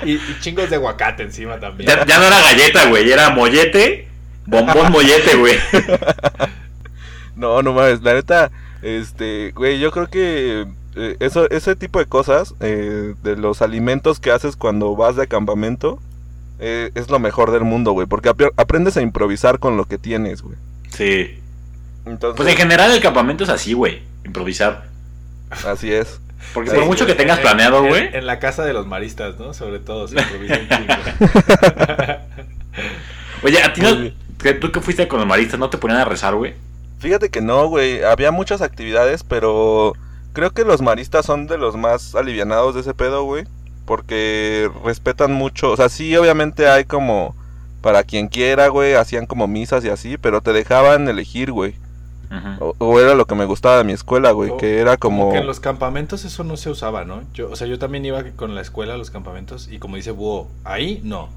y, 0.04 0.12
y 0.14 0.36
chingos 0.40 0.68
de 0.70 0.76
aguacate 0.76 1.22
encima 1.22 1.58
también. 1.60 1.88
Ya, 1.88 2.04
ya 2.04 2.18
no 2.18 2.24
era 2.26 2.40
galleta, 2.40 2.86
güey. 2.88 3.10
Era 3.10 3.30
mollete. 3.30 4.08
Bombón 4.46 4.92
mollete, 4.92 5.36
güey. 5.36 5.54
No, 7.36 7.60
no 7.62 7.72
mames, 7.74 8.00
la 8.02 8.14
neta, 8.14 8.50
este, 8.80 9.50
güey, 9.54 9.78
yo 9.78 9.90
creo 9.90 10.06
que 10.08 10.66
eh, 10.96 11.16
eso, 11.20 11.48
ese 11.50 11.76
tipo 11.76 11.98
de 11.98 12.06
cosas, 12.06 12.54
eh, 12.60 13.14
de 13.22 13.36
los 13.36 13.60
alimentos 13.62 14.18
que 14.20 14.30
haces 14.30 14.56
cuando 14.56 14.96
vas 14.96 15.16
de 15.16 15.22
acampamento, 15.24 15.98
eh, 16.58 16.90
es 16.94 17.10
lo 17.10 17.18
mejor 17.18 17.50
del 17.52 17.62
mundo, 17.64 17.92
güey, 17.92 18.06
porque 18.06 18.30
ap- 18.30 18.52
aprendes 18.56 18.96
a 18.96 19.02
improvisar 19.02 19.58
con 19.58 19.76
lo 19.76 19.84
que 19.84 19.98
tienes, 19.98 20.40
güey. 20.42 20.56
Sí. 20.90 21.38
Entonces, 22.06 22.36
Pues 22.36 22.48
en 22.48 22.56
general 22.56 22.90
el 22.92 23.00
campamento 23.02 23.44
es 23.44 23.50
así, 23.50 23.72
güey. 23.74 24.02
Improvisar. 24.24 24.84
así 25.66 25.92
es. 25.92 26.20
Porque 26.54 26.70
Sí, 26.70 26.76
por 26.76 26.86
mucho 26.86 27.04
que 27.06 27.12
En- 27.12 27.18
tengas 27.18 27.38
en- 27.38 27.42
planeado, 27.42 27.80
en- 27.82 27.88
güey. 27.88 28.08
En, 28.12 28.26
la 28.26 28.38
casa 28.38 28.64
de 28.64 28.72
los 28.72 28.86
maristas, 28.86 29.38
¿no? 29.38 29.52
Sobre 29.54 29.78
todo, 29.80 30.06
se 30.08 30.18
improvisa 30.18 30.54
un 30.60 30.68
chingo. 30.68 30.94
Oye, 33.42 33.62
a 33.62 33.72
ti 33.72 33.80
no, 33.80 33.90
Muy 33.90 34.00
bien. 34.02 34.14
¿qué- 34.42 34.54
¿Tú 34.54 34.72
que 34.72 34.80
fuiste 34.80 35.08
con 35.08 35.18
los 35.18 35.28
maristas 35.28 35.58
no 35.58 35.70
te 35.70 35.78
ponían 35.78 36.00
a 36.00 36.04
rezar, 36.04 36.34
güey? 36.34 36.54
Fíjate 36.98 37.30
que 37.30 37.40
no, 37.40 37.68
güey. 37.68 38.02
Había 38.02 38.30
muchas 38.32 38.62
actividades, 38.62 39.22
pero 39.24 39.92
creo 40.36 40.50
que 40.52 40.64
los 40.64 40.82
maristas 40.82 41.24
son 41.24 41.46
de 41.46 41.56
los 41.56 41.76
más 41.76 42.14
alivianados 42.14 42.74
de 42.74 42.82
ese 42.82 42.92
pedo, 42.92 43.24
güey. 43.24 43.44
Porque 43.86 44.70
respetan 44.84 45.32
mucho. 45.32 45.70
O 45.72 45.76
sea, 45.76 45.88
sí, 45.88 46.14
obviamente 46.16 46.68
hay 46.68 46.84
como. 46.84 47.34
Para 47.80 48.02
quien 48.04 48.28
quiera, 48.28 48.68
güey. 48.68 48.94
Hacían 48.94 49.24
como 49.26 49.46
misas 49.46 49.84
y 49.84 49.88
así, 49.88 50.18
pero 50.18 50.40
te 50.42 50.52
dejaban 50.52 51.08
elegir, 51.08 51.52
güey. 51.52 51.74
Ujú. 52.30 52.74
O, 52.78 52.86
o 52.86 53.00
era 53.00 53.14
lo 53.14 53.24
que 53.26 53.36
me 53.36 53.44
gustaba 53.44 53.78
de 53.78 53.84
mi 53.84 53.92
escuela, 53.92 54.32
güey. 54.32 54.50
O- 54.50 54.56
que 54.56 54.78
era 54.80 54.96
como. 54.96 55.30
que 55.32 55.38
en 55.38 55.46
los 55.46 55.60
campamentos 55.60 56.24
eso 56.24 56.44
no 56.44 56.56
se 56.56 56.68
usaba, 56.70 57.04
¿no? 57.04 57.22
Yo, 57.32 57.48
o 57.50 57.56
sea, 57.56 57.66
yo 57.68 57.78
también 57.78 58.04
iba 58.04 58.22
con 58.34 58.54
la 58.56 58.60
escuela 58.60 58.94
a 58.94 58.96
los 58.98 59.10
campamentos 59.10 59.68
y 59.70 59.78
como 59.78 59.96
dice 59.96 60.10
Búho, 60.10 60.48
ahí 60.64 61.00
no. 61.04 61.28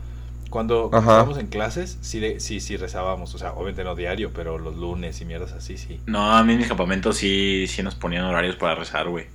Cuando, 0.50 0.90
Ajá. 0.92 1.00
estábamos 1.00 1.38
en 1.38 1.48
clases, 1.48 1.98
sí, 2.02 2.20
de- 2.20 2.40
sí, 2.40 2.60
sí 2.60 2.76
rezábamos. 2.78 3.36
O 3.36 3.38
sea, 3.38 3.52
obviamente 3.54 3.84
no 3.84 3.96
diario, 3.96 4.32
pero 4.34 4.58
los 4.58 4.76
lunes 4.78 5.22
y 5.22 5.26
mierdas 5.26 5.52
así, 5.52 5.78
sí. 5.78 6.00
No, 6.08 6.36
a 6.36 6.44
mí 6.44 6.54
en 6.54 6.60
mis 6.60 6.68
campamentos 6.68 7.18
sí, 7.18 7.66
sí 7.68 7.84
nos 7.84 7.96
ponían 7.96 8.26
horarios 8.26 8.56
para 8.56 8.74
rezar, 8.76 9.08
güey. 9.10 9.26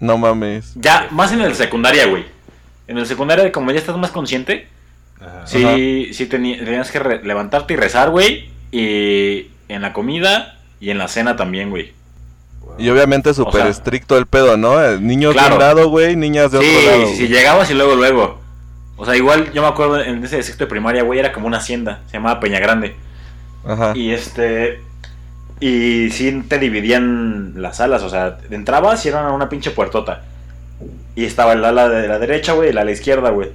No 0.00 0.18
mames. 0.18 0.72
Ya, 0.74 1.06
más 1.10 1.32
en 1.32 1.40
el 1.42 1.54
secundaria, 1.54 2.06
güey. 2.06 2.24
En 2.88 2.98
el 2.98 3.06
secundaria, 3.06 3.50
como 3.52 3.70
ya 3.70 3.78
estás 3.78 3.96
más 3.98 4.10
consciente, 4.10 4.66
Ajá. 5.20 5.46
sí, 5.46 6.10
sí 6.12 6.26
teni- 6.28 6.58
tenías 6.64 6.90
que 6.90 6.98
levantarte 7.22 7.74
y 7.74 7.76
rezar, 7.76 8.10
güey. 8.10 8.50
Y 8.72 9.50
en 9.68 9.82
la 9.82 9.92
comida 9.92 10.58
y 10.80 10.90
en 10.90 10.98
la 10.98 11.08
cena 11.08 11.36
también, 11.36 11.70
güey. 11.70 11.92
Y 12.78 12.88
obviamente 12.90 13.32
súper 13.34 13.62
sea- 13.62 13.68
estricto 13.68 14.16
el 14.18 14.26
pedo, 14.26 14.56
¿no? 14.56 14.82
Eh, 14.82 14.98
Niños 15.00 15.34
de 15.34 15.40
un 15.52 15.58
lado, 15.58 15.88
güey. 15.88 16.16
Niñas 16.16 16.52
de 16.52 16.60
Sí, 16.60 16.66
otro 16.76 16.90
lado. 16.90 17.06
sí, 17.08 17.14
güey. 17.16 17.28
llegabas 17.28 17.70
y 17.70 17.74
luego, 17.74 17.94
luego. 17.96 18.40
O 18.98 19.06
sea, 19.06 19.16
igual 19.16 19.52
yo 19.52 19.62
me 19.62 19.68
acuerdo 19.68 20.00
en 20.02 20.22
ese 20.24 20.42
sexto 20.42 20.64
de 20.64 20.68
primaria, 20.70 21.02
güey, 21.04 21.18
era 21.20 21.32
como 21.32 21.46
una 21.46 21.56
hacienda. 21.58 22.00
Se 22.08 22.14
llamaba 22.14 22.40
Peña 22.40 22.58
Grande. 22.58 22.94
Ajá. 23.64 23.92
Y 23.96 24.10
este. 24.12 24.80
Y 25.60 26.10
sí 26.10 26.44
te 26.48 26.58
dividían 26.58 27.54
las 27.56 27.78
salas, 27.78 28.02
o 28.02 28.08
sea, 28.10 28.38
entrabas 28.50 29.04
y 29.06 29.08
era 29.08 29.30
una 29.32 29.48
pinche 29.48 29.70
puertota. 29.70 30.22
Y 31.16 31.24
estaba 31.24 31.52
el 31.54 31.64
ala 31.64 31.88
de 31.88 32.06
la 32.06 32.18
derecha, 32.18 32.52
güey, 32.52 32.68
y 32.68 32.70
el 32.70 32.78
ala 32.78 32.90
izquierda, 32.92 33.30
güey. 33.30 33.50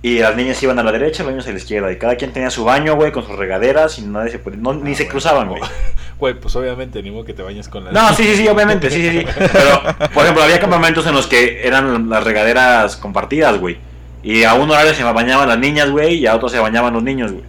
Y 0.00 0.20
las 0.20 0.36
niñas 0.36 0.62
iban 0.62 0.78
a 0.78 0.82
la 0.82 0.92
derecha, 0.92 1.22
los 1.24 1.32
niños 1.32 1.46
a 1.48 1.50
la 1.50 1.58
izquierda. 1.58 1.90
Y 1.92 1.96
cada 1.98 2.14
quien 2.16 2.32
tenía 2.32 2.50
su 2.50 2.64
baño, 2.64 2.94
güey, 2.94 3.10
con 3.12 3.26
sus 3.26 3.36
regaderas 3.36 3.98
y 3.98 4.02
nadie 4.02 4.30
se 4.30 4.38
podía- 4.38 4.58
no, 4.60 4.72
ni 4.72 4.92
Ah, 4.92 4.94
se 4.94 5.08
cruzaban, 5.08 5.48
güey. 5.48 5.62
Güey, 6.18 6.34
pues 6.34 6.56
obviamente, 6.56 7.00
ni 7.00 7.12
modo 7.12 7.24
que 7.24 7.32
te 7.32 7.42
bañes 7.42 7.68
con 7.68 7.84
la... 7.84 7.92
No, 7.92 8.08
sí, 8.14 8.24
sí, 8.24 8.34
sí, 8.36 8.48
obviamente, 8.48 8.90
sí, 8.90 9.08
sí, 9.08 9.20
sí. 9.20 9.26
Pero, 9.52 9.82
por 10.12 10.24
ejemplo, 10.24 10.42
había 10.42 10.58
campamentos 10.58 11.06
en 11.06 11.14
los 11.14 11.28
que 11.28 11.64
eran 11.66 12.08
las 12.08 12.24
regaderas 12.24 12.96
compartidas, 12.96 13.56
güey. 13.58 13.78
Y 14.22 14.44
a 14.44 14.54
un 14.54 14.70
horario 14.70 14.94
se 14.94 15.02
bañaban 15.04 15.48
las 15.48 15.58
niñas, 15.58 15.90
güey, 15.90 16.14
y 16.16 16.26
a 16.26 16.34
otro 16.34 16.48
se 16.48 16.58
bañaban 16.58 16.92
los 16.94 17.02
niños, 17.02 17.32
güey. 17.32 17.44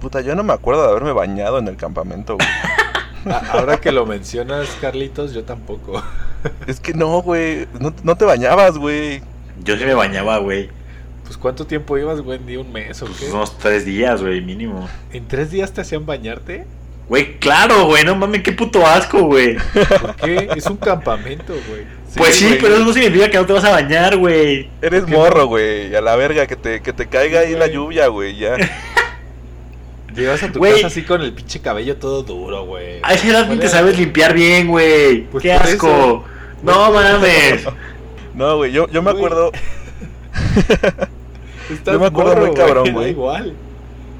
Puta, 0.00 0.20
yo 0.20 0.34
no 0.34 0.42
me 0.42 0.52
acuerdo 0.52 0.82
de 0.82 0.90
haberme 0.90 1.12
bañado 1.12 1.58
en 1.58 1.68
el 1.68 1.76
campamento, 1.76 2.36
güey. 2.36 2.48
Ahora 3.52 3.78
que 3.80 3.92
lo 3.92 4.06
mencionas, 4.06 4.68
Carlitos, 4.80 5.32
yo 5.32 5.44
tampoco. 5.44 6.02
es 6.66 6.80
que 6.80 6.94
no, 6.94 7.20
güey. 7.22 7.66
No, 7.78 7.92
no 8.02 8.16
te 8.16 8.24
bañabas, 8.24 8.78
güey. 8.78 9.22
Yo 9.62 9.76
sí 9.76 9.84
me 9.84 9.94
bañaba, 9.94 10.38
güey. 10.38 10.70
Pues 11.24 11.36
¿cuánto 11.36 11.66
tiempo 11.66 11.96
ibas, 11.98 12.20
Wendy? 12.20 12.56
¿Un 12.56 12.72
mes 12.72 13.02
o 13.02 13.06
Pues 13.06 13.20
qué? 13.20 13.30
unos 13.30 13.56
tres 13.58 13.84
días, 13.84 14.20
güey, 14.22 14.40
mínimo. 14.40 14.88
¿En 15.12 15.28
tres 15.28 15.50
días 15.50 15.72
te 15.72 15.80
hacían 15.82 16.04
bañarte? 16.06 16.66
Güey, 17.10 17.38
claro, 17.40 17.86
güey, 17.86 18.04
no 18.04 18.14
mames, 18.14 18.40
qué 18.44 18.52
puto 18.52 18.86
asco, 18.86 19.22
güey. 19.22 19.56
¿Por 20.00 20.14
qué? 20.14 20.48
Es 20.56 20.64
un 20.66 20.76
campamento, 20.76 21.54
güey. 21.68 21.82
pues 22.16 22.36
sí, 22.36 22.46
güey. 22.46 22.58
pero 22.60 22.76
eso 22.76 22.84
no 22.84 22.92
significa 22.92 23.28
que 23.28 23.36
no 23.36 23.46
te 23.46 23.52
vas 23.52 23.64
a 23.64 23.70
bañar, 23.70 24.16
güey. 24.16 24.70
Eres 24.80 25.02
¿Qué 25.02 25.10
morro, 25.16 25.46
güey. 25.46 25.92
A 25.92 26.00
la 26.00 26.14
verga, 26.14 26.46
que 26.46 26.54
te, 26.54 26.80
que 26.80 26.92
te 26.92 27.08
caiga 27.08 27.40
ahí 27.40 27.56
la 27.56 27.66
lluvia, 27.66 28.06
güey. 28.06 28.36
Ya. 28.36 28.56
Llegas 30.14 30.40
a 30.44 30.52
tu 30.52 30.60
Güey. 30.60 30.74
casa 30.74 30.86
así 30.86 31.02
con 31.02 31.20
el 31.20 31.32
pinche 31.32 31.60
cabello 31.60 31.96
todo 31.96 32.22
duro, 32.22 32.64
güey. 32.64 33.00
A 33.02 33.14
esa 33.14 33.26
edad 33.26 33.48
ni 33.48 33.56
te 33.56 33.68
sabes 33.68 33.98
limpiar 33.98 34.32
bien, 34.32 34.68
güey. 34.68 35.22
Pues 35.32 35.42
qué 35.42 35.52
asco. 35.52 35.88
eso. 35.88 36.24
No 36.62 36.92
mames. 36.92 37.66
No, 38.34 38.56
güey. 38.58 38.70
Yo, 38.70 38.88
yo 38.88 39.02
me 39.02 39.10
acuerdo. 39.10 39.50
Estás 41.70 41.94
Yo 41.94 41.98
me 41.98 42.06
acuerdo 42.06 42.36
muy 42.36 42.54
cabrón, 42.54 42.92
güey. 42.92 43.10
igual. 43.10 43.56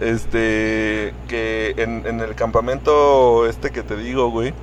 Este. 0.01 1.15
Que 1.29 1.75
en, 1.77 2.07
en 2.07 2.21
el 2.21 2.35
campamento 2.35 3.47
este 3.47 3.71
que 3.71 3.83
te 3.83 3.97
digo, 3.97 4.31
güey. 4.31 4.55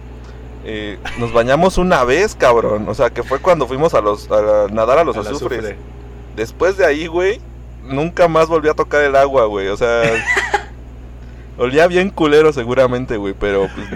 eh, 0.66 0.98
nos 1.20 1.32
bañamos 1.32 1.78
una 1.78 2.04
vez, 2.04 2.36
cabrón. 2.36 2.90
O 2.90 2.94
sea, 2.94 3.10
que 3.12 3.24
fue 3.24 3.40
cuando 3.40 3.68
fuimos 3.68 3.94
a 3.94 4.02
los 4.02 4.30
a 4.32 4.68
nadar 4.72 5.00
a 5.00 5.04
los 5.04 5.16
A 5.18 5.22
azufres. 5.22 5.60
azufre. 5.60 5.78
Después 6.36 6.78
de 6.78 6.86
ahí, 6.86 7.08
güey, 7.08 7.40
nunca 7.84 8.28
más 8.28 8.48
volví 8.48 8.70
a 8.70 8.74
tocar 8.74 9.04
el 9.04 9.16
agua, 9.16 9.46
güey. 9.46 9.68
O 9.70 9.78
sea, 9.78 10.04
olía 11.58 11.88
bien 11.88 12.10
culero 12.10 12.54
seguramente, 12.54 13.18
güey, 13.18 13.34
pero 13.40 13.68
pues, 13.74 13.88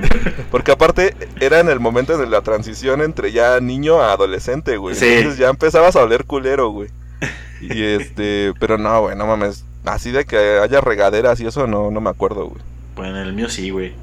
porque 0.49 0.71
aparte 0.71 1.15
era 1.39 1.59
en 1.59 1.69
el 1.69 1.79
momento 1.79 2.17
de 2.17 2.25
la 2.27 2.41
transición 2.41 3.01
entre 3.01 3.31
ya 3.31 3.59
niño 3.59 4.01
a 4.01 4.13
adolescente, 4.13 4.77
güey. 4.77 4.95
Sí. 4.95 5.05
Entonces 5.07 5.39
ya 5.39 5.49
empezabas 5.49 5.95
a 5.95 6.03
oler 6.03 6.25
culero, 6.25 6.69
güey. 6.69 6.89
Y 7.61 7.83
este, 7.83 8.53
pero 8.59 8.77
no, 8.79 9.01
güey, 9.01 9.15
no 9.15 9.27
mames. 9.27 9.65
Así 9.85 10.11
de 10.11 10.25
que 10.25 10.59
haya 10.59 10.79
regaderas 10.81 11.39
y 11.39 11.47
eso 11.47 11.65
no, 11.67 11.89
no 11.91 12.01
me 12.01 12.09
acuerdo, 12.09 12.45
güey. 12.47 12.61
Pues 12.95 13.09
en 13.09 13.15
el 13.15 13.33
mío 13.33 13.49
sí, 13.49 13.69
güey. 13.71 13.93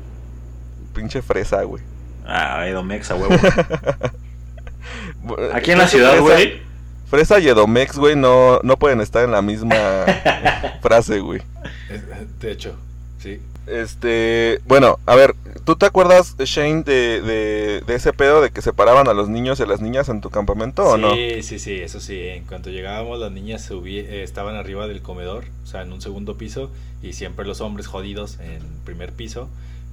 Pinche 0.95 1.23
fresa, 1.23 1.63
güey. 1.63 1.83
Ah, 2.27 2.67
Edomex 2.67 3.11
a 3.11 3.15
huevo. 3.17 3.35
Bu- 5.25 5.51
Aquí 5.55 5.71
en 5.73 5.79
la 5.79 5.89
ciudad, 5.89 6.13
fresa- 6.15 6.21
güey. 6.23 6.63
Fresa 7.09 7.39
y 7.39 7.49
Edomex, 7.49 7.97
güey, 7.97 8.17
no, 8.17 8.61
no 8.63 8.77
pueden 8.77 9.01
estar 9.01 9.25
en 9.25 9.33
la 9.33 9.41
misma 9.41 9.77
frase, 10.83 11.21
güey. 11.21 11.41
Eh, 11.89 12.03
De 12.41 12.53
hecho, 12.53 12.75
sí. 13.19 13.41
Este, 13.67 14.61
bueno, 14.67 14.99
a 15.07 15.15
ver, 15.15 15.35
¿tú 15.65 15.77
te 15.77 15.87
acuerdas, 15.87 16.37
Shane, 16.39 16.83
de, 16.83 17.21
de, 17.23 17.83
de 17.87 17.95
ese 17.95 18.13
pedo 18.13 18.41
de 18.41 18.51
que 18.51 18.63
separaban 18.63 19.09
a 19.09 19.15
los 19.15 19.29
niños 19.29 19.61
y 19.61 19.63
a 19.63 19.67
las 19.67 19.81
niñas 19.81 20.09
en 20.09 20.21
tu 20.21 20.31
campamento 20.31 20.85
o 20.85 20.97
sí, 20.97 21.01
no? 21.03 21.15
sí, 21.43 21.59
sí, 21.59 21.75
eso 21.81 22.01
sí. 22.01 22.19
En 22.21 22.45
cuanto 22.45 22.71
llegábamos, 22.71 23.19
las 23.19 23.33
niñas 23.33 23.71
subí- 23.71 24.05
eh, 24.07 24.23
estaban 24.23 24.57
arriba 24.57 24.87
del 24.87 25.03
comedor, 25.03 25.45
o 25.65 25.67
sea, 25.67 25.83
en 25.83 25.93
un 25.93 26.01
segundo 26.01 26.37
piso, 26.37 26.71
y 27.03 27.13
siempre 27.13 27.47
los 27.47 27.61
hombres 27.61 27.87
jodidos 27.87 28.39
en 28.41 28.61
primer 28.85 29.13
piso, 29.13 29.49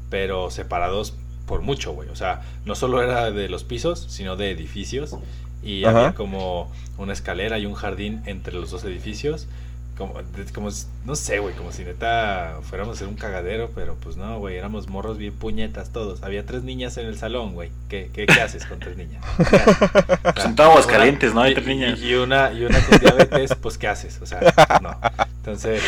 pero 0.09 0.51
separados 0.51 1.13
por 1.45 1.61
mucho, 1.61 1.93
güey. 1.93 2.09
O 2.09 2.15
sea, 2.15 2.41
no 2.65 2.75
solo 2.75 3.01
era 3.01 3.31
de 3.31 3.49
los 3.49 3.63
pisos, 3.63 4.05
sino 4.09 4.35
de 4.35 4.51
edificios, 4.51 5.15
y 5.63 5.83
Ajá. 5.85 5.97
había 5.99 6.15
como 6.15 6.71
una 6.97 7.13
escalera 7.13 7.59
y 7.59 7.65
un 7.65 7.73
jardín 7.73 8.21
entre 8.25 8.53
los 8.53 8.71
dos 8.71 8.83
edificios. 8.83 9.47
Como, 9.97 10.13
como 10.53 10.69
no 11.05 11.15
sé, 11.15 11.39
güey, 11.39 11.55
como 11.55 11.71
si 11.71 11.83
neta 11.85 12.57
fuéramos 12.69 12.97
a 12.97 12.99
ser 12.99 13.07
un 13.07 13.15
cagadero, 13.15 13.69
pero 13.73 13.95
pues 13.95 14.17
no, 14.17 14.39
güey, 14.39 14.57
éramos 14.57 14.89
morros 14.89 15.17
bien 15.17 15.33
puñetas 15.33 15.91
todos. 15.93 16.21
Había 16.21 16.45
tres 16.45 16.63
niñas 16.63 16.97
en 16.97 17.05
el 17.05 17.17
salón, 17.17 17.53
güey. 17.53 17.69
¿Qué, 17.87 18.09
qué, 18.13 18.25
qué 18.25 18.41
haces 18.41 18.65
con 18.65 18.79
tres 18.79 18.97
niñas? 18.97 19.23
¿Qué 19.37 19.55
haces? 19.55 19.77
O 20.35 20.41
sea, 20.41 20.53
Pues 20.73 20.85
una- 21.29 21.35
¿no? 21.35 21.41
Hay 21.43 21.51
y- 21.51 21.55
tres 21.55 21.67
niñas. 21.67 21.99
Y, 22.01 22.07
y 22.09 22.13
una, 22.15 22.51
y 22.51 22.65
una 22.65 22.79
con 22.85 22.99
diabetes, 22.99 23.55
pues 23.55 23.77
¿qué 23.77 23.87
haces? 23.87 24.19
O 24.21 24.25
sea, 24.25 24.41
no. 24.81 24.97
Entonces, 25.37 25.81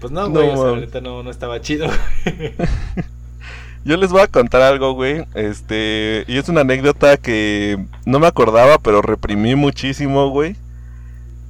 pues 0.00 0.12
no, 0.12 0.28
güey, 0.30 0.46
No, 0.46 0.52
o 0.52 0.56
sea, 0.56 0.68
ahorita 0.70 1.00
no, 1.00 1.22
no 1.24 1.30
estaba 1.30 1.60
chido. 1.60 1.88
Yo 3.84 3.96
les 3.96 4.10
voy 4.10 4.20
a 4.20 4.26
contar 4.26 4.62
algo, 4.62 4.94
güey, 4.94 5.24
este, 5.34 6.24
y 6.26 6.38
es 6.38 6.48
una 6.48 6.62
anécdota 6.62 7.16
que 7.18 7.78
no 8.04 8.18
me 8.18 8.26
acordaba, 8.26 8.78
pero 8.78 9.00
reprimí 9.00 9.54
muchísimo, 9.54 10.28
güey. 10.30 10.56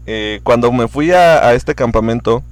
Eh, 0.07 0.40
cuando 0.42 0.70
me 0.72 0.88
fui 0.88 1.11
a, 1.12 1.46
a 1.46 1.54
este 1.54 1.74
campamento, 1.74 2.42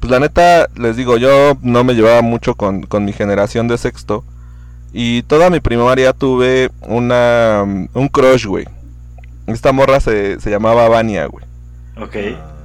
pues 0.00 0.10
la 0.10 0.20
neta, 0.20 0.68
les 0.76 0.96
digo, 0.96 1.16
yo 1.16 1.56
no 1.62 1.84
me 1.84 1.94
llevaba 1.94 2.22
mucho 2.22 2.54
con, 2.54 2.82
con 2.82 3.04
mi 3.04 3.12
generación 3.12 3.68
de 3.68 3.78
sexto. 3.78 4.24
Y 4.92 5.22
toda 5.24 5.50
mi 5.50 5.60
primaria 5.60 6.12
tuve 6.12 6.70
una, 6.82 7.62
un 7.94 8.08
crush, 8.08 8.46
güey. 8.46 8.66
Esta 9.46 9.72
morra 9.72 10.00
se, 10.00 10.40
se 10.40 10.50
llamaba 10.50 10.88
Vania, 10.88 11.26
güey. 11.26 11.44
Ok. 12.00 12.16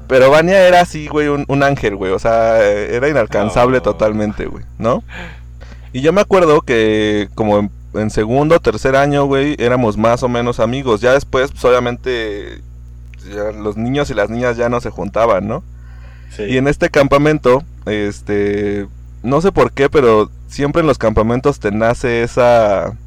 Pero 0.07 0.31
Vania 0.31 0.67
era 0.67 0.81
así, 0.81 1.07
güey, 1.07 1.27
un, 1.27 1.45
un 1.47 1.63
ángel, 1.63 1.95
güey. 1.95 2.11
O 2.11 2.19
sea, 2.19 2.63
era 2.63 3.09
inalcanzable 3.09 3.77
Oh. 3.79 3.81
totalmente, 3.81 4.45
güey, 4.45 4.63
¿no? 4.77 5.03
Y 5.93 6.01
yo 6.01 6.13
me 6.13 6.21
acuerdo 6.21 6.61
que 6.61 7.29
como 7.35 7.59
en, 7.59 7.71
en 7.95 8.09
segundo 8.11 8.59
tercer 8.59 8.95
año, 8.95 9.25
güey, 9.25 9.55
éramos 9.59 9.97
más 9.97 10.21
o 10.23 10.29
menos 10.29 10.59
amigos. 10.59 11.01
Ya 11.01 11.13
después, 11.13 11.51
pues 11.51 11.63
obviamente, 11.65 12.61
ya 13.29 13.51
los 13.51 13.77
niños 13.77 14.09
y 14.09 14.13
las 14.13 14.29
niñas 14.29 14.57
ya 14.57 14.69
no 14.69 14.81
se 14.81 14.89
juntaban, 14.89 15.47
¿no? 15.47 15.63
Sí. 16.35 16.43
Y 16.43 16.57
en 16.57 16.67
este 16.67 16.89
campamento, 16.89 17.63
este, 17.85 18.87
no 19.23 19.41
sé 19.41 19.51
por 19.51 19.71
qué, 19.71 19.89
pero 19.89 20.29
siempre 20.47 20.81
en 20.81 20.87
los 20.87 20.97
campamentos 20.97 21.59
te 21.59 21.71
nace 21.71 22.23
esa, 22.23 22.97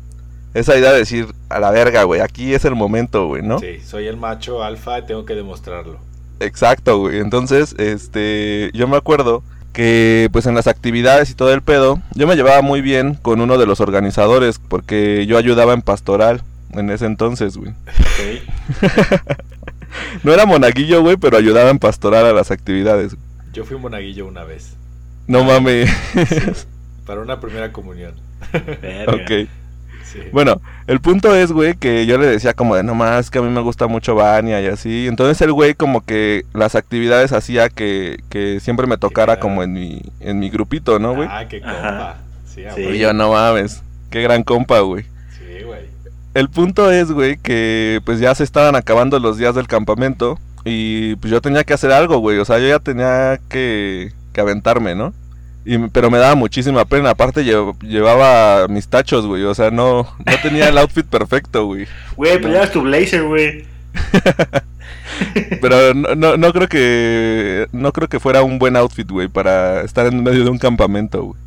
esa 0.55 0.77
idea 0.77 0.93
de 0.93 0.99
decir, 0.99 1.29
a 1.49 1.61
la 1.61 1.70
verga, 1.70 2.05
güey, 2.05 2.20
aquí 2.20 2.55
es 2.55 2.64
el 2.64 2.75
momento, 2.75 3.27
güey, 3.27 3.43
¿no? 3.43 3.59
Sí, 3.59 3.81
soy 3.85 4.07
el 4.07 4.16
macho 4.16 4.62
alfa 4.62 4.99
y 4.99 5.07
tengo 5.07 5.25
que 5.25 5.35
demostrarlo. 5.35 5.99
Exacto, 6.41 6.99
güey. 6.99 7.18
Entonces, 7.18 7.75
este, 7.79 8.70
yo 8.75 8.89
me 8.89 8.97
acuerdo 8.97 9.43
que 9.73 10.29
pues 10.33 10.47
en 10.47 10.55
las 10.55 10.66
actividades 10.66 11.31
y 11.31 11.35
todo 11.35 11.53
el 11.53 11.62
pedo, 11.62 12.01
yo 12.14 12.27
me 12.27 12.37
llevaba 12.37 12.61
muy 12.61 12.83
bien 12.83 13.14
con 13.14 13.41
uno 13.41 13.57
de 13.57 13.66
los 13.66 13.81
organizadores 13.81 14.59
porque 14.59 15.25
yo 15.27 15.39
ayudaba 15.39 15.73
en 15.73 15.83
pastoral 15.83 16.43
en 16.73 16.91
ese 16.91 17.07
entonces, 17.07 17.57
güey. 17.57 17.70
Ok. 17.70 18.83
No 20.22 20.32
era 20.32 20.47
monaguillo, 20.47 21.03
güey, 21.03 21.16
pero 21.16 21.36
ayudaba 21.36 21.70
en 21.70 21.78
pastoral 21.78 22.26
a 22.26 22.32
las 22.32 22.51
actividades. 22.51 23.16
Yo 23.53 23.64
fui 23.64 23.76
monaguillo 23.76 24.26
una 24.26 24.45
vez. 24.45 24.74
No 25.26 25.45
mames. 25.45 25.90
para 27.07 27.20
una 27.20 27.40
primera 27.40 27.72
comunión. 27.72 28.14
Verga. 28.53 29.12
Ok. 29.14 29.49
Sí. 30.05 30.20
Bueno, 30.32 30.61
el 30.86 31.01
punto 31.01 31.34
es, 31.34 31.53
güey, 31.53 31.74
que 31.74 32.05
yo 32.05 32.18
le 32.18 32.26
decía 32.26 32.53
como 32.53 32.76
de, 32.76 32.82
no 32.82 32.95
más, 32.95 33.30
que 33.30 33.38
a 33.38 33.43
mí 33.43 33.49
me 33.49 33.62
gusta 33.62 33.86
mucho 33.86 34.14
Vania 34.14 34.61
y 34.61 34.66
así. 34.66 35.07
Entonces 35.07 35.40
el 35.40 35.53
güey 35.53 35.74
como 35.74 36.05
que 36.05 36.45
las 36.53 36.74
actividades 36.74 37.32
hacía 37.32 37.70
que, 37.70 38.22
que 38.28 38.61
siempre 38.61 38.86
me 38.86 38.99
tocara 38.99 39.40
como 39.40 39.62
en 39.62 39.72
mi, 39.72 40.03
en 40.20 40.38
mi 40.38 40.51
grupito, 40.51 40.99
¿no, 40.99 41.14
güey? 41.14 41.28
Ah, 41.30 41.47
qué 41.49 41.61
compa. 41.61 42.18
Sí, 42.47 42.64
a 42.66 42.74
Sí. 42.74 42.82
Y 42.82 42.99
yo, 42.99 43.14
no 43.14 43.32
mames, 43.32 43.82
qué 44.11 44.20
gran 44.22 44.43
compa, 44.43 44.80
güey. 44.80 45.05
Sí, 45.38 45.62
güey. 45.64 45.91
El 46.35 46.49
punto 46.49 46.91
es, 46.91 47.11
güey, 47.12 47.37
que 47.37 48.01
pues 48.05 48.18
ya 48.20 48.35
se 48.35 48.45
estaban 48.45 48.74
acabando 48.74 49.18
los 49.18 49.37
días 49.39 49.55
del 49.55 49.66
campamento 49.66 50.39
y 50.64 51.16
pues 51.16 51.30
yo 51.30 51.41
tenía 51.43 51.64
que 51.64 51.74
hacer 51.74 51.93
algo, 51.93 52.18
güey. 52.18 52.39
O 52.39 52.45
sea, 52.45 52.59
yo 52.59 52.68
ya 52.68 52.78
tenía 52.78 53.39
que, 53.49 54.12
que 54.33 54.41
aventarme, 54.41 54.95
¿no? 54.95 55.12
Y, 55.64 55.78
pero 55.89 56.11
me 56.11 56.18
daba 56.18 56.35
muchísima 56.35 56.85
pena. 56.87 57.11
Aparte 57.11 57.45
lle- 57.45 57.76
llevaba 57.83 58.66
mis 58.68 58.89
tachos, 58.89 59.26
güey. 59.26 59.43
O 59.45 59.55
sea, 59.55 59.70
no, 59.70 60.09
no 60.24 60.33
tenía 60.43 60.68
el 60.68 60.78
outfit 60.78 61.07
perfecto, 61.07 61.66
güey. 61.66 61.87
Güey, 62.16 62.39
pero 62.41 62.49
llevas 62.55 62.72
tu 62.72 62.80
blazer, 62.83 63.24
güey. 63.24 63.64
Pero 65.61 65.95
no, 65.95 66.14
no, 66.14 66.37
no 66.37 66.53
creo 66.53 66.68
que 66.68 67.66
no 67.72 67.93
creo 67.93 68.09
que 68.09 68.18
fuera 68.18 68.43
un 68.43 68.59
buen 68.59 68.76
outfit, 68.76 69.09
güey, 69.09 69.28
para 69.28 69.83
estar 69.83 70.07
en 70.07 70.22
medio 70.22 70.45
de 70.45 70.51
un 70.51 70.59
campamento, 70.59 71.22
güey. 71.22 71.41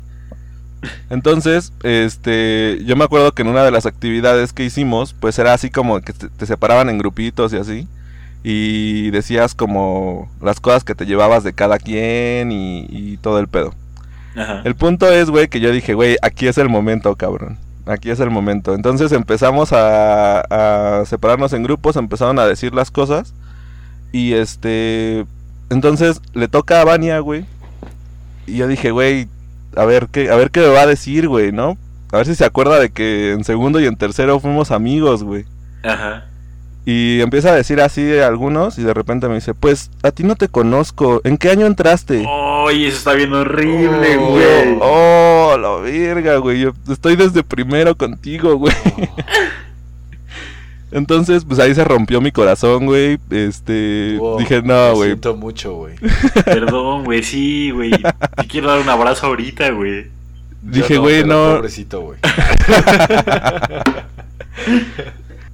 Entonces, 1.10 1.72
este, 1.82 2.80
yo 2.84 2.96
me 2.96 3.04
acuerdo 3.04 3.32
que 3.32 3.42
en 3.42 3.48
una 3.48 3.64
de 3.64 3.70
las 3.70 3.86
actividades 3.86 4.52
que 4.52 4.64
hicimos, 4.64 5.14
pues 5.14 5.38
era 5.38 5.52
así 5.52 5.70
como 5.70 6.00
que 6.00 6.12
te, 6.12 6.46
separaban 6.46 6.88
en 6.88 6.98
grupitos 6.98 7.52
y 7.52 7.56
así, 7.56 7.88
y 8.42 9.10
decías 9.10 9.54
como 9.54 10.30
las 10.40 10.60
cosas 10.60 10.84
que 10.84 10.94
te 10.94 11.06
llevabas 11.06 11.44
de 11.44 11.52
cada 11.52 11.78
quien 11.78 12.52
y, 12.52 12.86
y 12.88 13.16
todo 13.18 13.38
el 13.38 13.48
pedo. 13.48 13.74
Ajá. 14.36 14.62
El 14.64 14.74
punto 14.74 15.10
es, 15.10 15.30
güey, 15.30 15.48
que 15.48 15.60
yo 15.60 15.72
dije, 15.72 15.94
güey, 15.94 16.16
aquí 16.22 16.46
es 16.46 16.58
el 16.58 16.68
momento, 16.68 17.16
cabrón. 17.16 17.58
Aquí 17.86 18.10
es 18.10 18.20
el 18.20 18.30
momento. 18.30 18.74
Entonces 18.74 19.12
empezamos 19.12 19.72
a, 19.72 20.40
a 20.40 21.06
separarnos 21.06 21.52
en 21.52 21.62
grupos, 21.62 21.96
empezaron 21.96 22.38
a 22.38 22.46
decir 22.46 22.74
las 22.74 22.90
cosas. 22.90 23.32
Y 24.12 24.34
este. 24.34 25.24
Entonces 25.70 26.20
le 26.34 26.48
toca 26.48 26.80
a 26.80 26.84
Vania, 26.84 27.20
güey. 27.20 27.46
Y 28.46 28.56
yo 28.56 28.66
dije, 28.66 28.90
güey, 28.90 29.28
a 29.76 29.84
ver 29.84 30.08
qué, 30.10 30.30
a 30.30 30.36
ver 30.36 30.50
qué 30.50 30.60
me 30.60 30.68
va 30.68 30.82
a 30.82 30.86
decir, 30.86 31.28
güey, 31.28 31.52
¿no? 31.52 31.76
A 32.12 32.18
ver 32.18 32.26
si 32.26 32.34
se 32.34 32.44
acuerda 32.44 32.78
de 32.80 32.90
que 32.90 33.32
en 33.32 33.44
segundo 33.44 33.80
y 33.80 33.86
en 33.86 33.96
tercero 33.96 34.40
fuimos 34.40 34.70
amigos, 34.70 35.22
güey. 35.22 35.44
Ajá. 35.82 36.24
Y 36.88 37.20
empieza 37.20 37.50
a 37.50 37.56
decir 37.56 37.80
así 37.80 38.16
a 38.18 38.28
algunos 38.28 38.78
y 38.78 38.82
de 38.84 38.94
repente 38.94 39.26
me 39.28 39.34
dice, 39.34 39.54
pues 39.54 39.90
a 40.04 40.12
ti 40.12 40.22
no 40.22 40.36
te 40.36 40.48
conozco. 40.48 41.20
¿En 41.24 41.36
qué 41.36 41.50
año 41.50 41.66
entraste? 41.66 42.24
Oye, 42.28 42.86
eso 42.86 42.98
está 42.98 43.12
bien 43.14 43.32
horrible, 43.32 44.16
Oh, 44.18 44.30
güey. 44.30 44.78
Oh, 44.80 45.56
la 45.60 45.76
verga, 45.82 46.36
güey. 46.36 46.60
Yo 46.60 46.72
estoy 46.88 47.16
desde 47.16 47.42
primero 47.42 47.96
contigo, 47.96 48.56
güey. 48.56 48.74
Entonces, 50.92 51.44
pues 51.44 51.58
ahí 51.58 51.74
se 51.74 51.84
rompió 51.84 52.20
mi 52.20 52.30
corazón, 52.32 52.86
güey. 52.86 53.18
Este, 53.30 54.16
Wow, 54.18 54.38
dije, 54.38 54.62
no, 54.62 54.94
güey. 54.94 55.10
siento 55.10 55.36
mucho, 55.36 55.74
güey. 55.74 55.94
Perdón, 56.44 57.04
güey, 57.04 57.22
sí, 57.22 57.70
güey. 57.70 57.90
Te 57.90 58.46
quiero 58.48 58.68
dar 58.68 58.80
un 58.80 58.88
abrazo 58.88 59.26
ahorita, 59.26 59.70
güey. 59.70 60.06
Dije, 60.62 60.96
güey, 60.98 61.24
no. 61.24 61.56
Pobrecito, 61.56 62.00
güey. 62.00 62.18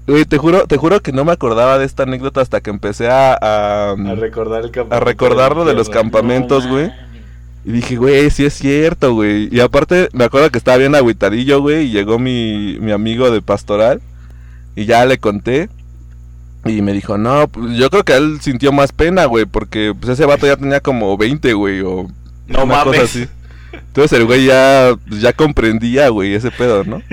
Güey, 0.06 0.24
te 0.24 0.36
juro, 0.36 0.66
te 0.66 0.76
juro 0.76 1.00
que 1.00 1.12
no 1.12 1.24
me 1.24 1.30
acordaba 1.30 1.78
de 1.78 1.84
esta 1.84 2.02
anécdota 2.02 2.40
hasta 2.40 2.60
que 2.60 2.70
empecé 2.70 3.08
a, 3.08 3.34
a, 3.34 3.90
A 3.92 4.14
recordar 4.16 4.62
el 4.62 4.68
a 4.70 4.72
campamento. 4.72 5.04
recordarlo 5.04 5.64
de 5.64 5.74
los 5.74 5.88
campamentos, 5.88 6.66
güey. 6.66 6.90
Y 7.64 7.70
dije, 7.70 7.94
güey, 7.96 8.28
sí 8.30 8.44
es 8.44 8.54
cierto, 8.54 9.14
güey. 9.14 9.48
Y 9.54 9.60
aparte, 9.60 10.08
me 10.12 10.24
acuerdo 10.24 10.50
que 10.50 10.58
estaba 10.58 10.76
bien 10.78 10.96
agüitadillo, 10.96 11.60
güey. 11.60 11.86
Y 11.86 11.90
llegó 11.92 12.18
mi, 12.18 12.78
mi 12.80 12.90
amigo 12.90 13.30
de 13.30 13.40
pastoral. 13.42 14.00
Y 14.76 14.84
ya 14.86 15.04
le 15.06 15.18
conté. 15.18 15.68
Y 16.64 16.80
me 16.80 16.92
dijo, 16.92 17.18
no, 17.18 17.48
pues 17.48 17.76
yo 17.76 17.90
creo 17.90 18.04
que 18.04 18.14
él 18.16 18.38
sintió 18.40 18.72
más 18.72 18.92
pena, 18.92 19.24
güey. 19.24 19.44
Porque 19.46 19.94
pues 19.98 20.10
ese 20.12 20.24
vato 20.26 20.46
ya 20.46 20.56
tenía 20.56 20.80
como 20.80 21.16
20, 21.16 21.52
güey. 21.54 21.80
O 21.80 22.06
No 22.46 22.64
una 22.64 22.74
cosa 22.84 22.84
mames. 22.84 23.02
así. 23.02 23.26
Entonces 23.72 24.18
el 24.18 24.26
güey 24.26 24.44
ya, 24.46 24.94
pues, 25.08 25.20
ya 25.20 25.32
comprendía, 25.32 26.08
güey, 26.10 26.34
ese 26.34 26.50
pedo, 26.50 26.84
¿no? 26.84 27.02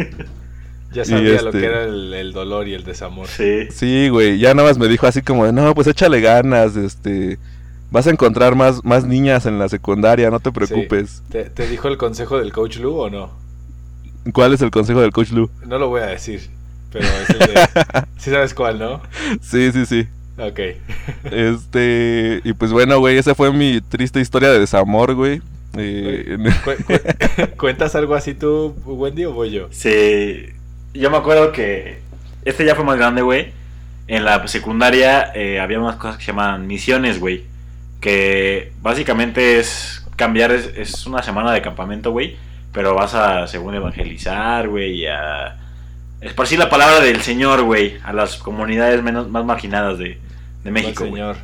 Ya 0.92 1.06
sabía 1.06 1.40
lo 1.44 1.50
este- 1.50 1.60
que 1.60 1.66
era 1.68 1.84
el, 1.84 2.12
el 2.16 2.34
dolor 2.34 2.68
y 2.68 2.74
el 2.74 2.84
desamor. 2.84 3.28
Sí. 3.28 3.68
Sí, 3.70 4.10
güey. 4.10 4.40
Ya 4.40 4.56
nada 4.56 4.68
más 4.70 4.80
me 4.80 4.88
dijo 4.88 5.06
así 5.06 5.22
como, 5.22 5.46
de, 5.46 5.54
no, 5.54 5.76
pues 5.76 5.86
échale 5.86 6.20
ganas, 6.20 6.76
este... 6.76 7.38
Vas 7.92 8.08
a 8.08 8.10
encontrar 8.10 8.56
más, 8.56 8.84
más 8.84 9.06
niñas 9.06 9.46
en 9.46 9.60
la 9.60 9.70
secundaria, 9.70 10.32
no 10.32 10.40
te 10.40 10.52
preocupes. 10.52 11.22
¿Te, 11.30 11.44
te 11.46 11.68
dijo 11.68 11.88
el 11.90 11.98
consejo 11.98 12.40
del 12.40 12.52
coach 12.52 12.78
Lu 12.78 12.96
o 13.00 13.08
no? 13.10 13.30
¿Cuál 14.34 14.54
es 14.56 14.62
el 14.64 14.72
consejo 14.72 15.00
del 15.02 15.12
coach 15.12 15.30
Lu? 15.32 15.50
No 15.66 15.78
lo 15.78 15.90
voy 15.90 16.02
a 16.02 16.08
decir. 16.08 16.50
Pero 16.92 17.06
es 17.06 17.30
el 17.30 17.40
de... 17.40 17.70
Sí 18.18 18.30
sabes 18.32 18.54
cuál, 18.54 18.80
¿no? 18.80 19.02
Sí, 19.42 19.72
sí, 19.72 19.86
sí. 19.86 20.08
Ok. 20.38 20.60
Este, 21.32 22.42
y 22.44 22.54
pues 22.54 22.72
bueno, 22.72 23.00
güey, 23.00 23.18
esa 23.18 23.36
fue 23.36 23.52
mi 23.54 23.82
triste 23.82 24.20
historia 24.20 24.50
de 24.50 24.60
desamor, 24.60 25.14
güey. 25.16 25.42
Eh, 25.78 26.38
Cu- 26.64 26.84
cu- 26.86 27.56
¿Cuentas 27.58 27.96
algo 27.96 28.16
así 28.16 28.34
tú, 28.34 28.76
Wendy, 28.86 29.26
o 29.26 29.34
voy 29.34 29.52
yo? 29.52 29.68
Sí. 29.72 30.48
Yo 30.94 31.12
me 31.12 31.18
acuerdo 31.18 31.52
que 31.52 32.00
este 32.46 32.66
ya 32.66 32.76
fue 32.76 32.84
más 32.86 32.98
grande, 32.98 33.22
güey. 33.22 33.52
En 34.08 34.26
la 34.26 34.48
secundaria 34.48 35.32
eh, 35.36 35.60
había 35.60 35.80
unas 35.80 35.98
cosas 35.98 36.18
que 36.18 36.24
se 36.26 36.32
llaman 36.32 36.66
misiones, 36.68 37.20
güey. 37.20 37.44
Que 38.02 38.72
básicamente 38.82 39.60
es 39.60 40.06
cambiar, 40.16 40.52
es, 40.52 40.72
es 40.76 41.06
una 41.06 41.22
semana 41.22 41.52
de 41.52 41.62
campamento, 41.62 42.12
güey. 42.12 42.38
Pero 42.72 42.96
vas 42.96 43.14
a, 43.14 43.46
según 43.48 43.76
evangelizar, 43.76 44.68
güey, 44.68 45.02
y 45.02 45.08
a 45.08 45.58
esparcir 46.22 46.60
la 46.60 46.70
palabra 46.70 47.00
del 47.00 47.22
Señor, 47.22 47.62
güey, 47.64 47.98
a 48.04 48.14
las 48.14 48.38
comunidades 48.38 49.02
menos, 49.04 49.30
más 49.30 49.46
marginadas 49.46 49.98
de, 49.98 50.20
de 50.64 50.72
México, 50.72 51.02
Buen 51.06 51.14
señor. 51.14 51.36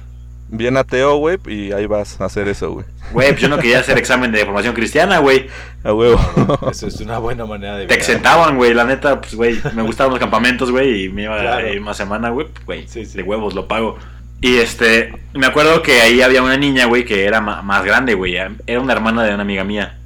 bien 0.50 0.78
ateo, 0.78 1.16
güey, 1.18 1.38
y 1.48 1.72
ahí 1.72 1.86
vas 1.86 2.20
a 2.22 2.26
hacer 2.26 2.48
eso, 2.48 2.72
güey. 2.72 2.86
Güey, 3.12 3.30
pues 3.32 3.42
yo 3.42 3.50
no 3.50 3.58
quería 3.58 3.80
hacer 3.80 3.98
examen 3.98 4.32
de 4.32 4.44
formación 4.46 4.74
cristiana, 4.74 5.20
güey. 5.20 5.48
A 5.84 5.94
huevo. 5.94 6.20
Eso 6.72 6.88
es 6.88 7.00
una 7.02 7.20
buena 7.20 7.46
manera 7.46 7.76
de 7.78 7.82
Te 7.86 7.94
vida. 7.94 7.96
exentaban, 7.96 8.58
güey, 8.58 8.74
la 8.74 8.84
neta, 8.86 9.22
pues, 9.22 9.36
güey, 9.36 9.60
me 9.74 9.84
gustaban 9.84 10.12
los 10.12 10.20
campamentos, 10.20 10.72
güey, 10.72 11.06
y 11.06 11.10
me 11.10 11.24
iba 11.24 11.40
Claro. 11.40 11.68
a 11.68 11.70
ir 11.70 11.82
una 11.82 11.94
semana, 11.94 12.30
güey, 12.30 12.48
pues, 12.48 12.66
güey, 12.66 12.88
Sí, 12.88 13.06
sí. 13.06 13.18
de 13.18 13.24
huevos, 13.24 13.54
lo 13.54 13.68
pago. 13.68 13.98
Y 14.42 14.58
este, 14.58 15.14
me 15.34 15.46
acuerdo 15.48 15.82
que 15.82 16.02
ahí 16.02 16.22
había 16.22 16.42
una 16.44 16.58
niña, 16.58 16.86
güey, 16.86 17.06
que 17.06 17.26
era 17.26 17.40
más 17.42 17.84
grande, 17.86 18.16
güey, 18.16 18.36
era 18.36 18.82
una 18.82 18.94
hermana 18.94 19.24
de 19.24 19.34
una 19.34 19.44
amiga 19.44 19.64
mía. 19.64 19.98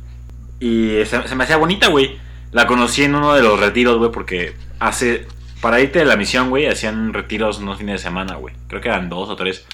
Y 0.59 1.03
se, 1.05 1.26
se 1.28 1.36
me 1.36 1.45
hacía 1.45 1.57
bonita, 1.57 1.88
güey. 1.88 2.17
La 2.51 2.65
conocí 2.67 3.03
en 3.03 3.15
uno 3.15 3.33
de 3.33 3.41
los 3.41 3.59
retiros, 3.59 3.97
güey, 3.97 4.11
porque 4.11 4.53
hace, 4.79 5.25
para 5.61 5.79
irte 5.81 5.99
de 5.99 6.05
la 6.05 6.15
misión, 6.15 6.49
güey, 6.49 6.65
hacían 6.67 7.13
retiros 7.13 7.59
unos 7.59 7.77
fines 7.77 7.95
de 7.95 7.99
semana, 8.03 8.35
güey. 8.35 8.55
Creo 8.67 8.81
que 8.81 8.87
eran 8.89 9.09
dos 9.09 9.29
o 9.29 9.35
tres. 9.35 9.65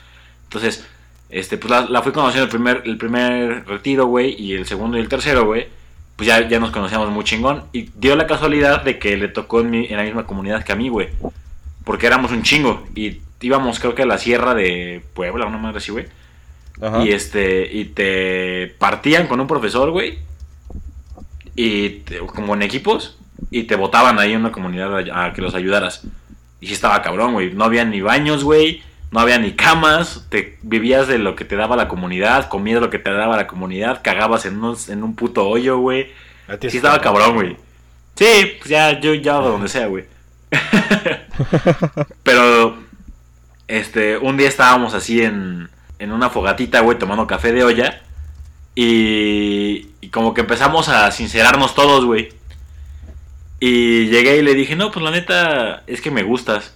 Entonces, 0.43 0.85
este, 1.29 1.57
pues 1.57 1.71
la, 1.71 1.81
la 1.81 2.01
fui 2.01 2.11
conociendo 2.11 2.43
el 2.45 2.49
primer, 2.49 2.81
el 2.85 2.97
primer 2.97 3.65
retiro, 3.67 4.05
güey, 4.07 4.35
y 4.41 4.53
el 4.53 4.65
segundo 4.65 4.97
y 4.97 5.01
el 5.01 5.09
tercero, 5.09 5.45
güey 5.45 5.67
pues 6.15 6.27
ya, 6.27 6.47
ya 6.47 6.61
nos 6.61 6.71
conocíamos 6.71 7.09
muy 7.11 7.25
chingón. 7.25 7.65
Y 7.73 7.89
dio 7.97 8.15
la 8.15 8.25
casualidad 8.25 8.83
de 8.83 8.99
que 8.99 9.17
le 9.17 9.27
tocó 9.27 9.59
en, 9.59 9.69
mi- 9.69 9.87
en 9.87 9.97
la 9.97 10.03
misma 10.03 10.25
comunidad 10.25 10.63
que 10.63 10.71
a 10.71 10.75
mí, 10.77 10.87
güey. 10.87 11.09
Porque 11.83 12.07
éramos 12.07 12.31
un 12.31 12.41
chingo. 12.41 12.87
Y 12.95 13.19
íbamos, 13.41 13.81
creo 13.81 13.95
que 13.95 14.03
a 14.03 14.05
la 14.05 14.17
sierra 14.17 14.53
de 14.53 15.03
Puebla, 15.13 15.45
una 15.45 15.57
madre 15.57 15.79
así, 15.79 15.91
güey. 15.91 16.05
Ajá. 16.81 17.03
Y 17.03 17.11
este, 17.11 17.69
y 17.69 17.83
te 17.83 18.73
partían 18.79 19.27
con 19.27 19.41
un 19.41 19.47
profesor, 19.47 19.91
güey. 19.91 20.19
Y 21.55 21.89
te- 22.01 22.19
como 22.19 22.53
en 22.53 22.61
equipos. 22.61 23.17
Y 23.51 23.63
te 23.63 23.75
botaban 23.75 24.17
ahí 24.19 24.33
en 24.33 24.39
una 24.41 24.51
comunidad 24.51 24.97
a, 25.11 25.25
a 25.25 25.33
que 25.33 25.41
los 25.41 25.55
ayudaras. 25.55 26.03
Y 26.61 26.67
sí 26.67 26.73
estaba 26.73 27.01
cabrón, 27.01 27.33
güey. 27.33 27.53
No 27.53 27.63
había 27.65 27.85
ni 27.85 28.01
baños, 28.01 28.43
güey. 28.43 28.81
No 29.11 29.19
había 29.19 29.37
ni 29.37 29.51
camas. 29.53 30.25
Te 30.29 30.57
vivías 30.61 31.07
de 31.07 31.17
lo 31.19 31.35
que 31.35 31.45
te 31.45 31.55
daba 31.55 31.75
la 31.75 31.87
comunidad. 31.87 32.47
Comías 32.49 32.81
lo 32.81 32.89
que 32.89 32.99
te 32.99 33.11
daba 33.11 33.35
la 33.37 33.47
comunidad. 33.47 34.01
Cagabas 34.03 34.45
en, 34.45 34.57
unos- 34.57 34.89
en 34.89 35.03
un 35.03 35.15
puto 35.15 35.47
hoyo, 35.47 35.77
güey. 35.77 36.07
Sí 36.69 36.77
estaba 36.77 36.99
cabrón, 37.01 37.33
güey. 37.35 37.57
Sí, 38.15 38.53
pues 38.59 38.69
ya, 38.69 38.99
yo 38.99 39.13
ya 39.13 39.35
hago 39.37 39.49
donde 39.49 39.67
sea, 39.67 39.87
güey. 39.87 40.05
Pero, 42.23 42.77
este, 43.67 44.17
un 44.17 44.37
día 44.37 44.47
estábamos 44.47 44.93
así 44.93 45.21
en, 45.21 45.69
en 45.99 46.11
una 46.11 46.29
fogatita, 46.29 46.79
güey, 46.81 46.97
tomando 46.97 47.27
café 47.27 47.51
de 47.51 47.63
olla. 47.63 48.01
Y, 48.75 49.87
y 50.01 50.09
como 50.09 50.33
que 50.33 50.41
empezamos 50.41 50.89
a 50.89 51.09
sincerarnos 51.11 51.73
todos, 51.73 52.05
güey. 52.05 52.29
Y 53.59 54.07
llegué 54.07 54.37
y 54.37 54.41
le 54.41 54.53
dije, 54.53 54.75
no, 54.75 54.91
pues 54.91 55.03
la 55.03 55.11
neta 55.11 55.83
es 55.87 56.01
que 56.01 56.11
me 56.11 56.23
gustas. 56.23 56.75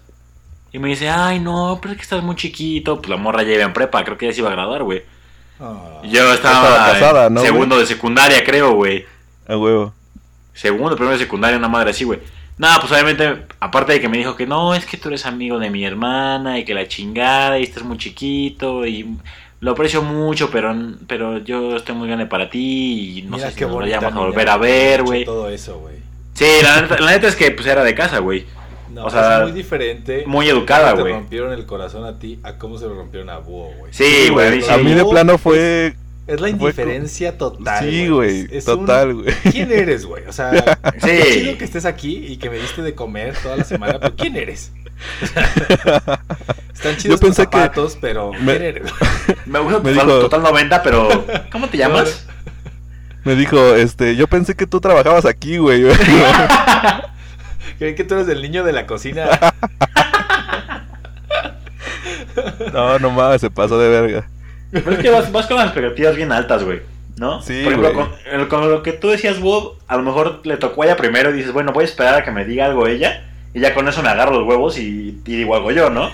Y 0.71 0.79
me 0.79 0.89
dice, 0.89 1.09
ay, 1.09 1.39
no, 1.39 1.79
pero 1.81 1.91
es 1.91 1.97
que 1.97 2.03
estás 2.03 2.23
muy 2.23 2.35
chiquito. 2.35 2.97
Pues 2.97 3.09
la 3.09 3.17
morra 3.17 3.43
ya 3.43 3.53
iba 3.53 3.63
en 3.63 3.73
prepa, 3.73 4.03
creo 4.03 4.17
que 4.17 4.27
ya 4.27 4.33
se 4.33 4.39
iba 4.39 4.49
a 4.49 4.53
graduar, 4.53 4.83
güey. 4.83 5.03
Ah. 5.59 6.01
Yo 6.03 6.33
estaba, 6.33 6.69
estaba 6.69 6.93
casada, 6.93 7.27
en 7.27 7.33
¿no, 7.33 7.41
segundo 7.41 7.77
de 7.77 7.85
secundaria, 7.85 8.43
creo, 8.43 8.73
güey. 8.73 9.05
A 9.47 9.57
huevo. 9.57 9.93
Segundo, 10.53 10.95
primero 10.95 11.17
de 11.17 11.23
secundaria, 11.23 11.57
una 11.57 11.67
madre 11.67 11.91
así, 11.91 12.05
güey. 12.05 12.19
Nada, 12.57 12.79
pues 12.79 12.91
obviamente, 12.91 13.45
aparte 13.59 13.93
de 13.93 14.01
que 14.01 14.09
me 14.09 14.17
dijo 14.17 14.35
que 14.35 14.45
no, 14.45 14.75
es 14.75 14.85
que 14.85 14.97
tú 14.97 15.07
eres 15.07 15.25
amigo 15.25 15.59
de 15.59 15.69
mi 15.69 15.85
hermana 15.85 16.59
y 16.59 16.65
que 16.65 16.73
la 16.73 16.87
chingada 16.87 17.57
y 17.57 17.63
estás 17.63 17.83
muy 17.83 17.97
chiquito 17.97 18.85
y 18.85 19.17
lo 19.62 19.72
aprecio 19.72 20.01
mucho, 20.01 20.49
pero, 20.51 20.76
pero 21.07 21.38
yo 21.39 21.76
estoy 21.76 21.95
muy 21.95 22.07
grande 22.07 22.26
para 22.26 22.49
ti 22.49 23.20
y 23.20 23.22
no 23.24 23.36
Mira 23.38 23.47
sé 23.49 23.53
si 23.53 23.60
qué 23.60 23.66
nos 23.66 23.76
vayamos 23.76 24.14
a 24.14 24.18
volver 24.20 24.49
a 24.49 24.57
ver, 24.57 25.03
güey. 25.03 25.26
Todo 25.26 25.49
eso, 25.49 25.80
güey. 25.80 25.95
Sí, 26.34 26.45
la 26.64 26.82
neta, 26.82 26.99
la 26.99 27.12
neta 27.12 27.28
es 27.28 27.36
que 27.36 27.51
pues 27.51 27.68
era 27.68 27.84
de 27.84 27.93
casa, 27.93 28.20
güey. 28.20 28.45
No, 28.93 29.05
O 29.05 29.10
sea, 29.10 29.38
es 29.39 29.43
muy 29.43 29.51
diferente. 29.51 30.24
muy 30.26 30.49
educada, 30.49 30.91
cómo 30.91 31.01
güey. 31.01 31.14
Te 31.14 31.20
rompieron 31.20 31.53
el 31.53 31.66
corazón 31.66 32.05
a 32.05 32.18
ti 32.18 32.39
a 32.43 32.53
cómo 32.57 32.78
se 32.78 32.86
lo 32.88 32.95
rompieron 32.95 33.30
a 33.30 33.38
Búho, 33.38 33.72
güey. 33.78 33.93
Sí, 33.93 34.30
güey, 34.32 34.47
a 34.47 34.51
mí 34.51 34.62
sí. 34.62 34.70
A 34.72 34.78
mí 34.78 34.93
de 34.93 35.05
plano 35.05 35.38
fue... 35.38 35.93
Es 36.26 36.39
la 36.41 36.49
indiferencia 36.49 37.38
total. 37.38 37.89
Sí, 37.89 38.07
güey, 38.07 38.41
un- 38.55 38.64
total, 38.64 39.14
güey. 39.16 39.34
¿Quién 39.51 39.72
eres, 39.72 40.05
güey? 40.05 40.26
O 40.28 40.32
sea, 40.34 40.51
Sí. 41.01 41.07
qué 41.07 41.24
chido 41.34 41.57
que 41.57 41.66
estés 41.66 41.86
aquí 41.86 42.18
y 42.18 42.38
que 42.38 42.49
me 42.49 42.57
diste 42.57 42.82
de 42.84 42.93
comer 42.95 43.36
toda 43.41 43.57
la 43.57 43.64
semana, 43.64 43.99
pero 43.99 44.16
¿quién 44.16 44.36
eres? 44.36 44.72
Están 46.73 46.97
chidos 46.97 47.19
Yo 47.19 47.25
pensé 47.25 47.43
tus 47.43 47.51
que 47.51 47.57
zapatos, 47.57 47.97
pero 47.99 48.31
me-. 48.33 48.81
Me 49.45 49.59
gusta 49.59 49.79
Me 49.79 49.91
total, 49.93 50.07
dijo- 50.07 50.19
total 50.21 50.43
90, 50.43 50.83
pero 50.83 51.25
¿cómo 51.51 51.67
te 51.69 51.77
llamas? 51.77 52.25
Me 53.25 53.35
dijo, 53.35 53.75
este, 53.75 54.15
yo 54.15 54.27
pensé 54.27 54.55
que 54.55 54.65
tú 54.65 54.79
trabajabas 54.79 55.25
aquí, 55.25 55.57
güey. 55.57 55.83
Creen 57.77 57.95
que 57.95 58.03
tú 58.05 58.15
eres 58.15 58.29
el 58.29 58.41
niño 58.41 58.63
de 58.63 58.71
la 58.71 58.87
cocina. 58.87 59.27
no, 62.73 62.99
no 62.99 63.09
mames, 63.11 63.41
se 63.41 63.49
pasó 63.51 63.77
de 63.77 63.89
verga. 63.89 64.27
Pero 64.71 64.91
es 64.91 64.99
que 64.99 65.09
vas, 65.09 65.31
vas 65.31 65.47
con 65.47 65.57
las 65.57 65.65
expectativas 65.67 66.15
bien 66.15 66.31
altas, 66.31 66.63
güey. 66.63 66.81
¿No? 67.17 67.41
Sí, 67.41 67.61
Por 67.63 67.73
ejemplo, 67.73 67.93
güey. 67.93 68.05
con, 68.07 68.13
el- 68.39 68.47
con 68.47 68.69
lo 68.71 68.81
que 68.83 68.93
tú 68.93 69.09
decías, 69.09 69.39
Bob, 69.41 69.77
a 69.87 69.97
lo 69.97 70.03
mejor 70.03 70.39
le 70.45 70.55
tocó 70.57 70.83
a 70.83 70.85
ella 70.85 70.95
primero 70.97 71.29
y 71.31 71.33
dices, 71.33 71.51
bueno, 71.51 71.73
voy 71.73 71.81
a 71.83 71.85
esperar 71.85 72.15
a 72.15 72.23
que 72.23 72.31
me 72.31 72.45
diga 72.45 72.65
algo 72.65 72.87
ella. 72.87 73.28
Y 73.53 73.59
ya 73.61 73.73
con 73.73 73.87
eso 73.87 74.01
me 74.03 74.09
agarro 74.09 74.39
los 74.39 74.47
huevos 74.47 74.77
y, 74.77 75.21
y 75.25 75.35
digo 75.35 75.55
algo 75.55 75.71
yo, 75.71 75.89
¿no? 75.89 76.09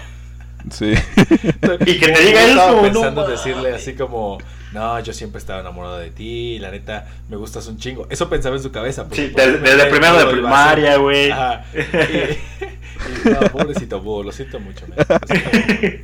Sí. 0.72 0.94
Y 1.86 2.00
que 2.00 2.08
te 2.10 2.22
diga 2.22 2.42
estaba 2.44 2.72
eso, 2.72 2.76
no 2.78 2.82
pensando 2.82 3.22
mames. 3.22 3.38
decirle 3.44 3.74
así 3.76 3.94
como, 3.94 4.38
no, 4.74 5.00
yo 5.02 5.14
siempre 5.14 5.40
estaba 5.40 5.60
enamorado 5.60 5.98
de 6.00 6.10
ti, 6.12 6.58
la 6.60 6.72
neta, 6.72 7.08
me 7.30 7.36
gustas 7.38 7.68
un 7.68 7.78
chingo. 7.78 8.08
Eso 8.10 8.30
pensaba 8.30 8.56
en 8.56 8.64
su 8.64 8.72
cabeza. 8.72 9.04
porque 9.04 9.28
Sí, 9.28 9.34
desde, 9.36 9.60
desde 9.60 9.86
primero 9.88 10.18
de 10.18 10.26
primaria, 10.32 10.98
güey. 10.98 11.30
Ajá. 11.32 11.64
Y- 11.74 11.80
y- 11.80 13.30
no, 13.30 13.40
pobrecito 13.52 14.00
búho, 14.02 14.24
lo 14.24 14.32
siento 14.32 14.60
mucho. 14.60 14.86
man. 14.88 14.98
Lo 15.08 15.28
siento 15.28 15.50
mucho. 15.58 16.04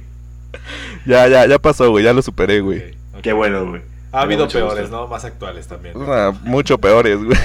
Ya, 1.05 1.27
ya, 1.27 1.45
ya 1.47 1.57
pasó, 1.57 1.89
güey, 1.89 2.03
ya 2.03 2.13
lo 2.13 2.21
superé, 2.21 2.59
güey. 2.59 2.93
Qué 3.23 3.33
bueno, 3.33 3.65
güey. 3.65 3.81
Ha 4.11 4.21
habido 4.21 4.47
peores, 4.47 4.81
gusto. 4.89 4.95
¿no? 4.97 5.07
Más 5.07 5.23
actuales 5.25 5.67
también. 5.67 5.95
Ah, 6.07 6.33
mucho 6.43 6.77
peores, 6.77 7.17
güey. 7.23 7.37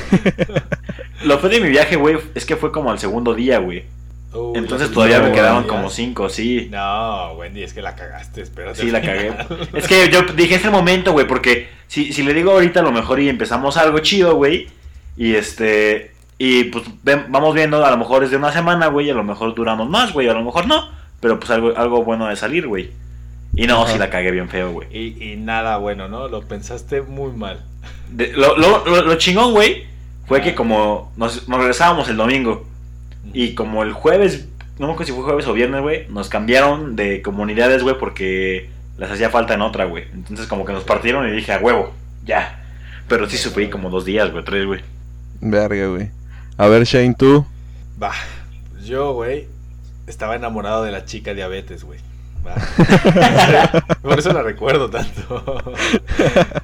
Lo 1.24 1.38
fue 1.38 1.48
de 1.48 1.60
mi 1.60 1.68
viaje, 1.68 1.96
güey, 1.96 2.18
es 2.34 2.44
que 2.44 2.56
fue 2.56 2.72
como 2.72 2.90
al 2.90 2.98
segundo 2.98 3.34
día, 3.34 3.58
güey. 3.58 3.84
Entonces 4.54 4.90
todavía 4.90 5.20
me 5.20 5.32
quedaron 5.32 5.62
días. 5.62 5.74
como 5.74 5.88
cinco, 5.88 6.28
sí. 6.28 6.68
No, 6.70 7.32
Wendy, 7.38 7.62
es 7.62 7.72
que 7.72 7.80
la 7.80 7.94
cagaste, 7.96 8.42
espérate. 8.42 8.82
Sí, 8.82 8.90
la 8.90 9.00
cagué. 9.00 9.32
Es 9.72 9.88
que 9.88 10.10
yo 10.10 10.22
dije, 10.36 10.56
es 10.56 10.64
el 10.64 10.70
momento, 10.72 11.12
güey, 11.12 11.26
porque 11.26 11.68
si, 11.86 12.12
si 12.12 12.22
le 12.22 12.34
digo 12.34 12.50
ahorita 12.52 12.80
a 12.80 12.82
lo 12.82 12.92
mejor 12.92 13.18
y 13.20 13.30
empezamos 13.30 13.78
algo 13.78 13.98
chido, 14.00 14.34
güey, 14.34 14.68
y 15.16 15.36
este, 15.36 16.10
y 16.36 16.64
pues 16.64 16.84
ven- 17.02 17.26
vamos 17.30 17.54
viendo, 17.54 17.82
a 17.82 17.90
lo 17.90 17.96
mejor 17.96 18.24
es 18.24 18.30
de 18.30 18.36
una 18.36 18.52
semana, 18.52 18.88
güey, 18.88 19.08
a 19.08 19.14
lo 19.14 19.24
mejor 19.24 19.54
duramos 19.54 19.88
más, 19.88 20.12
güey, 20.12 20.28
a 20.28 20.34
lo 20.34 20.42
mejor 20.44 20.66
no, 20.66 20.86
pero 21.20 21.38
pues 21.40 21.50
algo, 21.50 21.72
algo 21.74 22.04
bueno 22.04 22.26
de 22.26 22.36
salir, 22.36 22.66
güey. 22.66 22.90
Y 23.56 23.66
no, 23.66 23.82
Ajá. 23.82 23.92
sí 23.92 23.98
la 23.98 24.10
cagué 24.10 24.30
bien 24.30 24.48
feo, 24.48 24.70
güey. 24.72 24.88
Y, 24.90 25.32
y 25.32 25.36
nada 25.36 25.78
bueno, 25.78 26.08
¿no? 26.08 26.28
Lo 26.28 26.42
pensaste 26.42 27.00
muy 27.02 27.32
mal. 27.32 27.64
De- 28.10 28.32
Lo, 28.32 28.56
lo, 28.56 28.84
lo, 28.84 29.02
lo 29.02 29.14
chingón, 29.16 29.52
güey, 29.52 29.86
fue 30.26 30.42
que 30.42 30.54
como 30.54 31.12
nos, 31.16 31.48
nos 31.48 31.58
regresábamos 31.58 32.08
el 32.08 32.16
domingo, 32.16 32.66
y 33.32 33.54
como 33.54 33.82
el 33.82 33.92
jueves, 33.92 34.46
no 34.78 34.86
me 34.86 34.92
acuerdo 34.92 35.06
si 35.10 35.12
fue 35.16 35.24
jueves 35.24 35.46
o 35.46 35.52
viernes, 35.52 35.80
güey, 35.82 36.06
nos 36.08 36.28
cambiaron 36.28 36.94
de 36.96 37.22
comunidades, 37.22 37.82
güey, 37.82 37.98
porque 37.98 38.70
les 38.98 39.10
hacía 39.10 39.30
falta 39.30 39.54
en 39.54 39.62
otra, 39.62 39.84
güey. 39.86 40.04
Entonces 40.12 40.46
como 40.46 40.64
que 40.64 40.72
nos 40.72 40.84
partieron 40.84 41.26
y 41.28 41.32
dije, 41.32 41.52
a 41.52 41.58
huevo, 41.58 41.92
ya. 42.24 42.62
Pero 43.08 43.28
sí 43.28 43.36
sufrí 43.36 43.68
como 43.70 43.88
dos 43.90 44.04
días, 44.04 44.30
güey, 44.32 44.44
tres, 44.44 44.66
güey. 44.66 44.80
Verga, 45.40 45.86
güey. 45.88 46.10
A 46.58 46.66
ver, 46.68 46.84
Shane, 46.84 47.14
tú. 47.14 47.46
Va, 48.02 48.12
yo, 48.84 49.12
güey, 49.14 49.46
estaba 50.06 50.36
enamorado 50.36 50.82
de 50.84 50.92
la 50.92 51.04
chica 51.04 51.34
diabetes, 51.34 51.84
güey. 51.84 52.00
Por 54.02 54.18
eso 54.18 54.32
la 54.32 54.42
recuerdo 54.42 54.90
tanto. 54.90 55.74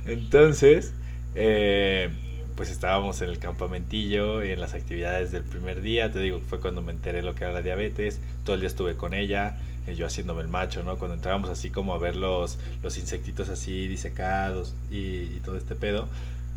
Entonces, 0.07 0.93
eh, 1.35 2.11
pues 2.57 2.71
estábamos 2.71 3.21
en 3.23 3.31
el 3.31 3.39
campamentillo 3.39 4.45
y 4.45 4.51
en 4.51 4.61
las 4.61 4.75
actividades 4.75 5.33
del 5.33 5.43
primer 5.43 5.81
día. 5.81 6.13
Te 6.13 6.21
digo, 6.21 6.41
fue 6.41 6.61
cuando 6.61 6.83
me 6.83 6.93
enteré 6.93 7.23
lo 7.23 7.35
que 7.35 7.45
era 7.45 7.53
la 7.53 7.63
diabetes. 7.63 8.21
Todo 8.45 8.55
el 8.55 8.61
día 8.61 8.69
estuve 8.69 8.97
con 8.97 9.15
ella, 9.15 9.57
eh, 9.87 9.95
yo 9.95 10.07
haciéndome 10.07 10.43
el 10.43 10.49
macho, 10.49 10.83
¿no? 10.83 10.97
Cuando 10.97 11.15
entrábamos 11.15 11.51
así 11.51 11.71
como 11.71 11.95
a 11.95 11.99
ver 11.99 12.17
los, 12.17 12.59
los 12.83 12.99
insectitos 12.99 13.49
así 13.49 13.89
disecados 13.89 14.75
y, 14.91 14.97
y 14.97 15.41
todo 15.45 15.57
este 15.57 15.75
pedo. 15.75 16.09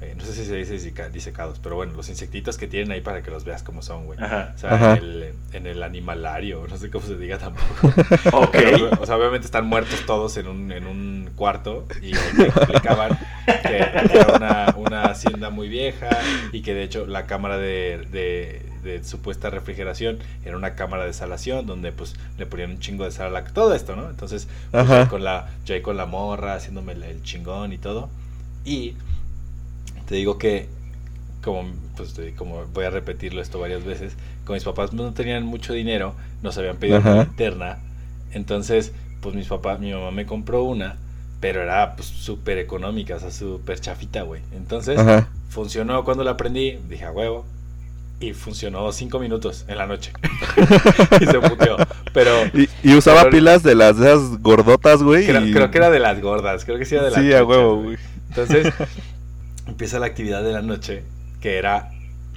Eh, 0.01 0.13
no 0.17 0.25
sé 0.25 0.33
si 0.33 0.43
se 0.45 0.55
dice 0.57 0.73
diseca- 0.73 1.09
disecados, 1.09 1.59
pero 1.63 1.77
bueno, 1.77 1.93
los 1.93 2.09
insectitos 2.09 2.57
que 2.57 2.67
tienen 2.67 2.91
ahí 2.91 2.99
para 2.99 3.23
que 3.23 3.31
los 3.31 3.45
veas 3.45 3.63
como 3.63 3.81
son, 3.81 4.05
güey. 4.05 4.19
Ajá. 4.21 4.51
O 4.53 4.57
sea, 4.57 4.73
Ajá. 4.73 4.91
en 4.97 5.03
el, 5.03 5.33
en 5.53 5.67
el 5.67 5.81
animalario, 5.83 6.65
no 6.69 6.77
sé 6.77 6.89
cómo 6.89 7.05
se 7.07 7.15
diga 7.15 7.37
tampoco. 7.37 7.93
Ok. 8.33 8.51
Pero, 8.51 8.89
o 8.99 9.05
sea, 9.05 9.15
obviamente 9.15 9.45
están 9.45 9.65
muertos 9.67 10.05
todos 10.05 10.35
en 10.37 10.47
un, 10.47 10.71
en 10.73 10.85
un 10.85 11.29
cuarto 11.35 11.87
y 12.01 12.11
me 12.37 12.43
explicaban 12.45 13.17
que, 13.45 13.77
era 13.77 14.33
una, 14.35 14.73
una 14.77 15.03
hacienda 15.05 15.49
muy 15.49 15.69
vieja 15.69 16.09
y 16.51 16.61
que 16.61 16.73
de 16.73 16.83
hecho 16.83 17.05
la 17.05 17.25
cámara 17.25 17.57
de, 17.57 18.05
de- 18.11 18.65
de 18.83 19.03
supuesta 19.03 19.49
refrigeración 19.49 20.19
era 20.43 20.55
una 20.57 20.75
cámara 20.75 21.05
de 21.05 21.13
salación 21.13 21.65
donde 21.65 21.91
pues 21.91 22.15
le 22.37 22.45
ponían 22.45 22.69
un 22.71 22.79
chingo 22.79 23.03
de 23.05 23.11
sal 23.11 23.27
a 23.27 23.29
la... 23.31 23.43
Todo 23.45 23.73
esto, 23.73 23.95
¿no? 23.95 24.09
Entonces, 24.11 24.47
pues, 24.69 24.83
Ajá. 24.83 25.03
yo 25.05 25.09
con 25.09 25.23
la, 25.23 25.49
yo 25.65 25.73
ahí 25.73 25.81
con 25.81 25.97
la 25.97 26.05
morra 26.05 26.53
haciéndome 26.53 26.91
el, 26.93 27.01
el 27.03 27.23
chingón 27.23 27.73
y 27.73 27.77
todo. 27.79 28.09
Y 28.63 28.93
te 30.07 30.15
digo 30.15 30.37
que 30.37 30.67
como, 31.43 31.69
pues, 31.95 32.15
como 32.37 32.65
voy 32.73 32.85
a 32.85 32.89
repetirlo 32.89 33.41
esto 33.41 33.59
varias 33.59 33.83
veces, 33.83 34.13
como 34.45 34.55
mis 34.55 34.63
papás 34.63 34.93
no 34.93 35.13
tenían 35.13 35.43
mucho 35.45 35.73
dinero, 35.73 36.15
nos 36.41 36.57
habían 36.57 36.77
pedido 36.77 36.97
Ajá. 36.97 37.13
una 37.13 37.23
linterna, 37.23 37.77
entonces, 38.33 38.91
pues 39.21 39.35
mis 39.35 39.47
papás, 39.47 39.79
mi 39.79 39.91
mamá 39.93 40.11
me 40.11 40.25
compró 40.25 40.63
una, 40.63 40.95
pero 41.39 41.61
era 41.61 41.95
pues 41.95 42.07
súper 42.07 42.57
económica, 42.57 43.15
o 43.15 43.19
sea, 43.19 43.31
súper 43.31 43.79
chafita, 43.79 44.23
güey. 44.23 44.41
Entonces, 44.55 44.97
Ajá. 44.97 45.27
funcionó 45.49 46.03
cuando 46.03 46.23
la 46.23 46.31
aprendí, 46.31 46.79
dije 46.89 47.05
a 47.05 47.11
huevo, 47.11 47.45
y 48.19 48.33
funcionó 48.33 48.91
cinco 48.91 49.19
minutos 49.19 49.65
en 49.67 49.77
la 49.77 49.85
noche. 49.87 50.13
y 51.21 51.25
se 51.25 51.39
puteó. 51.39 51.77
Pero 52.13 52.31
Y, 52.53 52.69
y 52.83 52.95
usaba 52.95 53.21
Pero- 53.23 53.31
pilas 53.31 53.61
de 53.61 53.75
las 53.75 53.97
de 53.97 54.07
esas 54.13 54.41
gordotas, 54.41 55.03
güey. 55.03 55.25
creo, 55.27 55.45
y- 55.45 55.51
creo 55.53 55.69
que 55.69 55.77
era 55.77 55.89
de 55.91 55.99
las 55.99 56.19
gordas, 56.21 56.65
creo 56.65 56.77
que 56.79 56.85
sí 56.85 56.95
era 56.95 57.03
de 57.05 57.11
las 57.11 57.21
Sí, 57.21 57.33
a 57.33 57.43
huevo, 57.43 57.83
güey. 57.83 57.97
Entonces, 58.29 58.73
empieza 59.67 59.99
la 59.99 60.05
actividad 60.07 60.43
de 60.43 60.53
la 60.53 60.61
noche, 60.61 61.03
que 61.41 61.57
era 61.57 61.91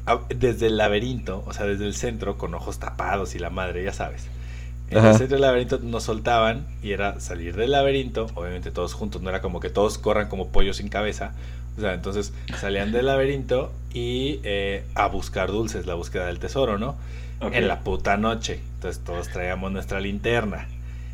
a- 0.07 0.21
desde 0.35 0.67
el 0.67 0.77
laberinto, 0.77 1.45
o 1.47 1.53
sea, 1.53 1.67
desde 1.67 1.87
el 1.87 1.95
centro, 1.95 2.39
con 2.39 2.55
ojos 2.55 2.79
tapados 2.79 3.35
y 3.35 3.39
la 3.39 3.51
madre, 3.51 3.85
ya 3.85 3.93
sabes. 3.93 4.27
En 4.91 4.99
Ajá. 4.99 5.11
el 5.11 5.17
centro 5.19 5.35
del 5.37 5.43
laberinto 5.43 5.79
nos 5.83 6.05
soltaban 6.05 6.67
y 6.83 6.93
era 6.93 7.21
salir 7.21 7.55
del 7.57 7.73
laberinto, 7.73 8.27
obviamente 8.35 8.71
todos 8.71 8.95
juntos, 8.95 9.21
no 9.21 9.29
era 9.29 9.43
como 9.43 9.61
que 9.61 9.69
todos 9.69 9.99
corran 9.99 10.29
como 10.29 10.49
pollos 10.49 10.79
sin 10.79 10.89
cabeza. 10.89 11.33
O 11.77 11.81
sea, 11.81 11.93
entonces 11.95 12.33
salían 12.59 12.91
del 12.91 13.07
laberinto 13.07 13.71
y 13.93 14.41
eh, 14.45 14.85
a 14.95 15.07
buscar 15.09 15.49
dulces, 15.53 15.87
la 15.87 15.95
búsqueda 15.95 16.27
del 16.27 16.39
tesoro, 16.39 16.79
¿no? 16.79 16.97
En 17.41 17.69
la 17.69 17.81
puta 17.81 18.17
noche. 18.17 18.61
Entonces 18.77 19.05
todos 19.05 19.29
traíamos 19.29 19.71
nuestra 19.71 20.01
linterna. 20.01 20.67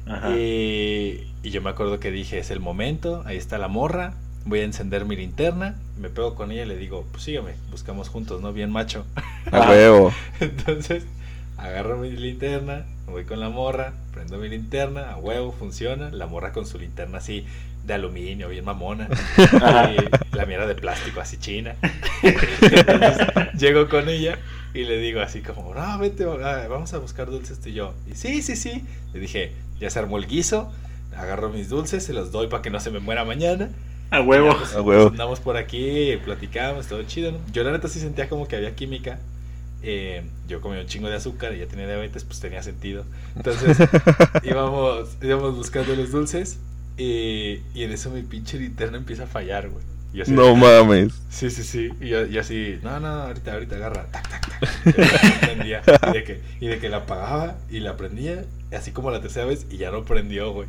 Ajá. 0.07 0.31
Y, 0.31 1.27
y 1.43 1.51
yo 1.51 1.61
me 1.61 1.69
acuerdo 1.71 1.99
que 2.01 2.11
dije, 2.11 2.39
es 2.39 2.51
el 2.51 2.61
momento, 2.61 3.23
ahí 3.27 3.37
está 3.37 3.59
la 3.59 3.69
morra, 3.69 4.15
voy 4.45 4.61
a 4.61 4.65
encender 4.65 5.05
mi 5.05 5.17
linterna, 5.17 5.77
me 5.99 6.11
pego 6.11 6.35
con 6.35 6.53
ella 6.53 6.63
y 6.63 6.67
le 6.67 6.77
digo, 6.77 7.07
pues 7.11 7.25
sígueme, 7.25 7.53
buscamos 7.71 8.09
juntos, 8.09 8.41
¿no? 8.41 8.53
Bien 8.53 8.71
macho. 8.71 9.05
A 9.53 9.61
huevo. 9.71 10.13
Entonces, 10.41 11.05
agarro 11.57 11.97
mi 11.97 12.11
linterna, 12.11 12.85
voy 13.07 13.25
con 13.25 13.41
la 13.41 13.49
morra, 13.49 13.95
prendo 14.13 14.39
mi 14.39 14.49
linterna, 14.49 15.13
a 15.13 15.17
huevo, 15.17 15.53
funciona, 15.53 16.11
la 16.11 16.27
morra 16.27 16.53
con 16.53 16.67
su 16.67 16.79
linterna 16.79 17.19
así 17.19 17.47
de 17.85 17.95
aluminio, 17.95 18.49
bien 18.49 18.65
mamona, 18.65 19.09
y 19.39 20.35
la 20.37 20.47
mierda 20.47 20.67
de 20.67 20.75
plástico 20.75 21.21
así 21.21 21.37
china. 21.37 21.75
Entonces, 22.23 23.29
llego 23.59 23.89
con 23.89 24.09
ella 24.09 24.39
y 24.73 24.85
le 24.85 24.99
digo 24.99 25.21
así 25.21 25.41
como, 25.41 25.75
no, 25.75 25.99
vete, 25.99 26.25
vamos 26.25 26.95
a 26.95 26.99
buscar 26.99 27.31
dulces 27.31 27.61
tú 27.61 27.69
y 27.69 27.75
yo. 27.75 27.95
Y 28.11 28.15
sí, 28.15 28.43
sí, 28.43 28.57
sí. 28.57 28.85
Le 29.13 29.21
dije, 29.21 29.53
ya 29.79 29.91
se 29.91 29.99
armó 29.99 30.17
el 30.17 30.27
guiso, 30.27 30.73
agarro 31.17 31.51
mis 31.51 31.69
dulces, 31.69 32.05
se 32.05 32.13
los 32.13 32.33
doy 32.33 32.49
para 32.49 32.63
que 32.63 32.71
no 32.71 32.81
se 32.81 32.91
me 32.91 33.01
muera 33.01 33.25
mañana. 33.25 33.69
A 34.17 34.21
huevo. 34.23 34.51
Ya, 34.53 34.59
pues, 34.59 34.75
A 34.75 34.83
huevo. 34.83 35.03
pues, 35.03 35.13
andamos 35.13 35.41
por 35.41 35.57
aquí, 35.57 36.17
platicamos, 36.25 36.87
todo 36.87 37.03
chido, 37.05 37.33
¿no? 37.33 37.39
Yo 37.53 37.63
la 37.65 37.73
neta 37.73 37.89
sí 37.89 38.01
sentía 38.01 38.29
como 38.29 38.47
que 38.49 38.57
había 38.57 38.75
química. 38.75 39.19
Eh, 39.83 40.23
yo 40.49 40.61
comía 40.63 40.81
un 40.81 40.87
chingo 40.87 41.09
de 41.11 41.17
azúcar 41.17 41.55
y 41.55 41.59
ya 41.59 41.67
tenía 41.67 41.87
diabetes, 41.87 42.25
pues 42.25 42.41
tenía 42.41 42.63
sentido. 42.63 43.05
Entonces 43.37 43.77
íbamos, 44.43 45.17
íbamos 45.23 45.57
buscando 45.57 45.95
los 45.95 46.11
dulces 46.11 46.59
y, 46.97 47.61
y 47.75 47.83
en 47.83 47.93
eso 47.93 48.11
mi 48.11 48.23
pinche 48.23 48.59
linterna 48.59 48.97
empieza 48.97 49.25
a 49.25 49.27
fallar, 49.27 49.69
güey. 49.69 49.85
Así, 50.23 50.31
No 50.31 50.55
mames. 50.55 51.13
Sí, 51.29 51.51
sí, 51.51 51.65
sí. 51.65 51.91
Y 52.01 52.09
yo, 52.09 52.41
así, 52.41 52.79
no, 52.83 53.01
no, 53.01 53.09
ahorita, 53.09 53.53
ahorita 53.53 53.77
agarra. 53.77 54.07
Tac, 54.13 54.29
tac, 54.29 54.61
tac. 54.61 54.65
Y. 55.65 55.73
Y 55.73 56.13
de, 56.13 56.25
que, 56.25 56.41
y 56.61 56.67
de 56.69 56.79
que 56.79 56.89
la 56.89 56.99
apagaba 56.99 57.57
y 57.71 57.81
la 57.81 57.97
prendía, 57.97 58.45
así 58.73 58.93
como 58.93 59.11
la 59.11 59.21
tercera 59.21 59.45
vez, 59.47 59.67
y 59.71 59.79
ya 59.79 59.91
no 59.91 60.05
prendió, 60.05 60.53
güey. 60.53 60.69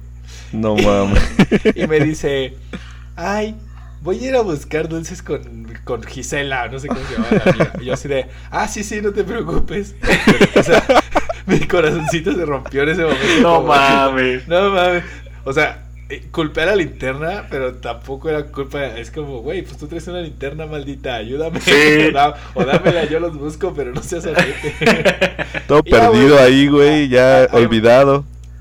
No 0.51 0.75
mames. 0.75 1.21
y 1.75 1.85
me 1.87 1.99
dice, 1.99 2.55
ay, 3.15 3.55
voy 4.01 4.23
a 4.23 4.27
ir 4.29 4.35
a 4.35 4.41
buscar 4.41 4.87
dulces 4.87 5.21
con, 5.23 5.67
con 5.83 6.03
Gisela, 6.03 6.67
no 6.67 6.79
sé 6.79 6.87
cómo 6.87 6.99
se 7.07 7.13
llama 7.13 7.27
la 7.31 7.51
amiga. 7.51 7.73
Y 7.81 7.85
yo 7.85 7.93
así 7.93 8.07
de, 8.07 8.27
ah, 8.51 8.67
sí, 8.67 8.83
sí, 8.83 9.01
no 9.01 9.11
te 9.11 9.23
preocupes. 9.23 9.95
o 10.55 10.63
sea, 10.63 10.83
mi 11.45 11.59
corazoncito 11.61 12.33
se 12.33 12.45
rompió 12.45 12.83
en 12.83 12.89
ese 12.89 13.01
momento. 13.03 13.41
No 13.41 13.55
como- 13.55 13.67
mames. 13.67 14.47
No 14.47 14.69
mames. 14.71 15.03
O 15.43 15.53
sea, 15.53 15.81
eh, 16.09 16.23
culpé 16.31 16.61
a 16.61 16.65
la 16.67 16.75
linterna, 16.75 17.45
pero 17.49 17.75
tampoco 17.75 18.29
era 18.29 18.43
culpa. 18.43 18.85
Es 18.85 19.09
como, 19.09 19.41
güey, 19.41 19.63
pues 19.63 19.77
tú 19.77 19.87
traes 19.87 20.07
una 20.07 20.21
linterna 20.21 20.67
maldita, 20.67 21.15
ayúdame. 21.15 21.59
Sí. 21.61 21.71
o, 22.09 22.11
da- 22.11 22.35
o 22.53 22.63
dámela, 22.63 23.05
yo 23.05 23.19
los 23.19 23.35
busco, 23.37 23.73
pero 23.73 23.91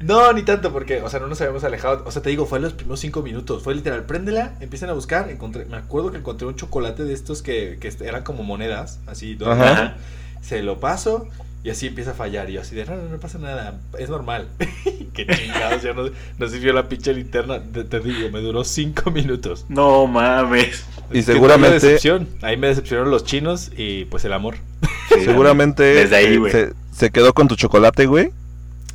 no 0.05 0.33
ni 0.33 0.43
tanto, 0.43 0.73
porque, 0.73 1.01
o 1.01 1.09
sea, 1.09 1.21
no 1.21 1.27
nos 1.27 1.41
habíamos 1.41 1.65
alejado. 1.65 2.03
O 2.07 2.11
sea, 2.11 2.23
te 2.23 2.31
digo, 2.31 2.47
fue 2.47 2.59
en 2.59 2.65
los 2.65 2.75
primeros 2.75 3.01
cinco 3.01 3.23
minutos. 3.23 3.63
Fue 3.63 3.75
literal, 3.75 4.05
préndela, 4.05 4.55
empiezan 4.61 4.91
a 4.91 4.93
buscar. 4.93 5.31
Encontré, 5.31 5.65
me 5.65 5.77
acuerdo 5.77 6.13
que 6.13 6.19
encontré 6.19 6.47
un 6.47 6.57
chocolate 6.57 7.05
de 7.05 7.15
estos 7.15 7.43
que, 7.43 7.79
que 7.81 7.93
eran 8.05 8.23
como 8.23 8.43
monedas, 8.43 9.01
así. 9.07 9.39
Ajá. 9.45 9.97
Se 10.43 10.63
lo 10.63 10.79
paso 10.79 11.29
y 11.63 11.71
así 11.71 11.87
empieza 11.87 12.11
a 12.11 12.15
fallar. 12.15 12.51
Y 12.51 12.55
yo 12.55 12.61
así 12.61 12.75
de, 12.75 12.85
no, 12.85 12.97
no, 12.97 13.09
no 13.09 13.19
pasa 13.19 13.39
nada, 13.39 13.81
es 13.99 14.11
normal. 14.11 14.49
Qué 15.15 15.27
chingados, 15.27 15.83
ya 15.83 15.95
no, 15.95 16.11
no 16.39 16.49
sirvió 16.49 16.75
la 16.75 16.89
pinche 16.89 17.15
linterna. 17.15 17.63
Te, 17.63 17.85
te 17.85 18.01
digo, 18.01 18.29
me 18.31 18.41
duró 18.41 18.63
cinco 18.65 19.11
minutos. 19.11 19.65
No 19.69 20.07
mames. 20.07 20.85
Y 21.11 21.21
¿Qué 21.21 21.23
tal 21.23 21.35
la 21.35 21.35
seguramente, 21.35 21.75
decepción? 21.75 22.29
Ahí 22.43 22.59
me 22.59 22.67
decepcionaron 22.67 23.11
los 23.11 23.25
chinos 23.25 23.71
y 23.75 24.05
pues 24.05 24.25
el 24.27 24.35
amor. 24.35 24.57
seguramente 25.09 25.83
Desde 25.83 26.17
ahí, 26.17 26.37
güey. 26.37 26.53
se, 26.53 26.73
se 26.93 27.11
quedó 27.11 27.33
con 27.33 27.49
tu 27.49 27.57
chocolate, 27.57 28.05
güey. 28.05 28.33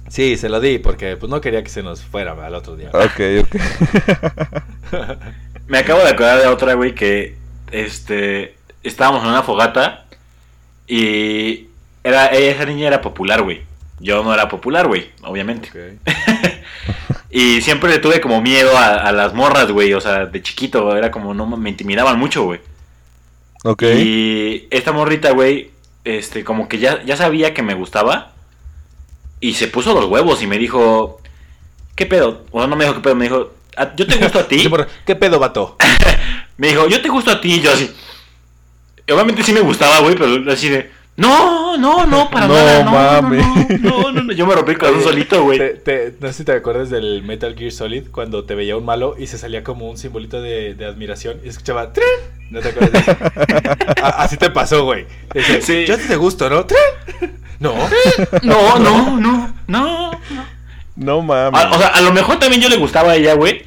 Sí, 0.10 0.38
se 0.38 0.50
lo 0.50 0.60
di 0.60 0.80
porque 0.80 1.16
pues 1.16 1.30
no 1.30 1.40
quería 1.40 1.64
que 1.64 1.70
se 1.70 1.84
nos 1.84 2.02
fuera 2.02 2.34
al 2.46 2.56
otro 2.56 2.76
día. 2.76 2.90
Ok, 2.94 3.22
ok. 3.42 3.56
Me 5.68 5.78
acabo 5.78 6.02
de 6.02 6.10
acordar 6.10 6.40
de 6.40 6.48
otra, 6.48 6.74
güey, 6.74 6.94
que 6.94 7.36
este 7.72 8.56
estábamos 8.84 9.24
en 9.24 9.30
una 9.30 9.44
fogata 9.44 10.06
y 10.88 11.68
era 12.04 12.28
esa 12.28 12.66
niña 12.66 12.88
era 12.88 13.02
popular, 13.02 13.42
güey. 13.44 13.62
Yo 14.00 14.24
no 14.24 14.34
era 14.34 14.50
popular, 14.50 14.88
güey, 14.88 15.12
obviamente. 15.22 15.70
Y 17.32 17.62
siempre 17.62 17.90
le 17.90 18.00
tuve 18.00 18.22
como 18.22 18.42
miedo 18.42 18.76
a, 18.78 18.96
a 18.96 19.12
las 19.12 19.34
morras, 19.34 19.72
güey. 19.72 19.94
O 19.94 20.02
sea, 20.02 20.26
de 20.26 20.42
chiquito 20.42 20.96
era 20.96 21.12
como 21.12 21.34
no 21.34 21.46
me 21.46 21.70
intimidaban 21.70 22.18
mucho, 22.18 22.44
güey. 22.44 22.60
Ok. 23.64 23.84
Y 23.84 24.68
esta 24.72 24.92
morrita, 24.92 25.32
güey, 25.32 25.72
este, 26.06 26.44
como 26.44 26.68
que 26.68 26.80
ya, 26.80 27.04
ya 27.04 27.18
sabía 27.18 27.54
que 27.54 27.62
me 27.62 27.76
gustaba. 27.76 28.34
Y 29.42 29.54
se 29.54 29.68
puso 29.68 29.94
los 29.94 30.06
huevos 30.06 30.42
y 30.44 30.48
me 30.48 30.58
dijo, 30.58 31.22
¿qué 31.96 32.06
pedo? 32.06 32.44
O 32.52 32.66
no 32.68 32.76
me 32.76 32.84
dijo 32.86 32.96
qué 32.96 33.02
pedo, 33.02 33.16
me 33.16 33.26
dijo, 33.26 33.54
"¿A- 33.78 33.96
yo 33.96 34.06
te 34.06 34.18
gusto 34.18 34.40
a 34.40 34.48
ti. 34.48 34.70
¿Qué 35.06 35.16
pedo, 35.16 35.40
vato? 35.40 35.78
Me 36.58 36.68
dijo, 36.68 36.88
yo 36.90 37.02
te 37.02 37.08
gusto 37.08 37.32
a 37.32 37.40
ti. 37.40 37.54
Y 37.56 37.62
yo 37.62 37.72
así. 37.72 37.90
Obviamente 39.10 39.44
sí 39.44 39.54
me 39.54 39.62
gustaba, 39.62 40.00
güey, 40.02 40.16
pero 40.16 40.52
así 40.52 40.68
de. 40.70 40.92
No, 41.16 41.78
no, 41.78 42.06
no, 42.06 42.30
para 42.30 42.48
No 42.50 42.54
nada. 42.54 42.84
No, 42.84 42.92
mames. 42.92 43.46
No, 43.82 44.02
no, 44.02 44.12
no, 44.12 44.24
no, 44.24 44.34
Yo 44.34 44.46
me 44.46 44.54
rompí 44.56 44.72
el 44.72 44.78
corazón 44.78 45.04
solito, 45.04 45.42
güey. 45.44 45.58
Te- 45.58 45.70
te- 45.76 46.16
no 46.20 46.28
sé 46.28 46.34
si 46.34 46.44
te 46.44 46.52
acuerdas 46.52 46.90
del 46.90 47.24
Metal 47.24 47.56
Gear 47.58 47.72
Solid 47.72 48.10
cuando 48.12 48.44
te 48.44 48.56
veía 48.56 48.76
un 48.76 48.84
malo 48.84 49.16
y 49.18 49.28
se 49.28 49.38
salía 49.38 49.64
como 49.64 49.90
un 49.90 49.98
simbolito 49.98 50.42
de, 50.42 50.74
de 50.76 50.86
admiración 50.86 51.40
y 51.46 51.48
escuchaba 51.48 51.94
"Trin". 51.94 52.06
¿No 52.50 52.60
te 52.62 52.70
acuerdas 52.70 53.04
así 54.18 54.38
te 54.38 54.50
pasó, 54.50 54.84
güey. 54.84 55.06
Dice, 55.34 55.62
Sí. 55.62 55.86
Yo 55.86 55.98
te 55.98 56.16
gusto, 56.16 56.50
¿no? 56.50 56.66
No. 57.60 57.76
No, 58.44 58.80
no, 58.80 59.18
no, 59.20 59.54
no. 59.68 60.12
No 60.96 61.22
mames. 61.22 61.62
A- 61.62 61.70
o 61.72 61.78
sea, 61.78 61.88
a 61.90 62.02
lo 62.02 62.12
mejor 62.12 62.40
también 62.40 62.62
yo 62.62 62.70
le 62.70 62.78
gustaba 62.78 63.12
a 63.12 63.16
ella, 63.16 63.34
güey. 63.34 63.64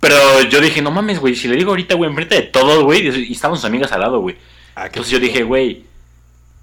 Pero 0.00 0.16
yo 0.42 0.60
dije, 0.60 0.80
no 0.82 0.90
mames, 0.90 1.18
güey. 1.18 1.34
Si 1.34 1.48
le 1.48 1.56
digo 1.56 1.70
ahorita, 1.70 1.94
güey, 1.94 2.08
enfrente 2.10 2.34
de 2.36 2.42
todos, 2.42 2.82
güey. 2.84 3.08
Y 3.28 3.32
estamos 3.32 3.58
sus 3.60 3.66
amigas 3.66 3.92
al 3.92 4.00
lado, 4.00 4.20
güey. 4.20 4.36
Ah, 4.76 4.86
Entonces 4.86 5.10
yo 5.12 5.18
dije, 5.18 5.42
güey. 5.42 5.84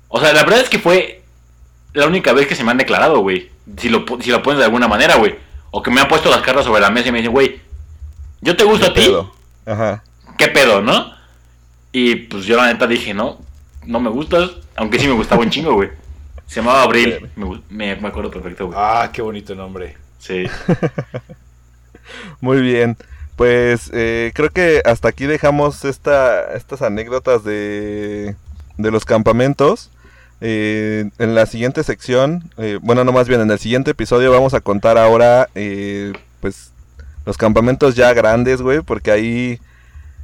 O 0.07 0.19
sea, 0.19 0.31
la 0.33 0.43
verdad 0.43 0.61
es 0.61 0.69
que 0.69 0.79
fue 0.79 1.21
la 1.93 2.07
única 2.07 2.33
vez 2.33 2.47
que 2.47 2.55
se 2.55 2.63
me 2.63 2.71
han 2.71 2.77
declarado, 2.77 3.19
güey. 3.19 3.49
Si 3.77 3.89
lo, 3.89 4.05
si 4.21 4.29
lo 4.31 4.41
pones 4.43 4.59
de 4.59 4.65
alguna 4.65 4.87
manera, 4.87 5.15
güey. 5.15 5.35
O 5.71 5.81
que 5.83 5.91
me 5.91 5.99
han 6.01 6.07
puesto 6.07 6.29
las 6.29 6.41
cartas 6.41 6.65
sobre 6.65 6.81
la 6.81 6.89
mesa 6.89 7.09
y 7.09 7.11
me 7.11 7.17
dicen, 7.19 7.33
güey, 7.33 7.59
yo 8.41 8.55
te 8.55 8.63
gusto 8.63 8.85
a 8.87 8.93
ti. 8.93 9.01
Pedo. 9.01 9.33
Ajá. 9.65 10.03
¿Qué 10.37 10.47
pedo, 10.47 10.81
no? 10.81 11.13
Y 11.97 12.15
pues 12.15 12.43
yo 12.43 12.57
la 12.57 12.67
neta 12.67 12.87
dije, 12.87 13.13
no, 13.13 13.39
no 13.85 14.01
me 14.01 14.09
gustas. 14.09 14.51
Aunque 14.75 14.99
sí 14.99 15.07
me 15.07 15.13
gustaba 15.13 15.41
un 15.41 15.49
chingo, 15.49 15.75
güey. 15.75 15.91
Se 16.45 16.57
llamaba 16.59 16.83
Abril. 16.83 17.29
Me, 17.69 17.95
me 17.95 18.07
acuerdo 18.09 18.29
perfecto, 18.29 18.65
güey. 18.65 18.77
Ah, 18.77 19.09
qué 19.13 19.21
bonito 19.21 19.55
nombre. 19.55 19.95
Sí. 20.19 20.43
Muy 22.41 22.59
bien. 22.59 22.97
Pues 23.37 23.89
eh, 23.93 24.33
creo 24.35 24.49
que 24.49 24.81
hasta 24.83 25.07
aquí 25.07 25.25
dejamos 25.25 25.85
esta, 25.85 26.53
estas 26.53 26.81
anécdotas 26.81 27.45
de, 27.45 28.35
de 28.75 28.91
los 28.91 29.05
campamentos. 29.05 29.89
Eh, 30.41 31.09
en 31.17 31.33
la 31.33 31.45
siguiente 31.45 31.81
sección, 31.85 32.51
eh, 32.57 32.77
bueno, 32.81 33.05
no 33.05 33.13
más 33.13 33.29
bien 33.29 33.39
en 33.39 33.51
el 33.51 33.59
siguiente 33.59 33.91
episodio 33.91 34.33
vamos 34.33 34.53
a 34.53 34.59
contar 34.59 34.97
ahora, 34.97 35.47
eh, 35.55 36.11
pues, 36.41 36.71
los 37.25 37.37
campamentos 37.37 37.95
ya 37.95 38.11
grandes, 38.11 38.61
güey, 38.61 38.81
porque 38.81 39.11
ahí, 39.11 39.61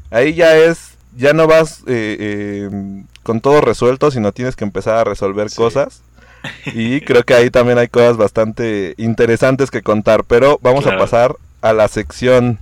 ahí 0.10 0.34
ya 0.34 0.58
es, 0.58 0.91
ya 1.16 1.34
no 1.34 1.48
vas 1.48 1.82
eh, 1.88 2.18
eh, 2.20 3.04
con 3.24 3.42
todo 3.42 3.62
resuelto, 3.62 4.12
sino 4.12 4.32
tienes 4.32 4.56
que 4.56 4.64
empezar 4.64 4.96
a 4.98 5.04
resolver 5.04 5.50
Sí. 5.50 5.56
cosas. 5.58 6.02
Y 6.74 7.02
creo 7.02 7.24
que 7.24 7.36
ahí 7.36 7.50
también 7.52 7.78
hay 7.78 7.88
cosas 7.88 8.18
bastante 8.18 8.96
interesantes 8.98 9.70
que 9.70 9.82
contar, 9.84 10.24
pero 10.24 10.60
vamos 10.64 10.84
Claro. 10.84 10.98
a 10.98 11.02
pasar 11.02 11.36
a 11.62 11.74
la 11.74 11.88
sección. 11.88 12.58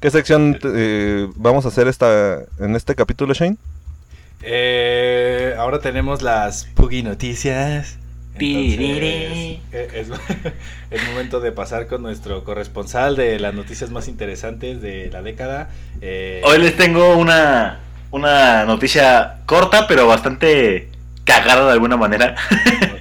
¿Qué 0.00 0.10
sección 0.10 0.58
eh, 0.64 1.28
vamos 1.36 1.64
a 1.64 1.68
hacer 1.68 1.88
esta 1.88 2.40
en 2.58 2.76
este 2.76 2.94
capítulo, 2.94 3.32
Shane? 3.34 3.56
Eh, 4.42 5.54
ahora 5.58 5.80
tenemos 5.80 6.22
las 6.22 6.64
Puggy 6.74 7.02
Noticias. 7.02 7.98
Entonces, 8.40 9.94
es, 9.94 10.08
es 10.90 11.08
momento 11.08 11.40
de 11.40 11.52
pasar 11.52 11.86
con 11.86 12.02
nuestro 12.02 12.44
corresponsal 12.44 13.16
de 13.16 13.38
las 13.38 13.54
noticias 13.54 13.90
más 13.90 14.08
interesantes 14.08 14.80
de 14.82 15.10
la 15.12 15.22
década. 15.22 15.68
Eh, 16.00 16.40
Hoy 16.44 16.58
les 16.58 16.76
tengo 16.76 17.16
una, 17.16 17.80
una 18.10 18.64
noticia 18.64 19.36
corta, 19.46 19.86
pero 19.86 20.06
bastante 20.06 20.88
cagada 21.24 21.66
de 21.66 21.72
alguna 21.72 21.96
manera. 21.96 22.34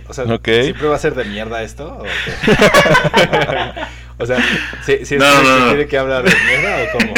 O 0.09 0.13
sea, 0.13 0.23
Ok. 0.23 0.47
¿siempre 0.63 0.87
va 0.87 0.95
a 0.95 0.99
ser 0.99 1.13
de 1.13 1.23
mierda 1.23 1.61
esto? 1.61 1.85
¿O, 1.87 2.03
o 4.17 4.25
sea, 4.25 4.37
¿si, 4.83 5.05
si 5.05 5.15
es 5.15 5.21
No, 5.21 5.41
que 5.41 5.47
no, 5.47 5.67
quiere 5.67 5.87
que 5.87 5.97
hable 5.99 6.15
de 6.15 6.35
mierda 6.47 6.83
o 6.83 6.87
cómo? 6.97 7.13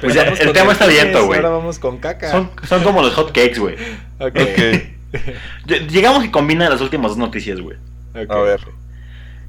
Pues 0.00 0.14
ya, 0.14 0.22
el 0.24 0.52
tema 0.52 0.72
está 0.72 0.84
abierto, 0.86 1.24
güey. 1.26 1.38
Ahora 1.38 1.50
vamos 1.50 1.78
con 1.78 1.98
caca. 1.98 2.28
Son, 2.30 2.50
son 2.68 2.82
como 2.82 3.02
los 3.02 3.14
hot 3.14 3.28
cakes, 3.32 3.58
güey. 3.60 3.76
Ok. 4.18 4.34
Ll- 4.34 4.82
Llegamos 5.90 6.22
que 6.22 6.30
combina 6.30 6.68
las 6.68 6.80
últimas 6.80 7.10
dos 7.10 7.18
noticias, 7.18 7.60
güey. 7.60 7.76
A 8.14 8.36
ver. 8.40 8.60